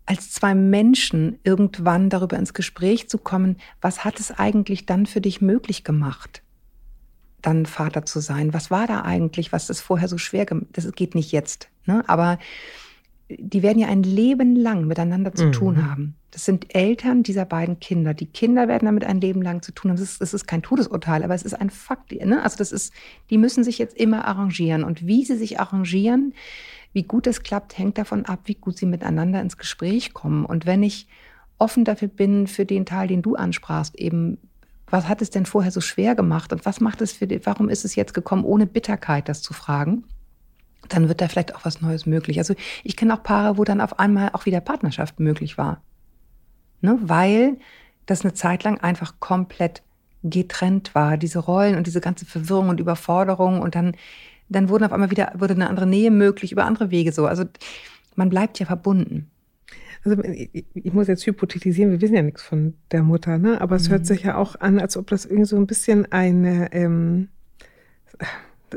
als 0.05 0.31
zwei 0.31 0.55
Menschen 0.55 1.39
irgendwann 1.43 2.09
darüber 2.09 2.37
ins 2.37 2.53
Gespräch 2.53 3.09
zu 3.09 3.17
kommen, 3.17 3.57
was 3.81 4.03
hat 4.03 4.19
es 4.19 4.31
eigentlich 4.31 4.85
dann 4.85 5.05
für 5.05 5.21
dich 5.21 5.41
möglich 5.41 5.83
gemacht, 5.83 6.41
dann 7.41 7.65
Vater 7.65 8.05
zu 8.05 8.19
sein? 8.19 8.53
Was 8.53 8.71
war 8.71 8.87
da 8.87 9.01
eigentlich, 9.01 9.51
was 9.51 9.67
das 9.67 9.81
vorher 9.81 10.07
so 10.07 10.17
schwer 10.17 10.45
gemacht 10.45 10.67
Das 10.73 10.91
geht 10.93 11.15
nicht 11.15 11.31
jetzt, 11.31 11.69
ne? 11.85 12.03
aber 12.07 12.39
die 13.39 13.63
werden 13.63 13.79
ja 13.79 13.87
ein 13.87 14.03
Leben 14.03 14.55
lang 14.55 14.85
miteinander 14.85 15.33
zu 15.33 15.45
mhm. 15.45 15.51
tun 15.51 15.89
haben. 15.89 16.15
Das 16.31 16.45
sind 16.45 16.73
Eltern 16.73 17.23
dieser 17.23 17.45
beiden 17.45 17.79
Kinder. 17.79 18.13
Die 18.13 18.25
Kinder 18.25 18.67
werden 18.67 18.85
damit 18.85 19.03
ein 19.03 19.19
Leben 19.19 19.41
lang 19.41 19.61
zu 19.61 19.73
tun 19.73 19.91
haben. 19.91 19.97
Das 19.97 20.09
ist, 20.09 20.21
das 20.21 20.33
ist 20.33 20.47
kein 20.47 20.61
Todesurteil, 20.61 21.23
aber 21.23 21.35
es 21.35 21.43
ist 21.43 21.53
ein 21.53 21.69
Fakt. 21.69 22.11
Ne? 22.13 22.41
Also 22.41 22.57
das 22.57 22.71
ist, 22.71 22.93
die 23.29 23.37
müssen 23.37 23.63
sich 23.63 23.77
jetzt 23.77 23.97
immer 23.97 24.25
arrangieren. 24.25 24.83
Und 24.83 25.05
wie 25.05 25.25
sie 25.25 25.35
sich 25.35 25.59
arrangieren, 25.59 26.33
wie 26.93 27.03
gut 27.03 27.27
es 27.27 27.43
klappt, 27.43 27.77
hängt 27.77 27.97
davon 27.97 28.25
ab, 28.25 28.41
wie 28.45 28.55
gut 28.55 28.77
sie 28.77 28.85
miteinander 28.85 29.41
ins 29.41 29.57
Gespräch 29.57 30.13
kommen. 30.13 30.45
Und 30.45 30.65
wenn 30.65 30.83
ich 30.83 31.07
offen 31.57 31.85
dafür 31.85 32.07
bin, 32.07 32.47
für 32.47 32.65
den 32.65 32.85
Teil, 32.85 33.07
den 33.07 33.21
du 33.21 33.35
ansprachst, 33.35 33.95
eben, 33.95 34.37
was 34.87 35.07
hat 35.07 35.21
es 35.21 35.29
denn 35.29 35.45
vorher 35.45 35.71
so 35.71 35.81
schwer 35.81 36.15
gemacht 36.15 36.51
und 36.53 36.65
was 36.65 36.79
macht 36.81 37.01
es 37.01 37.11
für 37.13 37.27
dich, 37.27 37.45
warum 37.45 37.69
ist 37.69 37.85
es 37.85 37.95
jetzt 37.95 38.13
gekommen, 38.13 38.43
ohne 38.43 38.65
Bitterkeit 38.65 39.29
das 39.29 39.41
zu 39.41 39.53
fragen? 39.53 40.05
Dann 40.89 41.07
wird 41.07 41.21
da 41.21 41.27
vielleicht 41.27 41.55
auch 41.55 41.65
was 41.65 41.81
Neues 41.81 42.05
möglich. 42.05 42.39
Also 42.39 42.53
ich 42.83 42.95
kenne 42.95 43.13
auch 43.13 43.23
Paare, 43.23 43.57
wo 43.57 43.63
dann 43.63 43.81
auf 43.81 43.99
einmal 43.99 44.29
auch 44.33 44.45
wieder 44.45 44.61
Partnerschaft 44.61 45.19
möglich 45.19 45.57
war. 45.57 45.81
Ne? 46.81 46.97
Weil 47.01 47.57
das 48.05 48.23
eine 48.23 48.33
Zeit 48.33 48.63
lang 48.63 48.79
einfach 48.79 49.19
komplett 49.19 49.83
getrennt 50.23 50.93
war, 50.93 51.17
diese 51.17 51.39
Rollen 51.39 51.75
und 51.75 51.87
diese 51.87 52.01
ganze 52.01 52.25
Verwirrung 52.25 52.69
und 52.69 52.79
Überforderung 52.79 53.61
und 53.61 53.75
dann, 53.75 53.95
dann 54.49 54.69
wurden 54.69 54.83
auf 54.83 54.93
einmal 54.93 55.11
wieder, 55.11 55.31
wurde 55.35 55.53
eine 55.53 55.69
andere 55.69 55.87
Nähe 55.87 56.11
möglich 56.11 56.51
über 56.51 56.65
andere 56.65 56.91
Wege 56.91 57.11
so. 57.11 57.25
Also 57.25 57.45
man 58.15 58.29
bleibt 58.29 58.59
ja 58.59 58.65
verbunden. 58.65 59.31
Also 60.03 60.21
ich 60.23 60.93
muss 60.93 61.07
jetzt 61.07 61.25
hypothetisieren, 61.25 61.91
wir 61.91 62.01
wissen 62.01 62.15
ja 62.15 62.23
nichts 62.23 62.41
von 62.41 62.73
der 62.91 63.03
Mutter, 63.03 63.37
ne? 63.37 63.61
aber 63.61 63.75
es 63.75 63.87
mhm. 63.87 63.93
hört 63.93 64.05
sich 64.07 64.23
ja 64.23 64.35
auch 64.35 64.55
an, 64.59 64.79
als 64.79 64.97
ob 64.97 65.07
das 65.07 65.25
irgendwie 65.25 65.45
so 65.45 65.57
ein 65.57 65.67
bisschen 65.67 66.11
eine, 66.11 66.73
ähm, 66.73 67.29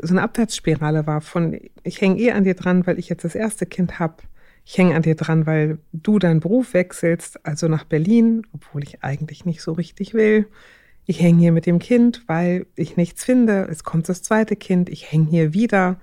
so 0.01 0.13
eine 0.13 0.21
Abwärtsspirale 0.21 1.07
war 1.07 1.21
von, 1.21 1.59
ich 1.83 2.01
hänge 2.01 2.19
eh 2.19 2.31
an 2.31 2.43
dir 2.43 2.55
dran, 2.55 2.85
weil 2.87 2.99
ich 2.99 3.09
jetzt 3.09 3.23
das 3.23 3.35
erste 3.35 3.65
Kind 3.65 3.99
habe. 3.99 4.17
Ich 4.65 4.77
hänge 4.77 4.95
an 4.95 5.03
dir 5.03 5.15
dran, 5.15 5.45
weil 5.45 5.77
du 5.93 6.17
deinen 6.17 6.39
Beruf 6.39 6.73
wechselst, 6.73 7.45
also 7.45 7.67
nach 7.67 7.83
Berlin, 7.83 8.47
obwohl 8.51 8.83
ich 8.83 9.03
eigentlich 9.03 9.45
nicht 9.45 9.61
so 9.61 9.73
richtig 9.73 10.13
will. 10.13 10.47
Ich 11.05 11.21
hänge 11.21 11.39
hier 11.39 11.51
mit 11.51 11.67
dem 11.67 11.77
Kind, 11.77 12.23
weil 12.27 12.65
ich 12.75 12.97
nichts 12.97 13.23
finde. 13.23 13.67
Es 13.69 13.83
kommt 13.83 14.09
das 14.09 14.23
zweite 14.23 14.55
Kind, 14.55 14.89
ich 14.89 15.11
hänge 15.11 15.29
hier 15.29 15.53
wieder. 15.53 15.99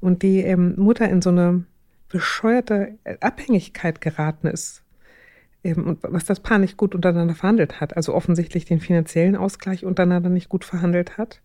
Und 0.00 0.22
die 0.22 0.40
ähm, 0.40 0.74
Mutter 0.76 1.08
in 1.08 1.22
so 1.22 1.30
eine 1.30 1.64
bescheuerte 2.08 2.98
Abhängigkeit 3.20 4.00
geraten 4.00 4.48
ist. 4.48 4.82
Ähm, 5.62 5.86
und 5.86 5.98
was 6.02 6.24
das 6.24 6.40
Paar 6.40 6.58
nicht 6.58 6.76
gut 6.76 6.96
untereinander 6.96 7.36
verhandelt 7.36 7.80
hat. 7.80 7.96
Also 7.96 8.12
offensichtlich 8.12 8.64
den 8.64 8.80
finanziellen 8.80 9.36
Ausgleich 9.36 9.84
untereinander 9.84 10.30
nicht 10.30 10.48
gut 10.48 10.64
verhandelt 10.64 11.16
hat 11.16 11.40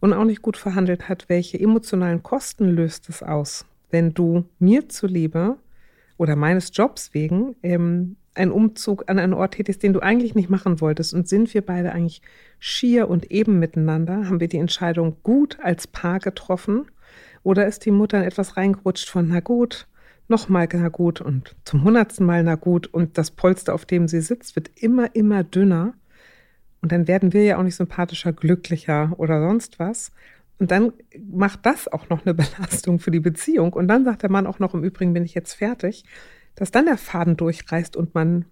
und 0.00 0.12
auch 0.12 0.24
nicht 0.24 0.42
gut 0.42 0.56
verhandelt 0.56 1.08
hat, 1.08 1.28
welche 1.28 1.58
emotionalen 1.58 2.22
Kosten 2.22 2.68
löst 2.68 3.08
es 3.08 3.22
aus, 3.22 3.64
wenn 3.90 4.14
du 4.14 4.44
mir 4.58 4.88
zuliebe 4.88 5.56
oder 6.16 6.36
meines 6.36 6.70
Jobs 6.72 7.14
wegen 7.14 7.56
ähm, 7.62 8.16
einen 8.34 8.52
Umzug 8.52 9.04
an 9.08 9.18
einen 9.18 9.32
Ort 9.34 9.54
tätigst, 9.54 9.82
den 9.82 9.92
du 9.92 10.00
eigentlich 10.00 10.34
nicht 10.34 10.50
machen 10.50 10.80
wolltest. 10.80 11.14
Und 11.14 11.28
sind 11.28 11.52
wir 11.54 11.62
beide 11.62 11.92
eigentlich 11.92 12.22
schier 12.58 13.08
und 13.08 13.30
eben 13.30 13.58
miteinander? 13.58 14.26
Haben 14.26 14.40
wir 14.40 14.48
die 14.48 14.58
Entscheidung 14.58 15.16
gut 15.22 15.58
als 15.62 15.86
Paar 15.86 16.18
getroffen? 16.18 16.86
Oder 17.42 17.66
ist 17.66 17.84
die 17.86 17.90
Mutter 17.90 18.18
in 18.18 18.24
etwas 18.24 18.56
reingerutscht 18.56 19.08
von, 19.08 19.28
na 19.28 19.40
gut, 19.40 19.86
nochmal 20.28 20.68
na 20.72 20.88
gut 20.88 21.20
und 21.20 21.54
zum 21.64 21.84
hundertsten 21.84 22.26
Mal 22.26 22.42
na 22.42 22.56
gut 22.56 22.86
und 22.88 23.16
das 23.16 23.30
Polster, 23.30 23.74
auf 23.74 23.84
dem 23.84 24.08
sie 24.08 24.20
sitzt, 24.20 24.56
wird 24.56 24.70
immer, 24.74 25.14
immer 25.14 25.44
dünner. 25.44 25.94
Und 26.82 26.92
dann 26.92 27.08
werden 27.08 27.32
wir 27.32 27.44
ja 27.44 27.58
auch 27.58 27.62
nicht 27.62 27.76
sympathischer, 27.76 28.32
glücklicher 28.32 29.12
oder 29.16 29.40
sonst 29.40 29.78
was. 29.78 30.12
Und 30.58 30.70
dann 30.70 30.92
macht 31.30 31.60
das 31.64 31.88
auch 31.88 32.08
noch 32.08 32.24
eine 32.24 32.34
Belastung 32.34 32.98
für 32.98 33.10
die 33.10 33.20
Beziehung. 33.20 33.72
Und 33.72 33.88
dann 33.88 34.04
sagt 34.04 34.22
der 34.22 34.30
Mann 34.30 34.46
auch 34.46 34.58
noch, 34.58 34.74
im 34.74 34.84
Übrigen 34.84 35.12
bin 35.12 35.24
ich 35.24 35.34
jetzt 35.34 35.54
fertig, 35.54 36.04
dass 36.54 36.70
dann 36.70 36.86
der 36.86 36.98
Faden 36.98 37.36
durchreißt 37.36 37.96
und 37.96 38.14
man 38.14 38.46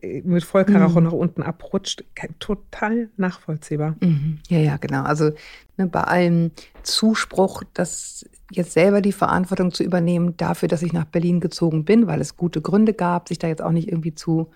äh, 0.00 0.22
mit 0.22 0.44
Vollkaracho 0.44 1.00
mhm. 1.00 1.06
nach 1.06 1.12
unten 1.12 1.42
abrutscht. 1.42 2.04
Total 2.38 3.08
nachvollziehbar. 3.16 3.96
Mhm. 4.00 4.38
Ja, 4.48 4.58
ja, 4.58 4.76
genau. 4.76 5.04
Also 5.04 5.32
ne, 5.76 5.86
bei 5.86 6.02
allem 6.02 6.50
Zuspruch, 6.82 7.62
dass 7.74 8.28
jetzt 8.50 8.72
selber 8.72 9.00
die 9.00 9.12
Verantwortung 9.12 9.72
zu 9.72 9.82
übernehmen 9.82 10.36
dafür, 10.36 10.68
dass 10.68 10.82
ich 10.82 10.92
nach 10.92 11.04
Berlin 11.04 11.40
gezogen 11.40 11.84
bin, 11.84 12.06
weil 12.06 12.20
es 12.20 12.36
gute 12.36 12.60
Gründe 12.60 12.94
gab, 12.94 13.28
sich 13.28 13.38
da 13.38 13.48
jetzt 13.48 13.62
auch 13.62 13.72
nicht 13.72 13.88
irgendwie 13.88 14.14
zu 14.14 14.50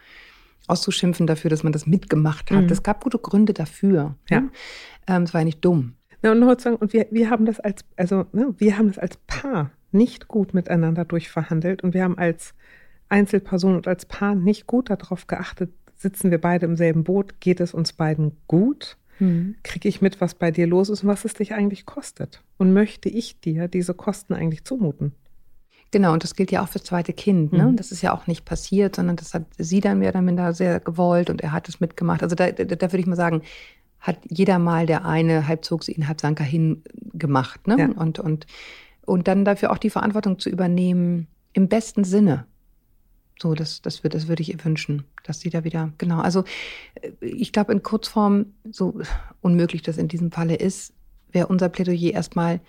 auszuschimpfen 0.67 1.27
dafür, 1.27 1.51
dass 1.51 1.63
man 1.63 1.73
das 1.73 1.87
mitgemacht 1.87 2.51
hat. 2.51 2.65
Mhm. 2.65 2.71
Es 2.71 2.83
gab 2.83 3.03
gute 3.03 3.19
Gründe 3.19 3.53
dafür. 3.53 4.17
Ja. 4.29 4.43
Ne? 4.43 4.51
Ähm, 5.07 5.23
es 5.25 5.35
war 5.35 5.41
ja 5.41 5.45
nicht 5.45 5.65
dumm. 5.65 5.95
Ja, 6.23 6.33
und, 6.33 6.43
und 6.43 6.93
wir, 6.93 7.07
wir 7.11 7.31
haben 7.31 7.47
das 7.47 7.61
als, 7.61 7.85
also 7.97 8.27
ne, 8.33 8.55
wir 8.59 8.77
haben 8.77 8.89
das 8.89 8.99
als 8.99 9.17
Paar 9.27 9.71
nicht 9.91 10.29
gut 10.29 10.55
miteinander 10.55 11.05
durchverhandelt 11.05 11.83
und 11.83 11.95
wir 11.95 12.05
haben 12.05 12.19
als 12.19 12.55
Einzelperson 13.09 13.75
und 13.75 13.89
als 13.89 14.05
Paar 14.05 14.35
nicht 14.35 14.67
gut 14.67 14.91
darauf 14.91 15.27
geachtet, 15.27 15.73
sitzen 15.97 16.31
wir 16.31 16.41
beide 16.41 16.67
im 16.67 16.77
selben 16.77 17.05
Boot, 17.05 17.41
geht 17.41 17.61
es 17.61 17.75
uns 17.75 17.93
beiden 17.93 18.37
gut? 18.47 18.97
Mhm. 19.19 19.57
Kriege 19.63 19.89
ich 19.89 20.01
mit, 20.01 20.21
was 20.21 20.35
bei 20.35 20.51
dir 20.51 20.67
los 20.67 20.89
ist 20.89 21.03
und 21.03 21.09
was 21.09 21.25
es 21.25 21.35
dich 21.35 21.55
eigentlich 21.55 21.87
kostet? 21.87 22.43
Und 22.57 22.73
möchte 22.73 23.09
ich 23.09 23.41
dir 23.41 23.69
diese 23.69 23.95
Kosten 23.95 24.33
eigentlich 24.33 24.65
zumuten? 24.65 25.15
Genau, 25.93 26.13
und 26.13 26.23
das 26.23 26.37
gilt 26.37 26.53
ja 26.53 26.63
auch 26.63 26.69
fürs 26.69 26.85
zweite 26.85 27.13
Kind. 27.13 27.53
Ne? 27.53 27.65
Mhm. 27.65 27.77
Das 27.77 27.91
ist 27.91 28.03
ja 28.03 28.15
auch 28.15 28.27
nicht 28.27 28.45
passiert, 28.45 28.97
sondern 28.97 29.17
das 29.17 29.35
hat 29.35 29.45
sie 29.59 29.81
dann 29.81 29.99
mehr 29.99 30.11
oder 30.11 30.23
minder 30.23 30.53
sehr 30.53 30.79
gewollt 30.79 31.31
und 31.31 31.41
er 31.41 31.53
hat 31.53 31.69
es 31.69 31.81
mitgemacht. 31.81 32.23
Also 32.23 32.37
da, 32.37 32.53
da, 32.53 32.65
da 32.65 32.93
würde 32.93 33.01
ich 33.01 33.07
mal 33.07 33.17
sagen, 33.17 33.43
hat 33.99 34.19
jeder 34.29 34.59
mal 34.59 34.87
der 34.87 35.05
eine, 35.05 35.47
halb 35.47 35.65
zog 35.65 35.85
sie 35.85 35.93
ihn, 35.93 36.09
halb 36.09 36.21
sank 36.21 36.41
er 36.41 36.47
hin 36.47 36.83
gemacht. 37.13 37.67
Ne? 37.67 37.77
Ja. 37.79 37.89
Und, 37.89 38.19
und, 38.19 38.47
und 39.05 39.29
dann 39.29 39.45
dafür 39.45 39.73
auch 39.73 39.79
die 39.79 39.91
Verantwortung 39.91 40.39
zu 40.39 40.49
übernehmen, 40.49 41.27
im 41.53 41.69
besten 41.69 42.05
Sinne. 42.05 42.47
So, 43.41 43.55
das, 43.55 43.83
das, 43.83 44.05
würde, 44.05 44.17
das 44.17 44.29
würde 44.29 44.43
ich 44.43 44.53
ihr 44.53 44.65
wünschen, 44.65 45.05
dass 45.25 45.41
sie 45.41 45.51
da 45.51 45.65
wieder, 45.65 45.93
genau. 45.99 46.21
Also 46.21 46.45
äh, 47.01 47.11
ich 47.21 47.53
glaube, 47.53 47.73
in 47.73 47.83
Kurzform, 47.83 48.47
so 48.71 49.01
unmöglich 49.41 49.83
das 49.83 49.99
in 49.99 50.09
diesem 50.09 50.31
Falle 50.31 50.55
ist, 50.55 50.93
wäre 51.33 51.47
unser 51.47 51.69
Plädoyer 51.69 52.13
erstmal 52.13 52.61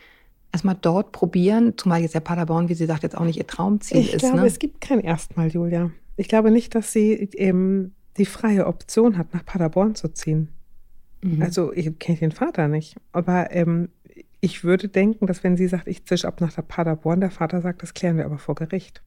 erstmal 0.51 0.77
dort 0.79 1.11
probieren, 1.11 1.73
zumal 1.77 2.01
jetzt 2.01 2.15
der 2.15 2.19
Paderborn, 2.19 2.69
wie 2.69 2.73
sie 2.73 2.85
sagt, 2.85 3.03
jetzt 3.03 3.17
auch 3.17 3.25
nicht 3.25 3.37
ihr 3.37 3.47
Traumziel 3.47 3.99
ich 3.99 4.13
ist. 4.13 4.15
Ich 4.15 4.19
glaube, 4.21 4.41
ne? 4.41 4.47
es 4.47 4.59
gibt 4.59 4.81
kein 4.81 4.99
Erstmal, 4.99 5.47
Julia. 5.47 5.91
Ich 6.17 6.27
glaube 6.27 6.51
nicht, 6.51 6.75
dass 6.75 6.91
sie 6.91 7.29
eben 7.33 7.95
die 8.17 8.25
freie 8.25 8.67
Option 8.67 9.17
hat, 9.17 9.33
nach 9.33 9.45
Paderborn 9.45 9.95
zu 9.95 10.09
ziehen. 10.09 10.49
Mhm. 11.21 11.41
Also 11.41 11.71
ich 11.73 11.97
kenne 11.99 12.17
den 12.17 12.31
Vater 12.31 12.67
nicht, 12.67 12.97
aber 13.11 13.51
ähm, 13.51 13.89
ich 14.41 14.63
würde 14.63 14.89
denken, 14.89 15.27
dass 15.27 15.43
wenn 15.43 15.55
sie 15.55 15.67
sagt, 15.67 15.87
ich 15.87 16.05
zisch 16.05 16.25
ab 16.25 16.41
nach 16.41 16.53
der 16.53 16.63
Paderborn, 16.63 17.21
der 17.21 17.31
Vater 17.31 17.61
sagt, 17.61 17.83
das 17.83 17.93
klären 17.93 18.17
wir 18.17 18.25
aber 18.25 18.39
vor 18.39 18.55
Gericht. 18.55 19.01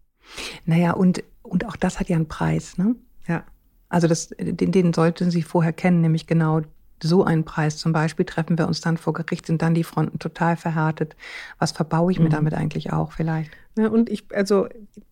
Naja, 0.64 0.92
und, 0.92 1.22
und 1.42 1.66
auch 1.66 1.76
das 1.76 2.00
hat 2.00 2.09
ja 2.09 2.16
einen 2.16 2.28
Preis, 2.28 2.78
ne? 2.78 2.94
Ja. 3.26 3.44
Also 3.88 4.09
das, 4.09 4.30
den, 4.38 4.72
den 4.72 4.92
sollten 4.92 5.30
Sie 5.30 5.42
vorher 5.42 5.72
kennen, 5.72 6.00
nämlich 6.00 6.26
genau 6.26 6.62
so 7.02 7.24
einen 7.24 7.44
Preis. 7.44 7.76
Zum 7.76 7.92
Beispiel 7.92 8.24
treffen 8.24 8.59
wir 8.59 8.66
uns 8.66 8.80
dann 8.80 8.96
vor 8.96 9.12
Gericht, 9.12 9.46
sind 9.46 9.62
dann 9.62 9.74
die 9.74 9.85
Fronten 9.85 10.18
total 10.18 10.57
verhärtet. 10.57 11.16
Was 11.59 11.72
verbaue 11.72 12.12
ich 12.12 12.18
mir 12.18 12.26
mhm. 12.26 12.30
damit 12.30 12.54
eigentlich 12.54 12.92
auch 12.92 13.12
vielleicht? 13.12 13.50
Ja, 13.76 13.88
und 13.88 14.09
ich, 14.09 14.24
also, 14.33 14.68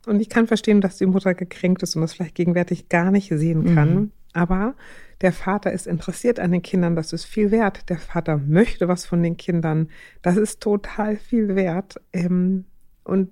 und 0.07 0.21
ich 0.21 0.29
kann 0.29 0.47
verstehen, 0.47 0.81
dass 0.81 0.99
die 0.99 1.07
Mutter 1.07 1.35
gekränkt 1.35 1.83
ist 1.83 1.97
und 1.97 2.03
das 2.03 2.15
vielleicht 2.15 2.35
gegenwärtig 2.35 2.89
gar 2.89 3.11
nicht 3.11 3.29
sehen 3.29 3.75
kann. 3.75 3.95
Mhm. 3.95 4.11
Aber 4.33 4.75
der 5.21 5.33
Vater 5.33 5.73
ist 5.73 5.87
interessiert 5.87 6.41
an 6.41 6.53
den 6.53 6.63
Kindern, 6.63 6.97
das 6.97 7.13
ist 7.13 7.25
viel 7.25 7.51
wert. 7.51 7.89
Der 7.89 7.99
Vater 7.99 8.39
möchte 8.39 8.89
was 8.89 9.05
von 9.05 9.23
den 9.23 9.37
Kindern, 9.37 9.89
das 10.23 10.37
ist 10.37 10.61
total 10.61 11.17
viel 11.17 11.55
wert. 11.55 12.01
Ähm, 12.13 12.65
und 13.05 13.31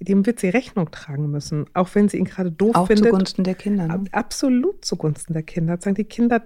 dem 0.00 0.26
wird 0.26 0.40
sie 0.40 0.48
Rechnung 0.48 0.90
tragen 0.90 1.30
müssen, 1.30 1.66
auch 1.74 1.88
wenn 1.94 2.08
sie 2.08 2.18
ihn 2.18 2.24
gerade 2.24 2.50
doof 2.50 2.74
auch 2.74 2.86
findet. 2.86 3.06
Auch 3.06 3.10
zugunsten 3.10 3.44
der 3.44 3.54
Kinder. 3.54 3.86
Ne? 3.86 4.04
Absolut 4.12 4.84
zugunsten 4.84 5.32
der 5.32 5.42
Kinder. 5.42 5.78
Sagen 5.80 5.94
die 5.94 6.04
Kinder 6.04 6.42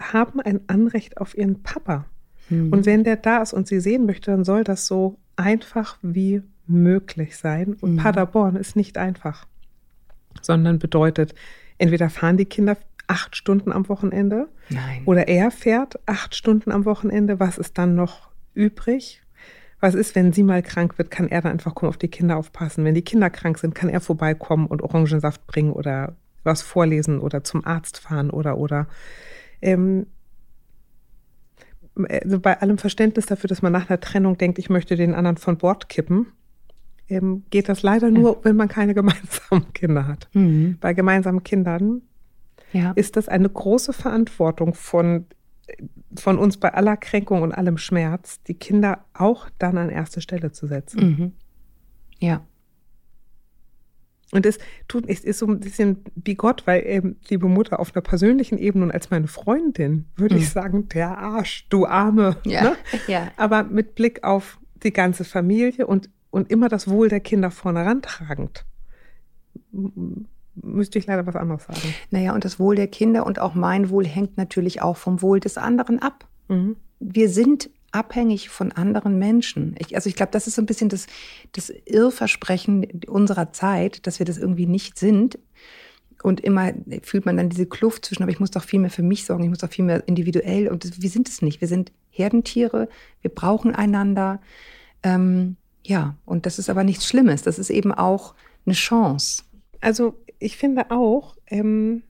haben 0.00 0.40
ein 0.40 0.60
Anrecht 0.68 1.18
auf 1.18 1.36
ihren 1.36 1.62
Papa. 1.62 2.06
Mhm. 2.48 2.72
Und 2.72 2.86
wenn 2.86 3.04
der 3.04 3.16
da 3.16 3.42
ist 3.42 3.52
und 3.52 3.66
sie 3.66 3.80
sehen 3.80 4.06
möchte, 4.06 4.30
dann 4.30 4.44
soll 4.44 4.64
das 4.64 4.86
so 4.86 5.18
einfach 5.36 5.98
wie 6.02 6.42
möglich 6.66 7.36
sein. 7.36 7.76
Und 7.80 7.92
mhm. 7.92 7.96
Paderborn 7.96 8.56
ist 8.56 8.76
nicht 8.76 8.98
einfach, 8.98 9.46
sondern 10.42 10.78
bedeutet, 10.78 11.34
entweder 11.78 12.10
fahren 12.10 12.36
die 12.36 12.44
Kinder 12.46 12.76
acht 13.06 13.36
Stunden 13.36 13.72
am 13.72 13.88
Wochenende 13.88 14.48
Nein. 14.68 15.02
oder 15.04 15.28
er 15.28 15.50
fährt 15.50 16.00
acht 16.06 16.34
Stunden 16.34 16.72
am 16.72 16.84
Wochenende. 16.84 17.38
Was 17.38 17.58
ist 17.58 17.78
dann 17.78 17.94
noch 17.94 18.30
übrig? 18.54 19.22
Was 19.78 19.94
ist, 19.94 20.14
wenn 20.14 20.32
sie 20.32 20.42
mal 20.42 20.62
krank 20.62 20.98
wird, 20.98 21.10
kann 21.10 21.28
er 21.28 21.42
dann 21.42 21.52
einfach 21.52 21.74
kommen, 21.74 21.90
auf 21.90 21.98
die 21.98 22.08
Kinder 22.08 22.36
aufpassen. 22.36 22.84
Wenn 22.84 22.94
die 22.94 23.02
Kinder 23.02 23.30
krank 23.30 23.58
sind, 23.58 23.74
kann 23.74 23.90
er 23.90 24.00
vorbeikommen 24.00 24.66
und 24.66 24.82
Orangensaft 24.82 25.46
bringen 25.46 25.72
oder 25.72 26.16
was 26.42 26.62
vorlesen 26.62 27.20
oder 27.20 27.44
zum 27.44 27.64
Arzt 27.64 27.98
fahren 27.98 28.30
oder 28.30 28.56
oder. 28.58 28.88
Ähm, 29.62 30.06
also 32.08 32.40
bei 32.40 32.60
allem 32.60 32.78
Verständnis 32.78 33.26
dafür, 33.26 33.48
dass 33.48 33.62
man 33.62 33.72
nach 33.72 33.88
einer 33.88 34.00
Trennung 34.00 34.36
denkt, 34.36 34.58
ich 34.58 34.68
möchte 34.68 34.96
den 34.96 35.14
anderen 35.14 35.38
von 35.38 35.56
Bord 35.56 35.88
kippen, 35.88 36.26
ähm, 37.08 37.44
geht 37.50 37.68
das 37.68 37.82
leider 37.82 38.10
nur, 38.10 38.44
wenn 38.44 38.56
man 38.56 38.68
keine 38.68 38.94
gemeinsamen 38.94 39.72
Kinder 39.72 40.06
hat. 40.06 40.28
Mhm. 40.32 40.78
Bei 40.80 40.92
gemeinsamen 40.92 41.42
Kindern 41.42 42.02
ja. 42.72 42.92
ist 42.92 43.16
das 43.16 43.28
eine 43.28 43.48
große 43.48 43.92
Verantwortung 43.92 44.74
von, 44.74 45.26
von 46.16 46.38
uns 46.38 46.58
bei 46.58 46.74
aller 46.74 46.96
Kränkung 46.96 47.42
und 47.42 47.52
allem 47.52 47.78
Schmerz, 47.78 48.42
die 48.42 48.54
Kinder 48.54 49.04
auch 49.14 49.48
dann 49.58 49.78
an 49.78 49.88
erste 49.88 50.20
Stelle 50.20 50.52
zu 50.52 50.66
setzen. 50.66 51.00
Mhm. 51.00 51.32
Ja. 52.18 52.44
Und 54.32 54.44
es 54.44 54.58
tut, 54.88 55.08
es 55.08 55.20
ist 55.20 55.38
so 55.38 55.46
ein 55.46 55.60
bisschen 55.60 56.04
bigott, 56.16 56.66
weil 56.66 56.84
eben, 56.84 57.16
liebe 57.28 57.46
Mutter, 57.46 57.78
auf 57.78 57.94
einer 57.94 58.02
persönlichen 58.02 58.58
Ebene 58.58 58.86
und 58.86 58.90
als 58.90 59.10
meine 59.10 59.28
Freundin 59.28 60.06
würde 60.16 60.34
mhm. 60.34 60.40
ich 60.40 60.50
sagen, 60.50 60.88
der 60.88 61.16
Arsch, 61.16 61.66
du 61.68 61.86
Arme. 61.86 62.36
Ja. 62.44 62.62
Ne? 62.62 62.76
ja. 63.06 63.30
Aber 63.36 63.62
mit 63.62 63.94
Blick 63.94 64.24
auf 64.24 64.58
die 64.82 64.92
ganze 64.92 65.24
Familie 65.24 65.86
und, 65.86 66.10
und 66.30 66.50
immer 66.50 66.68
das 66.68 66.88
Wohl 66.88 67.08
der 67.08 67.20
Kinder 67.20 67.50
vorne 67.50 67.84
rantragend 67.84 68.64
müsste 70.62 70.98
ich 70.98 71.06
leider 71.06 71.26
was 71.26 71.36
anderes 71.36 71.64
sagen. 71.64 71.94
Naja, 72.10 72.34
und 72.34 72.44
das 72.44 72.58
Wohl 72.58 72.76
der 72.76 72.88
Kinder 72.88 73.26
und 73.26 73.38
auch 73.38 73.54
mein 73.54 73.90
Wohl 73.90 74.06
hängt 74.06 74.36
natürlich 74.36 74.82
auch 74.82 74.96
vom 74.96 75.22
Wohl 75.22 75.40
des 75.40 75.58
anderen 75.58 76.00
ab. 76.00 76.26
Mhm. 76.48 76.76
Wir 76.98 77.28
sind 77.28 77.70
abhängig 77.92 78.48
von 78.48 78.72
anderen 78.72 79.18
Menschen. 79.18 79.74
Ich, 79.78 79.94
also 79.94 80.08
ich 80.08 80.16
glaube, 80.16 80.32
das 80.32 80.46
ist 80.46 80.56
so 80.56 80.62
ein 80.62 80.66
bisschen 80.66 80.88
das, 80.88 81.06
das 81.52 81.70
Irrversprechen 81.84 83.02
unserer 83.06 83.52
Zeit, 83.52 84.06
dass 84.06 84.18
wir 84.18 84.26
das 84.26 84.38
irgendwie 84.38 84.66
nicht 84.66 84.98
sind. 84.98 85.38
Und 86.22 86.40
immer 86.40 86.72
fühlt 87.02 87.26
man 87.26 87.36
dann 87.36 87.50
diese 87.50 87.66
Kluft 87.66 88.04
zwischen, 88.04 88.22
aber 88.22 88.32
ich 88.32 88.40
muss 88.40 88.50
doch 88.50 88.64
viel 88.64 88.80
mehr 88.80 88.90
für 88.90 89.02
mich 89.02 89.24
sorgen, 89.24 89.44
ich 89.44 89.50
muss 89.50 89.58
doch 89.58 89.70
viel 89.70 89.84
mehr 89.84 90.06
individuell. 90.08 90.68
Und 90.68 90.84
das, 90.84 91.00
wir 91.00 91.10
sind 91.10 91.28
es 91.28 91.42
nicht. 91.42 91.60
Wir 91.60 91.68
sind 91.68 91.92
Herdentiere, 92.10 92.88
wir 93.22 93.30
brauchen 93.30 93.74
einander. 93.74 94.40
Ähm, 95.02 95.56
ja, 95.84 96.16
und 96.24 96.46
das 96.46 96.58
ist 96.58 96.68
aber 96.68 96.84
nichts 96.84 97.06
Schlimmes. 97.06 97.42
Das 97.42 97.58
ist 97.58 97.70
eben 97.70 97.92
auch 97.92 98.34
eine 98.64 98.74
Chance. 98.74 99.44
Also 99.80 100.18
ich 100.38 100.56
finde 100.56 100.90
auch, 100.90 101.36
ähm, 101.46 102.02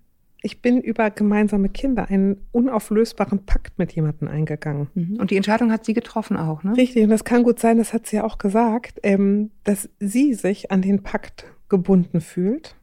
ich 0.47 0.63
bin 0.63 0.81
über 0.81 1.11
gemeinsame 1.11 1.69
Kinder 1.69 2.09
einen 2.09 2.37
unauflösbaren 2.53 3.45
Pakt 3.47 3.81
mit 3.81 3.91
jemandem 3.93 4.29
eingegangen. 4.29 4.87
Mhm. 4.95 5.17
Und 5.19 5.33
die 5.33 5.37
Entscheidung 5.37 5.73
hat 5.73 5.85
sie 5.85 5.93
getroffen 5.93 6.37
auch, 6.37 6.63
ne? 6.63 6.77
Richtig, 6.77 7.03
und 7.03 7.11
das 7.11 7.25
kann 7.25 7.43
gut 7.43 7.59
sein, 7.59 7.79
das 7.79 7.93
hat 7.93 8.07
sie 8.07 8.17
ja 8.17 8.25
auch 8.25 8.39
gesagt, 8.39 9.01
ähm, 9.03 9.51
dass 9.65 9.89
sie 9.99 10.35
sich 10.35 10.71
an 10.71 10.83
den 10.83 11.03
Pakt 11.03 11.47
gebunden 11.69 12.21
fühlt. 12.21 12.77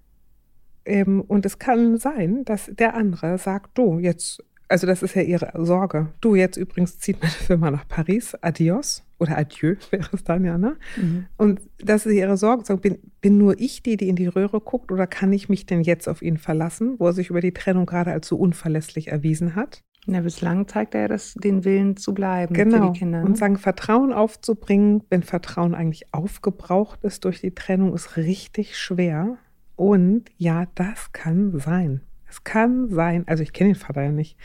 Ähm, 0.83 1.21
und 1.21 1.45
es 1.45 1.57
kann 1.57 1.97
sein, 1.97 2.43
dass 2.43 2.65
der 2.65 2.95
andere 2.95 3.37
sagt, 3.37 3.77
du, 3.77 3.97
jetzt 3.97 4.43
also 4.67 4.87
das 4.87 5.03
ist 5.03 5.15
ja 5.15 5.21
ihre 5.21 5.51
Sorge. 5.65 6.09
Du, 6.19 6.35
jetzt 6.35 6.57
übrigens 6.57 6.99
zieht 6.99 7.21
meine 7.21 7.31
Firma 7.31 7.71
nach 7.71 7.87
Paris. 7.87 8.35
Adios 8.41 9.03
oder 9.23 9.37
Adieu 9.37 9.75
wäre 9.91 10.09
es 10.13 10.23
dann 10.23 10.45
ja, 10.45 10.57
ne? 10.57 10.77
Mhm. 10.97 11.25
Und 11.37 11.61
das 11.79 12.05
ist 12.05 12.13
ihre 12.13 12.37
Sorge. 12.37 12.63
So, 12.65 12.77
bin, 12.77 12.99
bin 13.21 13.37
nur 13.37 13.59
ich 13.59 13.83
die, 13.83 13.97
die 13.97 14.09
in 14.09 14.15
die 14.15 14.27
Röhre 14.27 14.61
guckt 14.61 14.91
oder 14.91 15.07
kann 15.07 15.33
ich 15.33 15.49
mich 15.49 15.65
denn 15.65 15.81
jetzt 15.81 16.07
auf 16.07 16.21
ihn 16.21 16.37
verlassen, 16.37 16.95
wo 16.99 17.07
er 17.07 17.13
sich 17.13 17.29
über 17.29 17.41
die 17.41 17.53
Trennung 17.53 17.85
gerade 17.85 18.11
als 18.11 18.27
so 18.27 18.37
unverlässlich 18.37 19.07
erwiesen 19.07 19.55
hat? 19.55 19.83
Na, 20.05 20.19
bislang 20.19 20.67
zeigt 20.67 20.95
er 20.95 21.01
ja 21.01 21.07
das, 21.07 21.33
den 21.33 21.63
Willen 21.63 21.95
zu 21.95 22.13
bleiben 22.13 22.53
genau. 22.53 22.87
für 22.87 22.91
die 22.91 22.99
Kinder. 22.99 23.21
Ne? 23.21 23.25
Und 23.25 23.37
sagen, 23.37 23.57
Vertrauen 23.57 24.11
aufzubringen, 24.11 25.03
wenn 25.09 25.23
Vertrauen 25.23 25.73
eigentlich 25.73 26.13
aufgebraucht 26.13 27.03
ist 27.03 27.23
durch 27.23 27.39
die 27.39 27.55
Trennung, 27.55 27.93
ist 27.93 28.17
richtig 28.17 28.77
schwer. 28.77 29.37
Und 29.75 30.25
ja, 30.37 30.67
das 30.75 31.13
kann 31.13 31.57
sein. 31.57 32.01
Es 32.29 32.43
kann 32.43 32.89
sein, 32.89 33.23
also 33.27 33.43
ich 33.43 33.53
kenne 33.53 33.71
den 33.71 33.79
Vater 33.79 34.03
ja 34.03 34.11
nicht, 34.11 34.37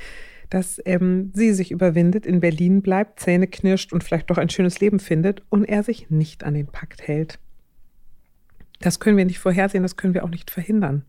dass 0.51 0.81
ähm, 0.85 1.31
sie 1.35 1.53
sich 1.53 1.71
überwindet, 1.71 2.27
in 2.27 2.41
Berlin 2.41 2.83
bleibt, 2.83 3.21
Zähne 3.21 3.47
knirscht 3.47 3.93
und 3.93 4.05
vielleicht 4.05 4.31
doch 4.31 4.39
ein 4.39 4.49
schönes 4.49 4.81
Leben 4.81 4.99
findet 4.99 5.43
und 5.49 5.65
er 5.65 5.83
sich 5.83 6.11
nicht 6.11 6.45
an 6.45 6.55
den 6.55 6.67
Pakt 6.67 7.07
hält. 7.07 7.39
Das 8.81 9.01
können 9.01 9.17
wir 9.17 9.25
nicht 9.25 9.41
vorhersehen, 9.41 9.83
das 9.83 9.97
können 9.97 10.15
wir 10.15 10.25
auch 10.25 10.31
nicht 10.31 10.51
verhindern. 10.51 11.05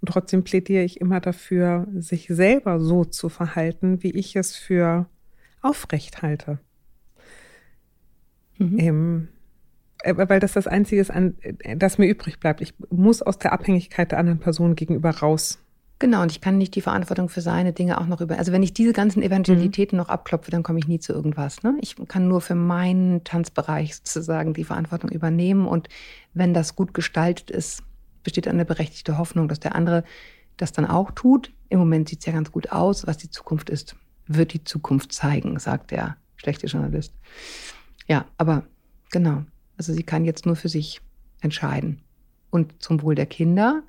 Und 0.00 0.08
trotzdem 0.08 0.44
plädiere 0.44 0.82
ich 0.82 1.00
immer 1.00 1.20
dafür, 1.20 1.86
sich 1.94 2.26
selber 2.28 2.80
so 2.80 3.04
zu 3.04 3.28
verhalten, 3.28 4.02
wie 4.02 4.10
ich 4.10 4.34
es 4.36 4.56
für 4.56 5.06
aufrecht 5.60 6.22
halte. 6.22 6.58
Mhm. 8.58 8.78
Ähm, 8.78 9.28
äh, 10.02 10.14
weil 10.16 10.40
das 10.40 10.52
das 10.52 10.66
Einzige 10.66 11.00
ist, 11.00 11.10
äh, 11.10 11.76
das 11.76 11.98
mir 11.98 12.06
übrig 12.06 12.40
bleibt. 12.40 12.60
Ich 12.60 12.74
muss 12.90 13.22
aus 13.22 13.38
der 13.38 13.52
Abhängigkeit 13.52 14.10
der 14.10 14.18
anderen 14.18 14.40
Person 14.40 14.74
gegenüber 14.74 15.10
raus. 15.10 15.62
Genau, 15.98 16.22
und 16.22 16.32
ich 16.32 16.40
kann 16.40 16.58
nicht 16.58 16.74
die 16.74 16.80
Verantwortung 16.80 17.28
für 17.28 17.40
seine 17.40 17.72
Dinge 17.72 18.00
auch 18.00 18.06
noch 18.06 18.20
über. 18.20 18.36
Also 18.36 18.50
wenn 18.50 18.64
ich 18.64 18.74
diese 18.74 18.92
ganzen 18.92 19.22
Eventualitäten 19.22 19.96
mhm. 19.96 20.02
noch 20.02 20.08
abklopfe, 20.08 20.50
dann 20.50 20.64
komme 20.64 20.80
ich 20.80 20.88
nie 20.88 20.98
zu 20.98 21.12
irgendwas. 21.12 21.62
Ne? 21.62 21.76
Ich 21.80 21.96
kann 22.08 22.26
nur 22.26 22.40
für 22.40 22.56
meinen 22.56 23.22
Tanzbereich 23.22 23.94
sozusagen 23.96 24.52
die 24.52 24.64
Verantwortung 24.64 25.10
übernehmen. 25.10 25.66
Und 25.66 25.88
wenn 26.34 26.54
das 26.54 26.74
gut 26.74 26.92
gestaltet 26.92 27.50
ist, 27.50 27.84
besteht 28.24 28.48
eine 28.48 28.64
berechtigte 28.64 29.18
Hoffnung, 29.18 29.48
dass 29.48 29.60
der 29.60 29.74
andere 29.74 30.04
das 30.56 30.72
dann 30.72 30.86
auch 30.86 31.12
tut. 31.12 31.52
Im 31.68 31.78
Moment 31.78 32.08
sieht 32.08 32.20
es 32.20 32.26
ja 32.26 32.32
ganz 32.32 32.50
gut 32.50 32.72
aus. 32.72 33.06
Was 33.06 33.16
die 33.18 33.30
Zukunft 33.30 33.70
ist, 33.70 33.96
wird 34.26 34.52
die 34.52 34.64
Zukunft 34.64 35.12
zeigen, 35.12 35.58
sagt 35.58 35.90
der 35.90 36.16
schlechte 36.36 36.66
Journalist. 36.66 37.14
Ja, 38.08 38.26
aber 38.38 38.64
genau. 39.10 39.44
Also 39.76 39.92
sie 39.92 40.02
kann 40.02 40.24
jetzt 40.24 40.46
nur 40.46 40.56
für 40.56 40.68
sich 40.68 41.00
entscheiden. 41.40 42.00
Und 42.50 42.82
zum 42.82 43.02
Wohl 43.02 43.14
der 43.14 43.26
Kinder. 43.26 43.82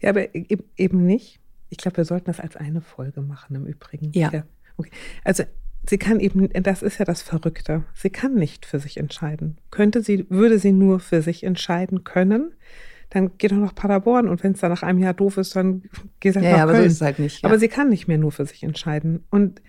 Ja, 0.00 0.10
aber 0.10 0.34
e-, 0.34 0.58
eben 0.76 1.06
nicht. 1.06 1.40
Ich 1.70 1.78
glaube, 1.78 1.98
wir 1.98 2.04
sollten 2.04 2.26
das 2.26 2.40
als 2.40 2.56
eine 2.56 2.80
Folge 2.80 3.20
machen 3.20 3.56
im 3.56 3.66
Übrigen. 3.66 4.10
Ja. 4.12 4.30
ja. 4.32 4.44
Okay. 4.76 4.90
Also 5.24 5.44
sie 5.88 5.98
kann 5.98 6.20
eben, 6.20 6.48
das 6.62 6.82
ist 6.82 6.98
ja 6.98 7.04
das 7.04 7.22
Verrückte. 7.22 7.84
Sie 7.94 8.10
kann 8.10 8.34
nicht 8.34 8.66
für 8.66 8.78
sich 8.78 8.96
entscheiden. 8.96 9.58
Könnte 9.70 10.02
sie, 10.02 10.26
würde 10.30 10.58
sie 10.58 10.72
nur 10.72 11.00
für 11.00 11.22
sich 11.22 11.44
entscheiden 11.44 12.04
können, 12.04 12.52
dann 13.10 13.38
geht 13.38 13.52
doch 13.52 13.56
nach 13.56 13.74
Paderborn 13.74 14.28
und 14.28 14.42
wenn 14.44 14.52
es 14.52 14.60
dann 14.60 14.70
nach 14.70 14.82
einem 14.82 14.98
Jahr 14.98 15.14
doof 15.14 15.38
ist, 15.38 15.56
dann 15.56 15.82
geht 16.20 16.34
sie 16.34 16.40
halt 16.40 16.44
ja, 16.44 16.50
nach 16.52 16.58
ja, 16.58 16.64
Köln. 16.64 16.76
aber 16.76 16.76
so 16.76 16.86
ist 16.86 16.92
es 16.92 17.00
halt 17.00 17.18
nicht. 17.18 17.42
Ja. 17.42 17.48
Aber 17.48 17.58
sie 17.58 17.68
kann 17.68 17.88
nicht 17.88 18.06
mehr 18.06 18.18
nur 18.18 18.32
für 18.32 18.44
sich 18.44 18.62
entscheiden. 18.62 19.24
Und 19.30 19.62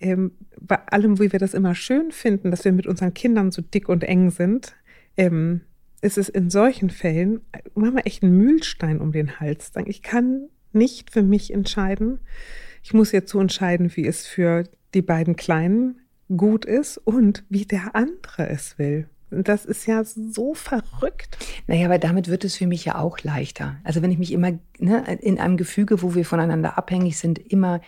ähm, 0.00 0.32
bei 0.60 0.78
allem, 0.86 1.18
wie 1.18 1.32
wir 1.32 1.38
das 1.38 1.54
immer 1.54 1.74
schön 1.74 2.12
finden, 2.12 2.50
dass 2.50 2.64
wir 2.64 2.72
mit 2.72 2.86
unseren 2.86 3.12
Kindern 3.12 3.50
so 3.50 3.62
dick 3.62 3.88
und 3.88 4.04
eng 4.04 4.30
sind, 4.30 4.76
ähm, 5.16 5.62
ist 6.02 6.18
es 6.18 6.28
in 6.28 6.50
solchen 6.50 6.90
Fällen 6.90 7.40
manchmal 7.74 8.02
echt 8.06 8.22
ein 8.22 8.36
Mühlstein 8.36 9.00
um 9.00 9.10
den 9.10 9.40
Hals. 9.40 9.72
Ich 9.86 10.02
kann 10.02 10.48
nicht 10.74 11.10
für 11.10 11.22
mich 11.22 11.52
entscheiden. 11.52 12.20
Ich 12.82 12.94
muss 12.94 13.12
jetzt 13.12 13.30
so 13.30 13.40
entscheiden, 13.40 13.94
wie 13.96 14.06
es 14.06 14.26
für 14.26 14.64
die 14.94 15.02
beiden 15.02 15.36
Kleinen 15.36 16.00
gut 16.36 16.64
ist 16.64 16.98
und 16.98 17.44
wie 17.48 17.64
der 17.64 17.94
andere 17.94 18.48
es 18.48 18.78
will. 18.78 19.08
Und 19.30 19.48
das 19.48 19.64
ist 19.64 19.86
ja 19.86 20.04
so 20.04 20.54
verrückt. 20.54 21.36
Naja, 21.66 21.86
aber 21.86 21.98
damit 21.98 22.28
wird 22.28 22.44
es 22.44 22.56
für 22.56 22.66
mich 22.66 22.84
ja 22.84 22.98
auch 22.98 23.18
leichter. 23.20 23.76
Also 23.84 24.00
wenn 24.02 24.12
ich 24.12 24.18
mich 24.18 24.32
immer 24.32 24.52
ne, 24.78 25.18
in 25.20 25.38
einem 25.38 25.56
Gefüge, 25.56 26.02
wo 26.02 26.14
wir 26.14 26.24
voneinander 26.24 26.78
abhängig 26.78 27.18
sind, 27.18 27.38
immer 27.38 27.80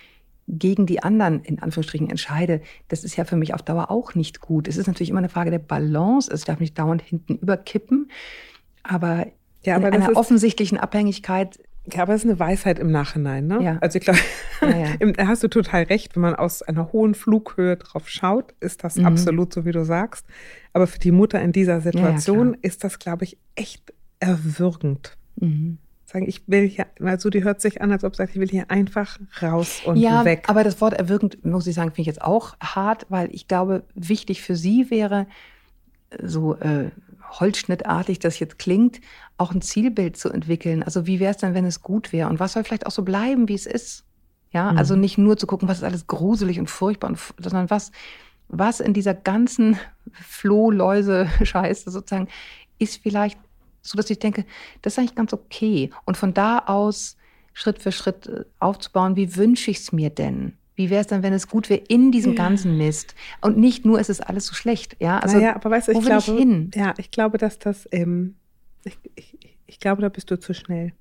gegen 0.49 0.87
die 0.87 1.03
anderen 1.03 1.43
in 1.43 1.61
Anführungsstrichen 1.61 2.11
entscheide, 2.11 2.61
das 2.89 3.05
ist 3.05 3.17
ja 3.17 3.25
für 3.25 3.37
mich 3.37 3.55
auf 3.55 3.63
Dauer 3.63 3.91
auch 3.91 4.15
nicht 4.15 4.41
gut. 4.41 4.69
Es 4.69 4.77
ist 4.77 4.87
natürlich 4.87 5.11
immer 5.11 5.19
eine 5.19 5.29
Frage 5.29 5.51
der 5.51 5.59
Balance. 5.59 6.33
Es 6.33 6.45
darf 6.45 6.61
nicht 6.61 6.79
dauernd 6.79 7.03
hinten 7.03 7.37
überkippen. 7.37 8.11
Aber, 8.83 9.27
ja, 9.63 9.77
aber 9.77 9.89
in 9.89 9.95
einer 9.95 10.17
offensichtlichen 10.17 10.79
Abhängigkeit 10.79 11.59
ja, 11.93 12.03
aber 12.03 12.15
es 12.15 12.25
ist 12.25 12.31
eine 12.31 12.39
Weisheit 12.39 12.79
im 12.79 12.91
Nachhinein, 12.91 13.47
ne? 13.47 13.63
Ja. 13.63 13.79
Also 13.81 13.99
ich 13.99 14.05
glaube, 14.05 14.19
ja, 14.61 14.97
ja. 15.01 15.13
da 15.13 15.27
hast 15.29 15.43
du 15.43 15.49
total 15.49 15.85
recht. 15.85 16.17
Wenn 16.17 16.23
man 16.23 16.35
aus 16.35 16.63
einer 16.63 16.93
hohen 16.93 17.15
Flughöhe 17.15 17.77
drauf 17.77 18.09
schaut, 18.09 18.55
ist 18.61 18.83
das 18.85 18.97
mhm. 18.97 19.07
absolut 19.07 19.53
so, 19.53 19.65
wie 19.65 19.73
du 19.73 19.85
sagst. 19.85 20.27
Aber 20.73 20.87
für 20.87 20.99
die 20.99 21.13
Mutter 21.13 21.41
in 21.41 21.53
dieser 21.53 21.81
Situation 21.81 22.55
ja, 22.55 22.59
ist 22.63 22.85
das, 22.85 22.99
glaube 22.99 23.25
ich, 23.25 23.39
echt 23.55 23.93
erwürgend. 24.19 25.17
Mhm. 25.37 25.79
Sagen, 26.05 26.29
ich 26.29 26.43
will 26.47 26.69
hier, 26.69 26.87
also 27.01 27.31
die 27.31 27.43
hört 27.43 27.61
sich 27.61 27.83
an, 27.83 27.91
als 27.91 28.05
ob 28.05 28.15
sie 28.15 28.19
sagt, 28.19 28.35
ich 28.35 28.41
will 28.41 28.49
hier 28.49 28.71
einfach 28.71 29.19
raus 29.43 29.83
und 29.85 29.97
ja, 29.97 30.25
weg. 30.25 30.45
Aber 30.47 30.65
das 30.65 30.81
Wort 30.81 30.95
erwürgend, 30.95 31.45
muss 31.45 31.67
ich 31.67 31.75
sagen, 31.75 31.91
finde 31.91 32.03
ich 32.03 32.07
jetzt 32.07 32.23
auch 32.23 32.57
hart, 32.61 33.07
weil 33.09 33.29
ich 33.33 33.49
glaube, 33.49 33.83
wichtig 33.95 34.43
für 34.43 34.55
sie 34.55 34.91
wäre, 34.91 35.27
so 36.23 36.55
äh, 36.57 36.91
holzschnittartig 37.31 38.19
das 38.19 38.39
jetzt 38.39 38.59
klingt, 38.59 39.01
auch 39.37 39.53
ein 39.53 39.63
Zielbild 39.63 40.17
zu 40.17 40.31
entwickeln. 40.31 40.83
Also 40.83 41.07
wie 41.07 41.21
wäre 41.21 41.33
es 41.33 41.39
denn, 41.39 41.55
wenn 41.55 41.65
es 41.65 41.83
gut 41.83 42.13
wäre? 42.13 42.29
Und 42.29 42.41
was 42.41 42.53
soll 42.53 42.65
vielleicht 42.65 42.87
auch 42.87 42.91
so 42.91 43.03
bleiben, 43.03 43.49
wie 43.49 43.55
es 43.55 43.67
ist? 43.67 44.05
Ja, 44.53 44.73
mhm. 44.73 44.79
also 44.79 44.97
nicht 44.97 45.19
nur 45.19 45.37
zu 45.37 45.47
gucken, 45.47 45.69
was 45.69 45.79
ist 45.79 45.85
alles 45.85 46.07
gruselig 46.07 46.59
und 46.59 46.71
furchtbar, 46.71 47.11
und, 47.11 47.19
sondern 47.39 47.69
was, 47.69 47.91
was 48.49 48.81
in 48.81 48.95
dieser 48.95 49.15
ganzen 49.15 49.79
Floh-Läuse-Scheiße 50.13 51.91
sozusagen 51.91 52.29
ist 52.79 53.03
vielleicht 53.03 53.39
so, 53.83 53.97
dass 53.97 54.11
ich 54.11 54.19
denke, 54.19 54.45
das 54.83 54.95
ist 54.95 54.99
eigentlich 54.99 55.15
ganz 55.15 55.33
okay. 55.33 55.91
Und 56.05 56.17
von 56.17 56.35
da 56.35 56.59
aus 56.59 57.17
Schritt 57.53 57.81
für 57.81 57.93
Schritt 57.93 58.27
äh, 58.27 58.45
aufzubauen, 58.59 59.17
wie 59.17 59.37
wünsche 59.37 59.71
ich 59.71 59.79
es 59.79 59.93
mir 59.93 60.11
denn? 60.11 60.57
Wie 60.77 60.91
wäre 60.91 61.01
es 61.01 61.07
dann, 61.07 61.23
wenn 61.23 61.33
es 61.33 61.49
gut 61.49 61.71
wäre 61.71 61.83
in 61.89 62.13
diesem 62.13 62.35
ja. 62.35 62.45
ganzen 62.45 62.77
Mist? 62.77 63.15
Und 63.41 63.57
nicht 63.57 63.87
nur, 63.87 63.99
es 63.99 64.11
ist 64.11 64.21
alles 64.21 64.47
so 64.47 64.55
schlecht. 64.55 64.97
Ja, 65.01 65.19
also, 65.19 65.39
naja, 65.39 65.57
aber 65.57 65.71
weißt 65.71 65.89
du, 65.89 65.93
ich 65.93 66.03
glaube, 66.03 66.19
ich 66.19 66.39
hin? 66.39 66.71
Ja, 66.75 66.95
ich 66.99 67.11
glaube, 67.11 67.39
dass 67.39 67.59
das, 67.59 67.89
ähm, 67.93 68.37
ich, 68.85 68.99
ich, 69.15 69.39
ich 69.67 69.81
glaube, 69.81 70.03
da 70.03 70.11
bist 70.11 70.31
du 70.31 70.39
zu 70.39 70.53
schnell. 70.53 70.93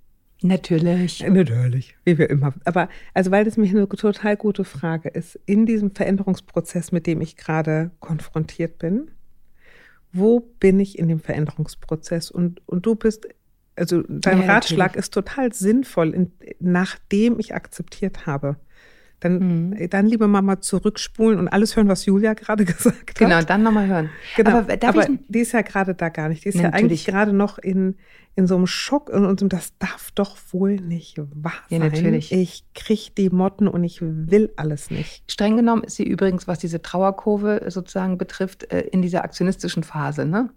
Natürlich. 0.42 1.26
Natürlich, 1.28 1.96
wie 2.06 2.18
wir 2.18 2.30
immer. 2.30 2.54
Aber 2.64 2.90
also, 3.14 3.32
weil 3.32 3.46
das 3.46 3.58
mich 3.58 3.72
eine 3.72 3.88
total 3.88 4.38
gute 4.38 4.64
Frage 4.64 5.10
ist, 5.10 5.40
in 5.46 5.66
diesem 5.66 5.92
Veränderungsprozess, 5.92 6.92
mit 6.92 7.06
dem 7.06 7.22
ich 7.22 7.36
gerade 7.36 7.92
konfrontiert 8.00 8.78
bin, 8.80 9.12
wo 10.14 10.40
bin 10.40 10.80
ich 10.80 10.98
in 10.98 11.10
dem 11.10 11.20
Veränderungsprozess? 11.20 12.32
Und, 12.32 12.62
und 12.68 12.86
du 12.86 12.96
bist, 12.96 13.28
also 13.76 14.04
dein 14.08 14.42
ja, 14.42 14.46
Ratschlag 14.46 14.92
natürlich. 14.92 15.06
ist 15.06 15.14
total 15.14 15.54
sinnvoll, 15.54 16.14
in, 16.14 16.32
nachdem 16.60 17.40
ich 17.40 17.54
akzeptiert 17.54 18.26
habe 18.26 18.58
dann, 19.20 19.70
mhm. 19.70 19.90
dann 19.90 20.08
liebe 20.08 20.28
Mama 20.28 20.62
zurückspulen 20.62 21.40
und 21.40 21.48
alles 21.48 21.76
hören, 21.76 21.88
was 21.88 22.06
Julia 22.06 22.34
gerade 22.34 22.66
gesagt 22.66 23.10
hat. 23.10 23.16
Genau, 23.16 23.42
dann 23.42 23.64
nochmal 23.64 23.88
hören. 23.88 24.10
Genau, 24.36 24.60
aber, 24.60 24.74
aber 24.82 25.08
die 25.28 25.40
ist 25.40 25.54
ja 25.54 25.62
gerade 25.62 25.96
da 25.96 26.10
gar 26.10 26.30
nicht. 26.30 26.46
Die 26.46 26.50
ist 26.50 26.56
ja, 26.56 26.64
ja 26.64 26.70
eigentlich 26.72 27.06
gerade 27.06 27.34
noch 27.34 27.58
in, 27.58 27.96
in 28.36 28.48
so 28.48 28.56
einem 28.56 28.68
Schock 28.68 29.10
und, 29.10 29.42
und 29.42 29.54
das 29.54 29.78
darf 29.80 30.12
doch 30.12 30.38
wohl 30.52 30.76
nicht 30.76 31.18
wahr 31.18 31.54
sein. 31.70 31.80
Ja, 31.82 31.90
natürlich. 31.90 32.32
Ich 32.32 32.66
kriege 32.74 33.12
die 33.18 33.30
Motten 33.30 33.68
und 33.68 33.84
ich 33.84 34.00
will 34.02 34.52
alles 34.58 34.92
nicht. 34.92 35.24
Streng 35.32 35.56
genommen 35.56 35.84
ist 35.84 35.96
sie 35.96 36.08
übrigens, 36.08 36.48
was 36.48 36.60
diese 36.60 36.82
Trauerkurve 36.82 37.66
sozusagen 37.68 38.18
betrifft, 38.18 38.72
äh, 38.72 38.82
in 38.82 39.02
dieser 39.02 39.24
aktionistischen 39.24 39.84
Phase. 39.84 40.26
Ne? 40.26 40.50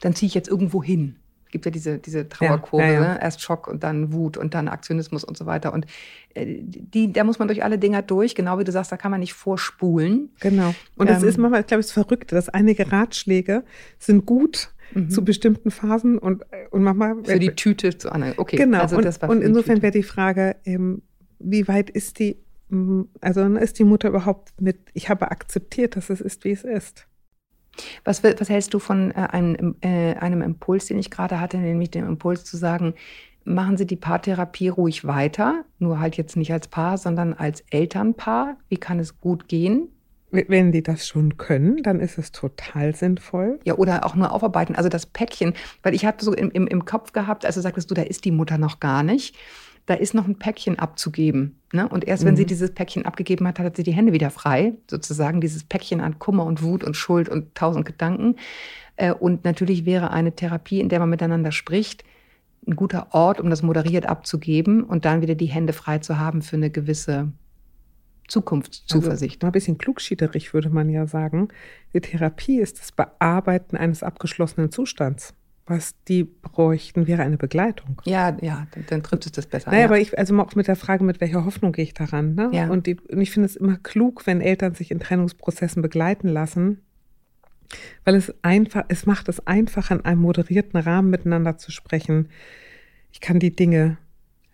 Dann 0.00 0.14
ziehe 0.14 0.28
ich 0.28 0.34
jetzt 0.34 0.48
irgendwo 0.48 0.82
hin 0.82 1.16
gibt 1.50 1.64
ja 1.64 1.70
diese, 1.70 1.98
diese 1.98 2.28
Trauerkurve, 2.28 2.84
ja, 2.84 2.92
ja, 2.92 3.02
ja. 3.02 3.14
Ne? 3.14 3.20
erst 3.20 3.42
Schock 3.42 3.68
und 3.68 3.82
dann 3.82 4.12
Wut 4.12 4.36
und 4.36 4.54
dann 4.54 4.68
Aktionismus 4.68 5.24
und 5.24 5.36
so 5.36 5.46
weiter. 5.46 5.72
Und 5.72 5.86
äh, 6.34 6.46
die, 6.60 7.12
da 7.12 7.24
muss 7.24 7.38
man 7.38 7.48
durch 7.48 7.64
alle 7.64 7.78
Dinger 7.78 8.02
durch, 8.02 8.34
genau 8.34 8.58
wie 8.58 8.64
du 8.64 8.72
sagst, 8.72 8.92
da 8.92 8.96
kann 8.96 9.10
man 9.10 9.20
nicht 9.20 9.34
vorspulen. 9.34 10.30
Genau. 10.40 10.74
Und 10.96 11.08
es 11.10 11.22
ähm, 11.22 11.28
ist 11.28 11.38
manchmal, 11.38 11.60
ich 11.60 11.66
glaube, 11.66 11.80
es 11.80 11.86
ist 11.86 11.92
verrückt, 11.92 12.32
dass 12.32 12.48
einige 12.48 12.90
Ratschläge 12.90 13.64
sind 13.98 14.26
gut 14.26 14.70
mhm. 14.94 15.10
zu 15.10 15.24
bestimmten 15.24 15.70
Phasen 15.70 16.18
und, 16.18 16.44
und 16.70 16.82
manchmal. 16.82 17.16
Für 17.24 17.38
die 17.38 17.54
Tüte 17.54 17.96
zu 17.96 18.10
anderen. 18.12 18.34
Okay. 18.36 18.56
Genau. 18.56 18.80
Also 18.80 18.96
und, 18.96 19.22
und 19.22 19.42
insofern 19.42 19.82
wäre 19.82 19.92
die 19.92 20.02
Frage, 20.02 20.56
ähm, 20.64 21.02
wie 21.38 21.68
weit 21.68 21.90
ist 21.90 22.18
die, 22.18 22.36
also 23.20 23.42
ist 23.56 23.78
die 23.78 23.84
Mutter 23.84 24.08
überhaupt 24.08 24.60
mit, 24.60 24.78
ich 24.92 25.08
habe 25.08 25.30
akzeptiert, 25.30 25.96
dass 25.96 26.10
es 26.10 26.20
ist, 26.20 26.44
wie 26.44 26.50
es 26.50 26.64
ist. 26.64 27.06
Was, 28.04 28.22
was 28.22 28.48
hältst 28.48 28.74
du 28.74 28.78
von 28.78 29.10
äh, 29.10 29.28
einem, 29.30 29.76
äh, 29.80 30.14
einem 30.14 30.42
Impuls, 30.42 30.86
den 30.86 30.98
ich 30.98 31.10
gerade 31.10 31.40
hatte, 31.40 31.58
nämlich 31.58 31.90
dem 31.90 32.06
Impuls 32.06 32.44
zu 32.44 32.56
sagen, 32.56 32.94
machen 33.44 33.76
Sie 33.76 33.86
die 33.86 33.96
Paartherapie 33.96 34.68
ruhig 34.68 35.06
weiter, 35.06 35.64
nur 35.78 36.00
halt 36.00 36.16
jetzt 36.16 36.36
nicht 36.36 36.52
als 36.52 36.68
Paar, 36.68 36.98
sondern 36.98 37.32
als 37.32 37.64
Elternpaar. 37.70 38.56
Wie 38.68 38.76
kann 38.76 38.98
es 38.98 39.18
gut 39.20 39.48
gehen? 39.48 39.88
Wenn 40.30 40.72
die 40.72 40.82
das 40.82 41.08
schon 41.08 41.38
können, 41.38 41.82
dann 41.82 42.00
ist 42.00 42.18
es 42.18 42.32
total 42.32 42.94
sinnvoll. 42.94 43.60
Ja, 43.64 43.76
oder 43.76 44.04
auch 44.04 44.14
nur 44.14 44.30
aufarbeiten. 44.30 44.76
Also 44.76 44.90
das 44.90 45.06
Päckchen, 45.06 45.54
weil 45.82 45.94
ich 45.94 46.04
hatte 46.04 46.22
so 46.22 46.34
im, 46.34 46.50
im, 46.50 46.66
im 46.66 46.84
Kopf 46.84 47.12
gehabt, 47.12 47.46
als 47.46 47.54
du 47.54 47.62
sagtest, 47.62 47.90
du, 47.90 47.94
da 47.94 48.02
ist 48.02 48.26
die 48.26 48.30
Mutter 48.30 48.58
noch 48.58 48.78
gar 48.78 49.02
nicht 49.02 49.34
da 49.88 49.94
ist 49.94 50.12
noch 50.12 50.28
ein 50.28 50.38
Päckchen 50.38 50.78
abzugeben. 50.78 51.58
Ne? 51.72 51.88
Und 51.88 52.06
erst 52.06 52.22
mhm. 52.22 52.28
wenn 52.28 52.36
sie 52.36 52.42
mhm. 52.42 52.48
dieses 52.48 52.74
Päckchen 52.74 53.06
abgegeben 53.06 53.48
hat, 53.48 53.58
hat 53.58 53.76
sie 53.76 53.82
die 53.82 53.92
Hände 53.92 54.12
wieder 54.12 54.28
frei, 54.28 54.74
sozusagen 54.88 55.40
dieses 55.40 55.64
Päckchen 55.64 56.02
an 56.02 56.18
Kummer 56.18 56.44
und 56.44 56.62
Wut 56.62 56.84
und 56.84 56.94
Schuld 56.94 57.30
und 57.30 57.54
tausend 57.54 57.86
Gedanken. 57.86 58.36
Äh, 58.96 59.14
und 59.14 59.46
natürlich 59.46 59.86
wäre 59.86 60.10
eine 60.10 60.32
Therapie, 60.32 60.80
in 60.80 60.90
der 60.90 60.98
man 60.98 61.08
miteinander 61.08 61.52
spricht, 61.52 62.04
ein 62.66 62.76
guter 62.76 63.14
Ort, 63.14 63.40
um 63.40 63.48
das 63.48 63.62
moderiert 63.62 64.04
abzugeben 64.04 64.84
und 64.84 65.06
dann 65.06 65.22
wieder 65.22 65.34
die 65.34 65.46
Hände 65.46 65.72
frei 65.72 66.00
zu 66.00 66.18
haben 66.18 66.42
für 66.42 66.56
eine 66.56 66.68
gewisse 66.68 67.32
Zukunftszuversicht. 68.26 69.36
Also, 69.36 69.46
ein 69.46 69.52
bisschen 69.52 69.78
klugschiederig 69.78 70.52
würde 70.52 70.68
man 70.68 70.90
ja 70.90 71.06
sagen. 71.06 71.48
Die 71.94 72.00
Therapie 72.00 72.60
ist 72.60 72.78
das 72.78 72.92
Bearbeiten 72.92 73.78
eines 73.78 74.02
abgeschlossenen 74.02 74.70
Zustands 74.70 75.32
was 75.68 75.94
die 76.08 76.24
bräuchten, 76.24 77.06
wäre 77.06 77.22
eine 77.22 77.36
Begleitung. 77.36 78.00
Ja, 78.04 78.36
ja, 78.40 78.66
dann, 78.72 78.84
dann 78.88 79.02
trifft 79.02 79.26
es 79.26 79.32
das 79.32 79.46
besser. 79.46 79.70
Naja, 79.70 79.82
ja. 79.82 79.86
aber 79.86 79.98
ich, 79.98 80.18
also 80.18 80.38
auch 80.38 80.54
mit 80.54 80.68
der 80.68 80.76
Frage, 80.76 81.04
mit 81.04 81.20
welcher 81.20 81.44
Hoffnung 81.44 81.72
gehe 81.72 81.84
ich 81.84 81.94
daran. 81.94 82.34
Ne? 82.34 82.50
Ja. 82.52 82.68
Und, 82.68 82.86
die, 82.86 82.98
und 83.00 83.20
ich 83.20 83.30
finde 83.30 83.46
es 83.46 83.56
immer 83.56 83.76
klug, 83.76 84.26
wenn 84.26 84.40
Eltern 84.40 84.74
sich 84.74 84.90
in 84.90 85.00
Trennungsprozessen 85.00 85.82
begleiten 85.82 86.28
lassen, 86.28 86.82
weil 88.04 88.14
es 88.14 88.32
einfach, 88.42 88.84
es 88.88 89.06
macht 89.06 89.28
es 89.28 89.46
einfach, 89.46 89.90
in 89.90 90.04
einem 90.04 90.22
moderierten 90.22 90.80
Rahmen 90.80 91.10
miteinander 91.10 91.58
zu 91.58 91.70
sprechen. 91.70 92.28
Ich 93.12 93.20
kann 93.20 93.38
die 93.38 93.54
Dinge 93.54 93.98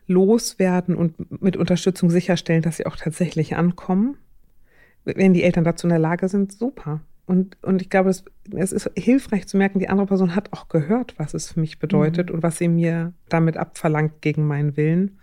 loswerden 0.06 0.96
und 0.96 1.42
mit 1.42 1.56
Unterstützung 1.56 2.10
sicherstellen, 2.10 2.62
dass 2.62 2.76
sie 2.76 2.86
auch 2.86 2.96
tatsächlich 2.96 3.56
ankommen. 3.56 4.18
Wenn 5.04 5.34
die 5.34 5.42
Eltern 5.42 5.64
dazu 5.64 5.86
in 5.86 5.90
der 5.90 5.98
Lage 5.98 6.28
sind, 6.28 6.52
super. 6.52 7.00
Und, 7.26 7.56
und 7.62 7.80
ich 7.80 7.88
glaube, 7.88 8.10
es, 8.10 8.24
es 8.54 8.72
ist 8.72 8.90
hilfreich 8.96 9.46
zu 9.46 9.56
merken, 9.56 9.78
die 9.78 9.88
andere 9.88 10.06
Person 10.06 10.34
hat 10.34 10.52
auch 10.52 10.68
gehört, 10.68 11.14
was 11.18 11.32
es 11.32 11.52
für 11.52 11.60
mich 11.60 11.78
bedeutet 11.78 12.28
mhm. 12.28 12.36
und 12.36 12.42
was 12.42 12.58
sie 12.58 12.68
mir 12.68 13.14
damit 13.28 13.56
abverlangt 13.56 14.20
gegen 14.20 14.46
meinen 14.46 14.76
Willen. 14.76 15.18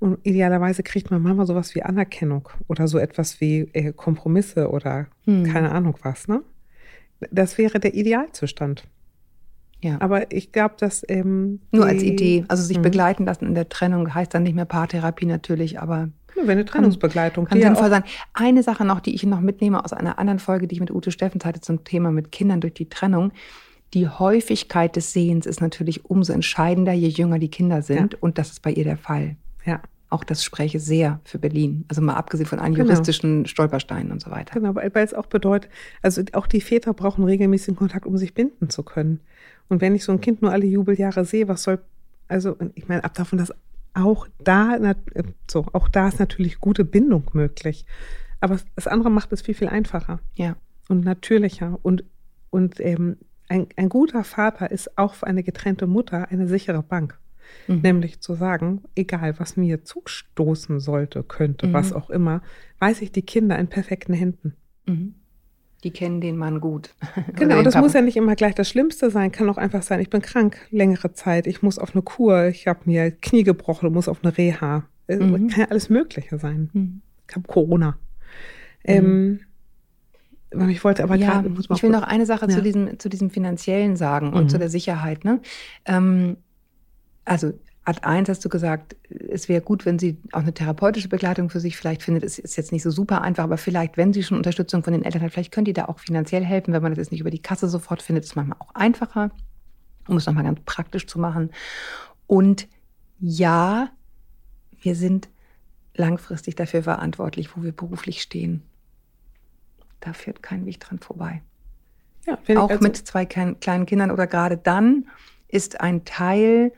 Und 0.00 0.18
idealerweise 0.24 0.82
kriegt 0.82 1.10
man 1.10 1.22
manchmal 1.22 1.46
sowas 1.46 1.74
wie 1.74 1.82
Anerkennung 1.82 2.48
oder 2.66 2.88
so 2.88 2.98
etwas 2.98 3.40
wie 3.40 3.70
äh, 3.72 3.92
Kompromisse 3.92 4.70
oder 4.70 5.06
mhm. 5.24 5.44
keine 5.44 5.70
Ahnung 5.70 5.96
was, 6.02 6.26
ne? 6.28 6.42
Das 7.30 7.58
wäre 7.58 7.80
der 7.80 7.94
Idealzustand. 7.94 8.84
Ja. 9.80 10.00
Aber 10.00 10.32
ich 10.32 10.50
glaube, 10.50 10.74
dass. 10.78 11.04
Ähm, 11.08 11.60
Nur 11.70 11.86
als 11.86 12.02
Idee. 12.02 12.44
Also 12.48 12.62
sich 12.62 12.78
mhm. 12.78 12.82
begleiten 12.82 13.24
lassen 13.26 13.46
in 13.46 13.54
der 13.54 13.68
Trennung 13.68 14.14
heißt 14.14 14.34
dann 14.34 14.42
nicht 14.42 14.54
mehr 14.54 14.64
Paartherapie 14.64 15.26
natürlich, 15.26 15.78
aber 15.78 16.08
ja, 16.36 16.42
eine 16.42 16.64
Trennungsbegleitung. 16.64 17.46
Kann, 17.46 17.60
kann 17.60 17.74
sinnvoll 17.74 17.90
sein. 17.90 18.04
Eine 18.32 18.62
Sache 18.62 18.84
noch, 18.84 19.00
die 19.00 19.14
ich 19.14 19.24
noch 19.24 19.40
mitnehme 19.40 19.84
aus 19.84 19.92
einer 19.92 20.18
anderen 20.18 20.38
Folge, 20.38 20.66
die 20.66 20.74
ich 20.74 20.80
mit 20.80 20.90
Ute 20.90 21.10
Steffens 21.10 21.44
hatte 21.44 21.60
zum 21.60 21.84
Thema 21.84 22.10
mit 22.10 22.32
Kindern 22.32 22.60
durch 22.60 22.74
die 22.74 22.88
Trennung. 22.88 23.32
Die 23.92 24.08
Häufigkeit 24.08 24.96
des 24.96 25.12
Sehens 25.12 25.46
ist 25.46 25.60
natürlich 25.60 26.04
umso 26.04 26.32
entscheidender, 26.32 26.92
je 26.92 27.08
jünger 27.08 27.38
die 27.38 27.50
Kinder 27.50 27.82
sind. 27.82 28.14
Ja. 28.14 28.18
Und 28.20 28.38
das 28.38 28.50
ist 28.50 28.62
bei 28.62 28.72
ihr 28.72 28.84
der 28.84 28.96
Fall. 28.96 29.36
Ja. 29.64 29.80
Auch 30.10 30.22
das 30.22 30.44
spreche 30.44 30.78
sehr 30.78 31.20
für 31.24 31.38
Berlin. 31.38 31.84
Also 31.88 32.00
mal 32.00 32.14
abgesehen 32.14 32.46
von 32.46 32.60
allen 32.60 32.74
genau. 32.74 32.90
juristischen 32.90 33.46
Stolpersteinen 33.46 34.12
und 34.12 34.20
so 34.20 34.30
weiter. 34.30 34.60
Genau, 34.60 34.74
weil 34.74 34.92
es 34.94 35.14
auch 35.14 35.26
bedeutet, 35.26 35.70
also 36.02 36.22
auch 36.34 36.46
die 36.46 36.60
Väter 36.60 36.92
brauchen 36.94 37.24
regelmäßigen 37.24 37.74
Kontakt, 37.74 38.06
um 38.06 38.16
sich 38.16 38.34
binden 38.34 38.70
zu 38.70 38.84
können. 38.84 39.20
Und 39.68 39.80
wenn 39.80 39.94
ich 39.94 40.04
so 40.04 40.12
ein 40.12 40.20
Kind 40.20 40.42
nur 40.42 40.52
alle 40.52 40.66
Jubeljahre 40.66 41.24
sehe, 41.24 41.48
was 41.48 41.64
soll, 41.64 41.80
also 42.28 42.56
ich 42.74 42.86
meine, 42.86 43.02
ab 43.02 43.14
davon, 43.14 43.38
dass 43.38 43.52
auch 43.94 44.26
da, 44.42 44.78
so, 45.50 45.66
auch 45.72 45.88
da 45.88 46.08
ist 46.08 46.18
natürlich 46.18 46.60
gute 46.60 46.84
Bindung 46.84 47.30
möglich. 47.32 47.86
Aber 48.40 48.58
das 48.74 48.86
andere 48.86 49.10
macht 49.10 49.32
es 49.32 49.42
viel, 49.42 49.54
viel 49.54 49.68
einfacher. 49.68 50.20
Ja. 50.34 50.56
Und 50.88 51.04
natürlicher. 51.04 51.78
Und, 51.82 52.04
und 52.50 52.78
ähm, 52.80 53.16
ein, 53.48 53.68
ein 53.76 53.88
guter 53.88 54.24
Vater 54.24 54.70
ist 54.70 54.98
auch 54.98 55.14
für 55.14 55.26
eine 55.26 55.42
getrennte 55.42 55.86
Mutter 55.86 56.28
eine 56.30 56.46
sichere 56.48 56.82
Bank. 56.82 57.18
Mhm. 57.68 57.80
Nämlich 57.80 58.20
zu 58.20 58.34
sagen, 58.34 58.82
egal 58.94 59.38
was 59.38 59.56
mir 59.56 59.84
zustoßen 59.84 60.80
sollte, 60.80 61.22
könnte, 61.22 61.68
mhm. 61.68 61.72
was 61.72 61.92
auch 61.92 62.10
immer, 62.10 62.42
weiß 62.80 63.02
ich 63.02 63.12
die 63.12 63.22
Kinder 63.22 63.58
in 63.58 63.68
perfekten 63.68 64.12
Händen. 64.12 64.54
Mhm. 64.86 65.14
Die 65.84 65.90
kennen 65.90 66.20
den 66.22 66.36
Mann 66.36 66.60
gut. 66.60 66.94
Genau, 67.36 67.62
das 67.62 67.74
Papa. 67.74 67.84
muss 67.84 67.92
ja 67.92 68.00
nicht 68.00 68.16
immer 68.16 68.34
gleich 68.34 68.54
das 68.54 68.68
Schlimmste 68.68 69.10
sein, 69.10 69.30
kann 69.30 69.48
auch 69.50 69.58
einfach 69.58 69.82
sein, 69.82 70.00
ich 70.00 70.10
bin 70.10 70.22
krank 70.22 70.56
längere 70.70 71.12
Zeit, 71.12 71.46
ich 71.46 71.62
muss 71.62 71.78
auf 71.78 71.94
eine 71.94 72.02
Kur, 72.02 72.46
ich 72.46 72.66
habe 72.66 72.80
mir 72.86 73.10
Knie 73.10 73.44
gebrochen, 73.44 73.92
muss 73.92 74.08
auf 74.08 74.24
eine 74.24 74.36
Reha. 74.36 74.84
Äh, 75.06 75.16
mhm. 75.16 75.48
Kann 75.48 75.60
ja 75.60 75.66
alles 75.68 75.90
Mögliche 75.90 76.38
sein. 76.38 76.70
Mhm. 76.72 77.02
Ich 77.28 77.36
habe 77.36 77.46
Corona. 77.46 77.98
Ähm, 78.84 79.40
mhm. 80.52 80.68
ich 80.70 80.82
wollte 80.84 81.02
aber 81.02 81.16
ja, 81.16 81.42
gerade. 81.42 81.50
Ich 81.74 81.82
will 81.82 81.90
noch 81.90 82.02
eine 82.02 82.26
Sache 82.26 82.46
ja. 82.46 82.54
zu, 82.54 82.62
diesem, 82.62 82.98
zu 82.98 83.08
diesem 83.08 83.30
Finanziellen 83.30 83.96
sagen 83.96 84.32
und 84.32 84.50
zu 84.50 84.56
mhm. 84.56 84.60
der 84.60 84.70
Sicherheit. 84.70 85.24
Ne? 85.24 85.40
Ähm, 85.84 86.38
also 87.24 87.52
Ad 87.86 88.00
1 88.02 88.30
hast 88.30 88.42
du 88.44 88.48
gesagt, 88.48 88.96
es 89.10 89.48
wäre 89.48 89.60
gut, 89.60 89.84
wenn 89.84 89.98
sie 89.98 90.16
auch 90.32 90.40
eine 90.40 90.54
therapeutische 90.54 91.08
Begleitung 91.08 91.50
für 91.50 91.60
sich 91.60 91.76
vielleicht 91.76 92.02
findet. 92.02 92.24
Es 92.24 92.38
ist 92.38 92.56
jetzt 92.56 92.72
nicht 92.72 92.82
so 92.82 92.90
super 92.90 93.20
einfach, 93.20 93.44
aber 93.44 93.58
vielleicht, 93.58 93.98
wenn 93.98 94.14
sie 94.14 94.22
schon 94.22 94.38
Unterstützung 94.38 94.82
von 94.82 94.94
den 94.94 95.04
Eltern 95.04 95.20
hat, 95.20 95.32
vielleicht 95.32 95.52
können 95.52 95.66
die 95.66 95.74
da 95.74 95.86
auch 95.86 95.98
finanziell 95.98 96.44
helfen. 96.44 96.72
Wenn 96.72 96.82
man 96.82 96.92
das 96.92 96.98
jetzt 96.98 97.12
nicht 97.12 97.20
über 97.20 97.30
die 97.30 97.42
Kasse 97.42 97.68
sofort 97.68 98.00
findet, 98.00 98.24
ist 98.24 98.30
es 98.30 98.36
manchmal 98.36 98.58
auch 98.58 98.74
einfacher, 98.74 99.30
um 100.08 100.16
es 100.16 100.24
nochmal 100.24 100.44
ganz 100.44 100.60
praktisch 100.64 101.06
zu 101.06 101.18
machen. 101.18 101.50
Und 102.26 102.68
ja, 103.20 103.90
wir 104.80 104.94
sind 104.94 105.28
langfristig 105.94 106.54
dafür 106.54 106.82
verantwortlich, 106.82 107.54
wo 107.54 107.62
wir 107.62 107.72
beruflich 107.72 108.22
stehen. 108.22 108.62
Da 110.00 110.14
führt 110.14 110.42
kein 110.42 110.64
Weg 110.64 110.80
dran 110.80 111.00
vorbei. 111.00 111.42
Ja, 112.26 112.38
auch 112.56 112.70
also 112.70 112.82
mit 112.82 112.96
zwei 112.96 113.26
kleinen 113.26 113.86
Kindern 113.86 114.10
oder 114.10 114.26
gerade 114.26 114.56
dann 114.56 115.06
ist 115.48 115.82
ein 115.82 116.06
Teil 116.06 116.72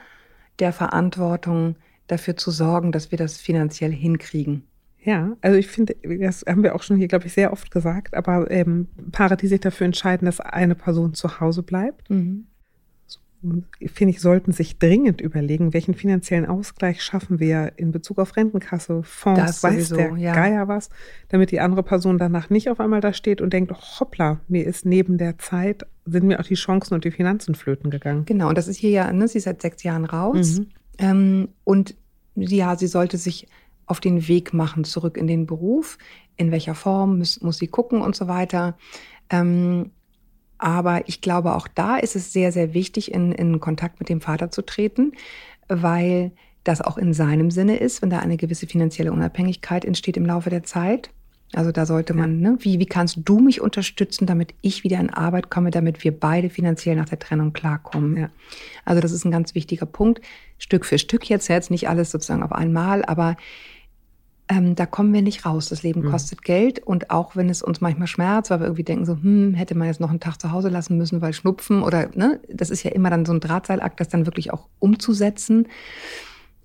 der 0.58 0.72
Verantwortung 0.72 1.76
dafür 2.06 2.36
zu 2.36 2.50
sorgen, 2.50 2.92
dass 2.92 3.10
wir 3.10 3.18
das 3.18 3.38
finanziell 3.38 3.92
hinkriegen. 3.92 4.64
Ja, 5.06 5.36
also 5.40 5.56
ich 5.56 5.68
finde, 5.68 5.94
das 6.02 6.44
haben 6.48 6.64
wir 6.64 6.74
auch 6.74 6.82
schon 6.82 6.96
hier, 6.96 7.06
glaube 7.06 7.26
ich, 7.26 7.32
sehr 7.32 7.52
oft 7.52 7.70
gesagt, 7.70 8.16
aber 8.16 8.50
ähm, 8.50 8.88
Paare, 9.12 9.36
die 9.36 9.46
sich 9.46 9.60
dafür 9.60 9.86
entscheiden, 9.86 10.26
dass 10.26 10.40
eine 10.40 10.74
Person 10.74 11.14
zu 11.14 11.38
Hause 11.38 11.62
bleibt, 11.62 12.10
mhm. 12.10 12.46
finde 13.86 14.10
ich, 14.10 14.20
sollten 14.20 14.50
sich 14.50 14.80
dringend 14.80 15.20
überlegen, 15.20 15.72
welchen 15.72 15.94
finanziellen 15.94 16.44
Ausgleich 16.44 17.04
schaffen 17.04 17.38
wir 17.38 17.74
in 17.76 17.92
Bezug 17.92 18.18
auf 18.18 18.34
Rentenkasse, 18.34 19.04
Fonds, 19.04 19.40
das 19.40 19.62
weiß 19.62 19.90
sowieso, 19.90 19.96
der 19.96 20.16
ja. 20.16 20.34
Geier 20.34 20.66
was, 20.66 20.90
damit 21.28 21.52
die 21.52 21.60
andere 21.60 21.84
Person 21.84 22.18
danach 22.18 22.50
nicht 22.50 22.68
auf 22.68 22.80
einmal 22.80 23.00
da 23.00 23.12
steht 23.12 23.40
und 23.40 23.52
denkt, 23.52 23.72
hoppla, 23.72 24.40
mir 24.48 24.66
ist 24.66 24.86
neben 24.86 25.18
der 25.18 25.38
Zeit 25.38 25.86
sind 26.06 26.26
mir 26.26 26.40
auch 26.40 26.44
die 26.46 26.54
Chancen 26.54 26.94
und 26.94 27.04
die 27.04 27.10
Finanzen 27.10 27.54
flöten 27.54 27.90
gegangen. 27.90 28.24
Genau, 28.24 28.48
und 28.48 28.56
das 28.56 28.68
ist 28.68 28.78
hier 28.78 28.90
ja, 28.90 29.12
ne, 29.12 29.28
sie 29.28 29.38
ist 29.38 29.44
seit 29.44 29.60
sechs 29.60 29.82
Jahren 29.82 30.04
raus. 30.04 30.58
Mhm. 30.58 30.66
Ähm, 30.98 31.48
und 31.64 31.94
ja, 32.34 32.76
sie 32.76 32.86
sollte 32.86 33.18
sich 33.18 33.48
auf 33.86 34.00
den 34.00 34.28
Weg 34.28 34.52
machen, 34.52 34.84
zurück 34.84 35.16
in 35.16 35.26
den 35.26 35.46
Beruf. 35.46 35.98
In 36.36 36.50
welcher 36.50 36.74
Form 36.74 37.18
muss, 37.18 37.40
muss 37.40 37.58
sie 37.58 37.68
gucken 37.68 38.02
und 38.02 38.14
so 38.14 38.28
weiter. 38.28 38.76
Ähm, 39.30 39.90
aber 40.58 41.08
ich 41.08 41.20
glaube, 41.20 41.54
auch 41.54 41.68
da 41.68 41.96
ist 41.96 42.16
es 42.16 42.32
sehr, 42.32 42.52
sehr 42.52 42.72
wichtig, 42.74 43.12
in, 43.12 43.32
in 43.32 43.60
Kontakt 43.60 44.00
mit 44.00 44.08
dem 44.08 44.20
Vater 44.20 44.50
zu 44.50 44.62
treten, 44.62 45.12
weil 45.68 46.32
das 46.64 46.80
auch 46.80 46.98
in 46.98 47.12
seinem 47.12 47.50
Sinne 47.50 47.76
ist, 47.76 48.02
wenn 48.02 48.10
da 48.10 48.18
eine 48.18 48.36
gewisse 48.36 48.66
finanzielle 48.66 49.12
Unabhängigkeit 49.12 49.84
entsteht 49.84 50.16
im 50.16 50.26
Laufe 50.26 50.50
der 50.50 50.62
Zeit. 50.62 51.10
Also 51.52 51.70
da 51.70 51.86
sollte 51.86 52.12
man, 52.12 52.40
ne, 52.40 52.56
wie, 52.60 52.80
wie 52.80 52.86
kannst 52.86 53.20
du 53.24 53.38
mich 53.38 53.60
unterstützen, 53.60 54.26
damit 54.26 54.52
ich 54.62 54.84
wieder 54.84 54.98
in 54.98 55.10
Arbeit 55.10 55.48
komme, 55.48 55.70
damit 55.70 56.02
wir 56.02 56.18
beide 56.18 56.50
finanziell 56.50 56.96
nach 56.96 57.08
der 57.08 57.18
Trennung 57.18 57.52
klarkommen. 57.52 58.16
Ja. 58.16 58.30
Also 58.84 59.00
das 59.00 59.12
ist 59.12 59.24
ein 59.24 59.30
ganz 59.30 59.54
wichtiger 59.54 59.86
Punkt. 59.86 60.20
Stück 60.58 60.84
für 60.84 60.98
Stück 60.98 61.28
jetzt, 61.28 61.48
jetzt 61.48 61.70
nicht 61.70 61.88
alles 61.88 62.10
sozusagen 62.10 62.42
auf 62.42 62.52
einmal, 62.52 63.04
aber 63.04 63.36
ähm, 64.48 64.74
da 64.74 64.86
kommen 64.86 65.12
wir 65.12 65.22
nicht 65.22 65.44
raus. 65.44 65.68
Das 65.68 65.82
Leben 65.82 66.02
mhm. 66.02 66.10
kostet 66.10 66.42
Geld 66.42 66.80
und 66.80 67.10
auch 67.10 67.36
wenn 67.36 67.48
es 67.48 67.62
uns 67.62 67.80
manchmal 67.80 68.06
schmerzt, 68.06 68.50
weil 68.50 68.60
wir 68.60 68.66
irgendwie 68.66 68.84
denken 68.84 69.04
so, 69.04 69.14
hm, 69.14 69.54
hätte 69.54 69.76
man 69.76 69.88
jetzt 69.88 70.00
noch 70.00 70.10
einen 70.10 70.20
Tag 70.20 70.40
zu 70.40 70.52
Hause 70.52 70.68
lassen 70.68 70.96
müssen, 70.96 71.20
weil 71.20 71.32
Schnupfen 71.32 71.82
oder, 71.82 72.10
ne, 72.14 72.40
das 72.52 72.70
ist 72.70 72.82
ja 72.82 72.90
immer 72.92 73.10
dann 73.10 73.24
so 73.24 73.32
ein 73.32 73.40
Drahtseilakt, 73.40 73.98
das 74.00 74.08
dann 74.08 74.26
wirklich 74.26 74.52
auch 74.52 74.66
umzusetzen. 74.78 75.68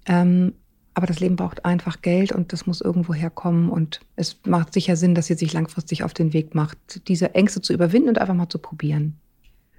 Ähm, 0.05 0.53
aber 0.93 1.07
das 1.07 1.19
Leben 1.19 1.35
braucht 1.35 1.63
einfach 1.65 2.01
Geld 2.01 2.31
und 2.31 2.51
das 2.53 2.65
muss 2.65 2.81
irgendwo 2.81 3.13
herkommen. 3.13 3.69
Und 3.69 4.01
es 4.15 4.39
macht 4.45 4.73
sicher 4.73 4.95
Sinn, 4.95 5.15
dass 5.15 5.27
sie 5.27 5.35
sich 5.35 5.53
langfristig 5.53 6.03
auf 6.03 6.13
den 6.13 6.33
Weg 6.33 6.53
macht, 6.53 7.07
diese 7.07 7.33
Ängste 7.33 7.61
zu 7.61 7.73
überwinden 7.73 8.09
und 8.09 8.17
einfach 8.19 8.33
mal 8.33 8.49
zu 8.49 8.59
probieren. 8.59 9.15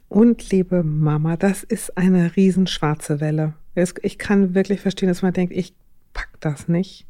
Und 0.08 0.50
liebe 0.50 0.82
Mama, 0.82 1.36
das 1.36 1.62
ist 1.62 1.96
eine 1.96 2.36
riesenschwarze 2.36 3.20
Welle. 3.20 3.54
Ich 4.02 4.18
kann 4.18 4.54
wirklich 4.54 4.80
verstehen, 4.80 5.08
dass 5.08 5.22
man 5.22 5.32
denkt, 5.32 5.54
ich 5.54 5.74
pack 6.12 6.28
das 6.40 6.68
nicht. 6.68 7.06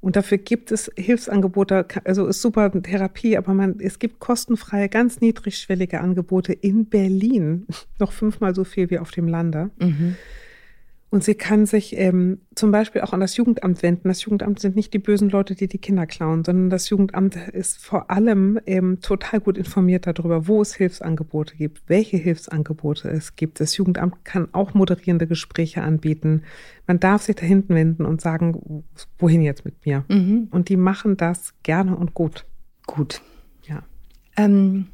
Und 0.00 0.16
dafür 0.16 0.38
gibt 0.38 0.72
es 0.72 0.90
Hilfsangebote, 0.96 1.86
also 2.04 2.26
ist 2.26 2.42
super 2.42 2.72
Therapie, 2.72 3.36
aber 3.36 3.54
man, 3.54 3.78
es 3.78 4.00
gibt 4.00 4.18
kostenfreie, 4.18 4.88
ganz 4.88 5.20
niedrigschwellige 5.20 6.00
Angebote 6.00 6.52
in 6.52 6.86
Berlin. 6.86 7.66
Noch 8.00 8.10
fünfmal 8.10 8.54
so 8.54 8.64
viel 8.64 8.90
wie 8.90 8.98
auf 8.98 9.12
dem 9.12 9.28
Lande. 9.28 9.70
Mhm. 9.78 10.16
Und 11.12 11.22
sie 11.22 11.34
kann 11.34 11.66
sich 11.66 11.94
ähm, 11.98 12.40
zum 12.54 12.70
Beispiel 12.70 13.02
auch 13.02 13.12
an 13.12 13.20
das 13.20 13.36
Jugendamt 13.36 13.82
wenden. 13.82 14.08
Das 14.08 14.24
Jugendamt 14.24 14.60
sind 14.60 14.76
nicht 14.76 14.94
die 14.94 14.98
bösen 14.98 15.28
Leute, 15.28 15.54
die 15.54 15.68
die 15.68 15.76
Kinder 15.76 16.06
klauen, 16.06 16.42
sondern 16.42 16.70
das 16.70 16.88
Jugendamt 16.88 17.36
ist 17.36 17.84
vor 17.84 18.10
allem 18.10 18.58
ähm, 18.64 18.98
total 19.02 19.40
gut 19.40 19.58
informiert 19.58 20.06
darüber, 20.06 20.48
wo 20.48 20.62
es 20.62 20.74
Hilfsangebote 20.74 21.54
gibt, 21.54 21.82
welche 21.86 22.16
Hilfsangebote 22.16 23.10
es 23.10 23.36
gibt. 23.36 23.60
Das 23.60 23.76
Jugendamt 23.76 24.24
kann 24.24 24.48
auch 24.52 24.72
moderierende 24.72 25.26
Gespräche 25.26 25.82
anbieten. 25.82 26.44
Man 26.86 26.98
darf 26.98 27.20
sich 27.20 27.36
da 27.36 27.44
hinten 27.44 27.74
wenden 27.74 28.06
und 28.06 28.22
sagen, 28.22 28.82
wohin 29.18 29.42
jetzt 29.42 29.66
mit 29.66 29.84
mir? 29.84 30.06
Mhm. 30.08 30.48
Und 30.50 30.70
die 30.70 30.78
machen 30.78 31.18
das 31.18 31.52
gerne 31.62 31.94
und 31.94 32.14
gut. 32.14 32.46
Gut. 32.86 33.20
Ja. 33.68 33.82
Ähm, 34.38 34.86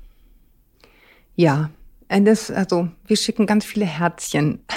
ja, 1.37 1.71
das, 2.09 2.51
also 2.51 2.89
wir 3.07 3.17
schicken 3.17 3.47
ganz 3.47 3.65
viele 3.65 3.87
Herzchen. 3.87 4.61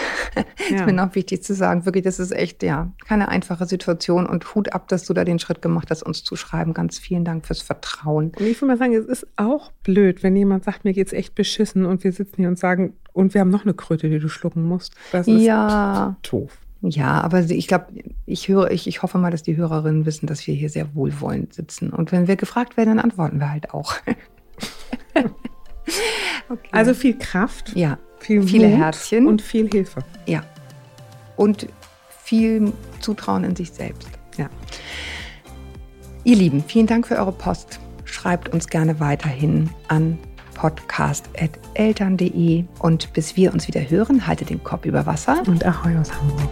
Ja. 0.70 0.78
ist 0.78 0.86
mir 0.86 0.94
noch 0.94 1.14
wichtig 1.16 1.44
zu 1.44 1.54
sagen. 1.54 1.86
Wirklich, 1.86 2.06
das 2.06 2.20
ist 2.20 2.32
echt, 2.32 2.64
ja, 2.64 2.94
keine 3.06 3.28
einfache 3.28 3.66
Situation 3.66 4.26
und 4.26 4.56
Hut 4.56 4.72
ab, 4.72 4.88
dass 4.88 5.04
du 5.04 5.14
da 5.14 5.26
den 5.26 5.40
Schritt 5.40 5.62
gemacht 5.62 5.90
hast, 5.90 6.04
uns 6.04 6.24
zu 6.24 6.38
schreiben. 6.38 6.74
Ganz 6.74 7.00
vielen 7.00 7.26
Dank 7.26 7.46
fürs 7.46 7.62
Vertrauen. 7.62 8.32
Und 8.40 8.46
ich 8.46 8.62
würde 8.62 8.68
mal 8.68 8.78
sagen, 8.78 8.94
es 8.94 9.06
ist 9.06 9.28
auch 9.36 9.72
blöd, 9.84 10.24
wenn 10.24 10.36
jemand 10.36 10.64
sagt, 10.64 10.86
mir 10.86 10.94
geht's 10.94 11.12
echt 11.12 11.36
beschissen 11.36 11.86
und 11.86 12.06
wir 12.06 12.14
sitzen 12.14 12.36
hier 12.38 12.48
und 12.48 12.58
sagen, 12.58 12.94
und 13.12 13.34
wir 13.34 13.42
haben 13.42 13.50
noch 13.50 13.66
eine 13.66 13.74
Kröte, 13.74 14.10
die 14.10 14.20
du 14.20 14.30
schlucken 14.30 14.64
musst. 14.64 14.94
Das 15.12 15.28
ist 15.28 15.42
ja. 15.42 16.16
doof. 16.22 16.58
Ja, 16.82 17.22
aber 17.22 17.42
ich 17.42 17.68
glaube, 17.68 17.88
ich 18.26 18.48
höre, 18.48 18.72
ich, 18.72 18.88
ich 18.88 19.04
hoffe 19.04 19.18
mal, 19.18 19.32
dass 19.32 19.44
die 19.44 19.58
Hörerinnen 19.58 20.06
wissen, 20.06 20.28
dass 20.28 20.46
wir 20.48 20.56
hier 20.56 20.70
sehr 20.70 20.96
wohlwollend 20.96 21.54
sitzen. 21.54 21.92
Und 21.92 22.12
wenn 22.12 22.28
wir 22.28 22.38
gefragt 22.38 22.78
werden, 22.78 22.96
dann 22.96 23.00
antworten 23.00 23.40
wir 23.40 23.52
halt 23.52 23.74
auch. 23.74 23.96
okay. 26.50 26.70
Also 26.72 26.94
viel 26.94 27.18
Kraft. 27.18 27.76
Ja. 27.76 27.98
Viel 28.20 28.44
viele 28.44 28.68
Mut 28.68 28.80
Herzchen. 28.80 29.28
Und 29.28 29.42
viel 29.42 29.70
Hilfe. 29.70 30.04
Ja. 30.26 30.44
Und 31.36 31.68
viel 32.24 32.72
Zutrauen 33.00 33.44
in 33.44 33.56
sich 33.56 33.72
selbst. 33.72 34.10
Ja. 34.38 34.48
Ihr 36.24 36.36
Lieben, 36.36 36.64
vielen 36.64 36.86
Dank 36.86 37.08
für 37.08 37.18
eure 37.18 37.32
Post. 37.32 37.80
Schreibt 38.06 38.50
uns 38.50 38.68
gerne 38.68 39.00
weiterhin 39.00 39.72
an 39.88 40.20
podcast.eltern.de 40.54 42.66
und 42.80 43.12
bis 43.14 43.36
wir 43.36 43.52
uns 43.54 43.68
wieder 43.68 43.82
hören, 43.90 44.28
haltet 44.28 44.52
den 44.52 44.64
Kopf 44.64 44.86
über 44.86 45.08
Wasser. 45.08 45.42
Und 45.48 45.66
Ahoi 45.66 45.98
aus 45.98 46.14
Hamburg. 46.14 46.50